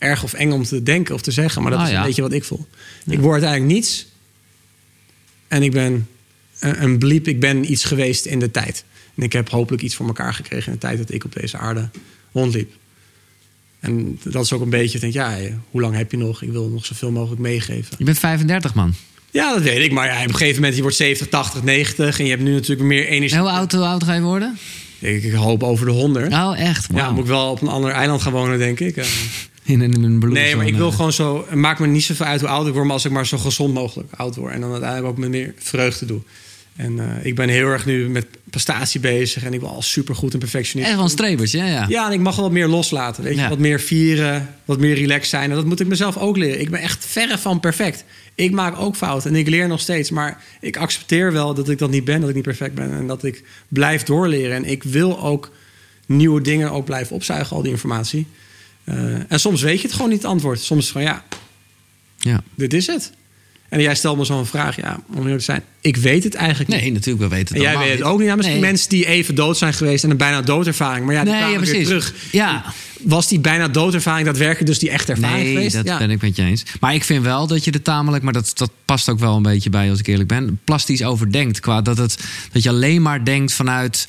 [0.00, 2.00] erg of eng om te denken of te zeggen, maar dat Ah, is ja.
[2.00, 2.66] een beetje wat ik voel.
[3.06, 4.06] Ik word uiteindelijk niets.
[5.48, 6.08] En ik ben
[6.60, 8.84] een, een bliep, ik ben iets geweest in de tijd.
[9.14, 11.56] En ik heb hopelijk iets voor elkaar gekregen in de tijd dat ik op deze
[11.56, 11.88] aarde
[12.32, 12.72] rondliep.
[13.80, 15.36] En dat is ook een beetje, denk, ja,
[15.70, 16.42] hoe lang heb je nog?
[16.42, 17.94] Ik wil nog zoveel mogelijk meegeven.
[17.98, 18.94] Je bent 35 man.
[19.30, 19.92] Ja, dat weet ik.
[19.92, 22.52] Maar ja, op een gegeven moment, je wordt 70, 80, 90 en je hebt nu
[22.52, 23.36] natuurlijk meer energie.
[23.36, 24.58] En hoe oud, hoe oud ga je worden?
[24.98, 26.32] Ik, ik hoop over de 100.
[26.32, 26.86] Oh, echt?
[26.94, 29.06] Ja, moet ik wel op een ander eiland gaan wonen, denk ik.
[29.70, 31.44] In, een nee, maar ik wil gewoon zo...
[31.48, 32.84] Het maakt me niet zoveel uit hoe oud ik word...
[32.84, 34.52] maar als ik maar zo gezond mogelijk oud word.
[34.52, 36.20] En dan uiteindelijk ook met meer vreugde doe.
[36.76, 39.44] En eh, ik ben heel erg nu met prestatie bezig...
[39.44, 40.88] en ik wil al supergoed en perfectionist.
[40.88, 41.86] Echt wel een strebers, ja, ja.
[41.88, 43.22] Ja, en ik mag wel wat meer loslaten.
[43.22, 43.40] Weet je?
[43.40, 43.48] Ja.
[43.48, 45.50] Wat meer vieren, wat meer relaxed zijn.
[45.50, 46.60] En dat moet ik mezelf ook leren.
[46.60, 48.04] Ik ben echt verre van perfect.
[48.34, 50.10] Ik maak ook fouten en ik leer nog steeds.
[50.10, 52.92] Maar ik accepteer wel dat ik dat niet ben, dat ik niet perfect ben.
[52.92, 54.56] En dat ik blijf doorleren.
[54.56, 55.50] En ik wil ook
[56.06, 58.26] nieuwe dingen ook blijven opzuigen, al die informatie.
[58.90, 60.60] Eh, en soms weet je het gewoon niet, het antwoord.
[60.60, 61.24] Soms gewoon, ja,
[62.18, 62.42] ja.
[62.54, 63.12] dit is het.
[63.68, 65.62] En jij stelt me zo'n vraag, ja, om eerlijk te zijn.
[65.80, 66.80] Ik weet het eigenlijk niet.
[66.80, 68.26] Nee, natuurlijk, we weten het En jij weet het ook niet.
[68.28, 68.70] Ja, misschien Nee.
[68.70, 71.06] mensen die even dood zijn geweest en een bijna doodervaring.
[71.06, 72.14] Maar ja, die Nee, kwamen ja, weer terug.
[72.32, 72.64] Ja.
[73.00, 75.74] Was die bijna doodervaring daadwerkelijk dus die echte ervaring Nee, geweest?
[75.74, 75.98] dat ja.
[75.98, 76.62] ben ik met je eens.
[76.80, 79.42] Maar ik vind wel dat je er tamelijk, maar dat, dat past ook wel een
[79.42, 81.60] beetje bij als ik eerlijk ben, plastisch overdenkt.
[81.60, 82.16] Qua dat, het,
[82.52, 84.06] dat je alleen maar denkt vanuit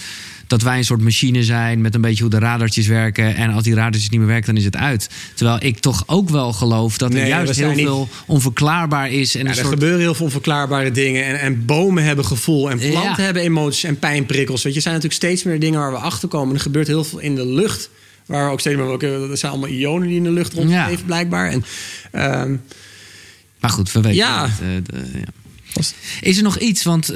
[0.51, 3.35] dat wij een soort machine zijn met een beetje hoe de radartjes werken.
[3.35, 5.09] En als die radartjes niet meer werken, dan is het uit.
[5.35, 9.35] Terwijl ik toch ook wel geloof dat er Nee, juist heel niet- veel onverklaarbaar is.
[9.35, 9.67] En Ja, er soort...
[9.67, 11.25] gebeuren heel veel onverklaarbare dingen.
[11.25, 12.69] En, en bomen hebben gevoel.
[12.71, 13.21] En planten Ja.
[13.23, 14.63] hebben emoties en pijnprikkels.
[14.63, 16.55] Weet je, er zijn natuurlijk steeds meer dingen waar we achter komen.
[16.55, 17.89] Er gebeurt heel veel in de lucht.
[18.25, 18.89] Waar we ook steeds meer...
[18.91, 20.97] oké, Er zijn allemaal ionen die in de lucht rondgeven, Ja.
[21.05, 21.49] blijkbaar.
[21.49, 21.63] En,
[22.11, 22.55] ehm,
[23.59, 24.47] Maar goed, we weten Ja.
[24.47, 24.59] het.
[24.61, 25.25] eh, de- ja.
[26.21, 26.83] Is er nog iets?
[26.83, 27.15] Want eh,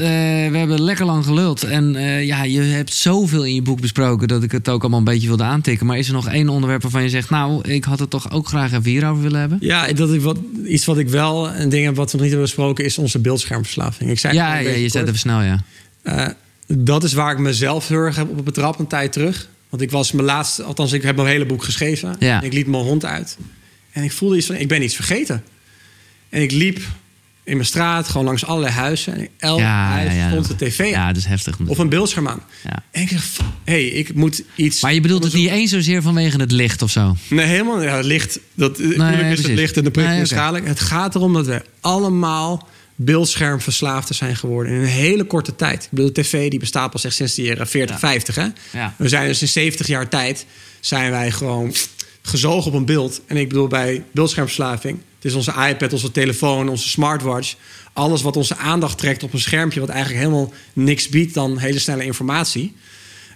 [0.50, 1.64] we hebben lekker lang geluld.
[1.64, 5.00] En eh, ja, je hebt zoveel in je boek besproken dat ik het ook allemaal
[5.00, 5.86] een beetje wilde aantikken.
[5.86, 8.48] Maar is er nog één onderwerp waarvan je zegt, nou, ik had het toch ook
[8.48, 9.58] graag even hierover willen hebben?
[9.62, 11.50] ja, dat ik wat, iets wat ik wel...
[11.50, 12.86] Een ding wat we nog niet hebben besproken...
[12.86, 14.10] is onze beeldschermverslaving.
[14.10, 15.64] Ik zei Ja, je zet even snel, ja.
[16.02, 16.28] Eh,
[16.68, 19.50] dat is waar ik mezelf heel erg heb op betrapt een tijd terug.
[19.70, 22.16] Want ik was mijn laatste, althans, ik heb mijn hele boek geschreven.
[22.20, 22.40] Ja.
[22.40, 23.38] En ik liet mijn hond uit.
[23.92, 25.44] En ik voelde iets van, ik ben iets vergeten.
[26.30, 26.80] En ik liep
[27.46, 29.14] in mijn straat, gewoon langs allerlei huizen.
[29.14, 30.30] En elk Ja, huis ja, ja.
[30.30, 30.88] stond de tv aan.
[30.88, 31.58] Ja, dat is heftig.
[31.66, 32.42] Of een beeldscherm aan.
[32.92, 33.18] En ik hé,
[33.64, 34.82] hey, ik moet iets...
[34.82, 37.16] Maar je bedoelt het niet eens zozeer vanwege het licht of zo?
[37.30, 38.40] Nee, helemaal ja, het licht.
[38.54, 39.46] Dat, natuurlijk is precies.
[39.46, 40.68] het licht en de prikkel Nee, schadelijk.
[40.68, 45.84] Het gaat erom dat we allemaal beeldschermverslaafden zijn geworden in een hele korte tijd.
[45.84, 48.00] Ik bedoel, de tv die bestaat pas echt sinds de jaren 40, Ja.
[48.08, 48.36] 50.
[48.36, 48.48] Hè?
[48.72, 48.94] Ja.
[48.98, 50.46] We zijn dus in 70 jaar tijd
[50.80, 51.74] zijn wij gewoon
[52.26, 53.22] gezogen op een beeld.
[53.26, 55.00] En ik bedoel bij beeldschermverslaving.
[55.16, 57.56] Het is onze iPad, onze telefoon, onze smartwatch.
[57.94, 59.80] Alles wat onze aandacht trekt op een schermpje...
[59.80, 62.76] wat eigenlijk helemaal niks biedt dan hele snelle informatie.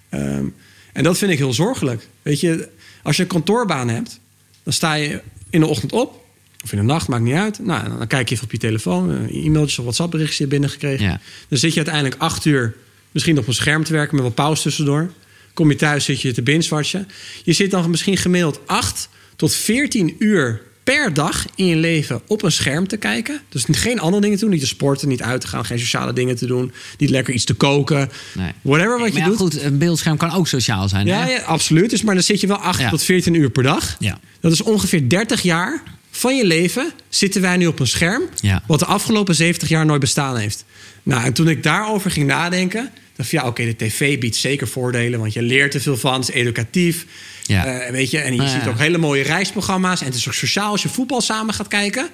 [0.09, 0.45] Ehm,
[0.93, 2.07] en dat vind ik heel zorgelijk.
[2.21, 2.69] Weet je,
[3.03, 4.19] als je een kantoorbaan hebt...
[4.63, 6.25] dan sta je in de ochtend op...
[6.63, 7.59] of in de nacht, maakt niet uit.
[7.59, 9.11] Nou, dan kijk je even op je telefoon...
[9.11, 11.05] eh, e-mailtjes of WhatsApp-berichtjes je binnengekregen.
[11.05, 11.19] Ja.
[11.47, 12.75] Dan zit je uiteindelijk acht uur...
[13.11, 15.11] misschien op een scherm te werken met wat pauze tussendoor.
[15.59, 17.07] Kom je thuis, zit je te binge-watchen.
[17.43, 22.43] Je zit dan misschien gemiddeld 8 tot 14 uur per dag in je leven op
[22.43, 23.41] een scherm te kijken.
[23.49, 24.53] Dus geen andere dingen te doen.
[24.53, 26.71] Niet te sporten, niet uit te gaan, geen sociale dingen te doen.
[26.97, 28.09] Niet lekker iets te koken.
[28.33, 28.51] Nee.
[28.61, 29.37] Whatever wat Maar je ja, doet.
[29.37, 31.05] goed, een beeldscherm kan ook sociaal zijn.
[31.05, 31.29] Ja, hè?
[31.31, 31.89] ja, absoluut.
[31.89, 32.89] Dus, maar dan zit je wel 8 Ja.
[32.89, 33.95] tot 14 uur per dag.
[33.99, 34.19] Ja.
[34.39, 38.23] Dat is ongeveer 30 jaar van je leven zitten wij nu op een scherm.
[38.41, 38.63] Ja.
[38.67, 40.65] Wat de afgelopen 70 jaar nooit bestaan heeft.
[41.03, 45.19] Nou, en toen ik daarover ging nadenken, dacht ja, oké, de tv biedt zeker voordelen,
[45.19, 47.05] want je leert er veel van, het is educatief.
[47.45, 47.65] Ja.
[47.65, 48.69] Eh, weet je, en je ziet ja.
[48.69, 49.99] ook hele mooie reisprogramma's.
[49.99, 52.09] En het is ook sociaal als je voetbal samen gaat kijken.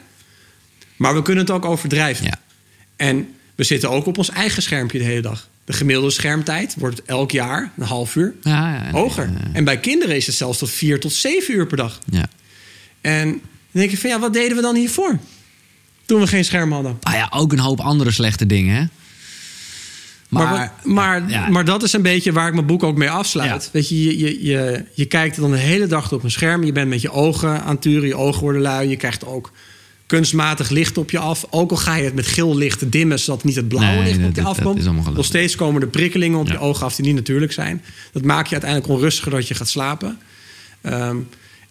[0.96, 2.26] Maar we kunnen het ook overdrijven.
[2.26, 2.40] Ja.
[2.96, 5.50] En we zitten ook op ons eigen schermpje de hele dag.
[5.66, 9.30] De gemiddelde schermtijd wordt elk jaar een half uur Ja, ja, hoger.
[9.54, 12.00] En bij kinderen is het zelfs tot vier tot zeven uur per dag.
[12.12, 12.26] Ja.
[13.02, 13.42] En dan
[13.72, 15.20] denk je van ja, wat deden we dan hiervoor?
[16.06, 16.98] Toen we geen scherm hadden.
[17.02, 18.86] Ah ja, ook een hoop andere slechte dingen, hè?
[20.44, 21.50] Maar, Maar, maar, ja.
[21.50, 23.64] maar dat is een beetje waar ik mijn boek ook mee afsluit.
[23.64, 23.70] Ja.
[23.72, 26.64] Weet je, je, je, je, je kijkt dan de hele dag op een scherm.
[26.64, 28.08] Je bent met je ogen aan het turen.
[28.08, 28.90] Je ogen worden lui.
[28.90, 29.52] Je krijgt ook
[30.06, 31.46] kunstmatig licht op je af.
[31.50, 33.20] Ook al ga je het met geel licht dimmen...
[33.20, 34.84] zodat niet het blauwe Nee, licht op je dat- afkomt.
[34.84, 35.14] dat.
[35.14, 36.54] Nog steeds komen er prikkelingen op Ja.
[36.54, 36.96] je ogen af...
[36.96, 37.82] die niet natuurlijk zijn.
[38.12, 40.18] Dat maakt je uiteindelijk onrustiger dat je gaat slapen.
[40.82, 41.18] Ehm,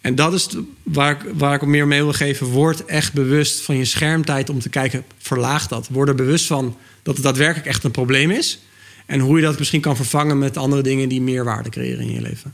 [0.05, 0.47] en dat is
[0.83, 2.47] waar ik, waar ik meer mee wil geven.
[2.47, 5.87] Word echt bewust van je schermtijd om te kijken, verlaag dat.
[5.87, 8.59] Word er bewust van dat het daadwerkelijk echt een probleem is.
[9.05, 12.11] En hoe je dat misschien kan vervangen met andere dingen die meer waarde creëren in
[12.11, 12.53] je leven.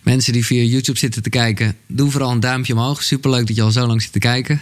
[0.00, 3.02] Mensen die via YouTube zitten te kijken, doe vooral een duimpje omhoog.
[3.02, 4.60] Superleuk dat je al zo lang zit te kijken.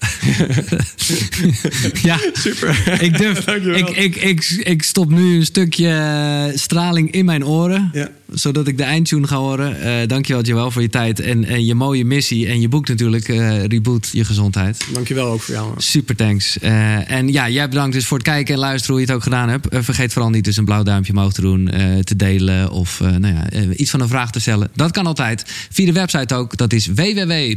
[2.02, 2.96] ja, Super.
[3.00, 3.46] ik durf.
[3.80, 7.90] Ik, ik, ik, ik stop nu een stukje eh, straling in mijn oren.
[7.92, 8.08] Ja.
[8.32, 9.80] Zodat ik de eindtune ga horen.
[9.80, 12.46] Eh dankjewel Joël voor je tijd en, en je mooie missie.
[12.46, 14.84] En je boek natuurlijk, eh, Reboot Je Gezondheid.
[14.92, 15.72] Dankjewel ook voor jou.
[15.76, 16.58] Super thanks.
[16.58, 19.48] En ja, jij bedankt dus voor het kijken en luisteren hoe je het ook gedaan
[19.48, 19.66] hebt.
[19.70, 21.70] Vergeet vooral niet dus een blauw duimpje omhoog te doen,
[22.04, 23.46] te delen of nou ja,
[23.76, 24.70] iets van een vraag te stellen.
[24.74, 25.44] Dat kan altijd.
[25.70, 26.56] Via de website ook.
[26.56, 27.54] Dat is www.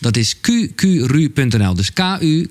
[0.00, 1.74] Dat is qqru.nl.
[1.74, 2.46] Dus k-u-k-u-r-u.nl.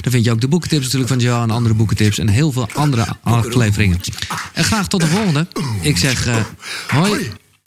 [0.00, 3.06] Daar vind je ook de boekentips natuurlijk van Johan andere boekentips en heel veel andere
[3.22, 4.00] afleveringen.
[4.52, 5.46] En graag tot de volgende.
[5.80, 6.36] Ik zeg eh,
[6.88, 7.30] hoi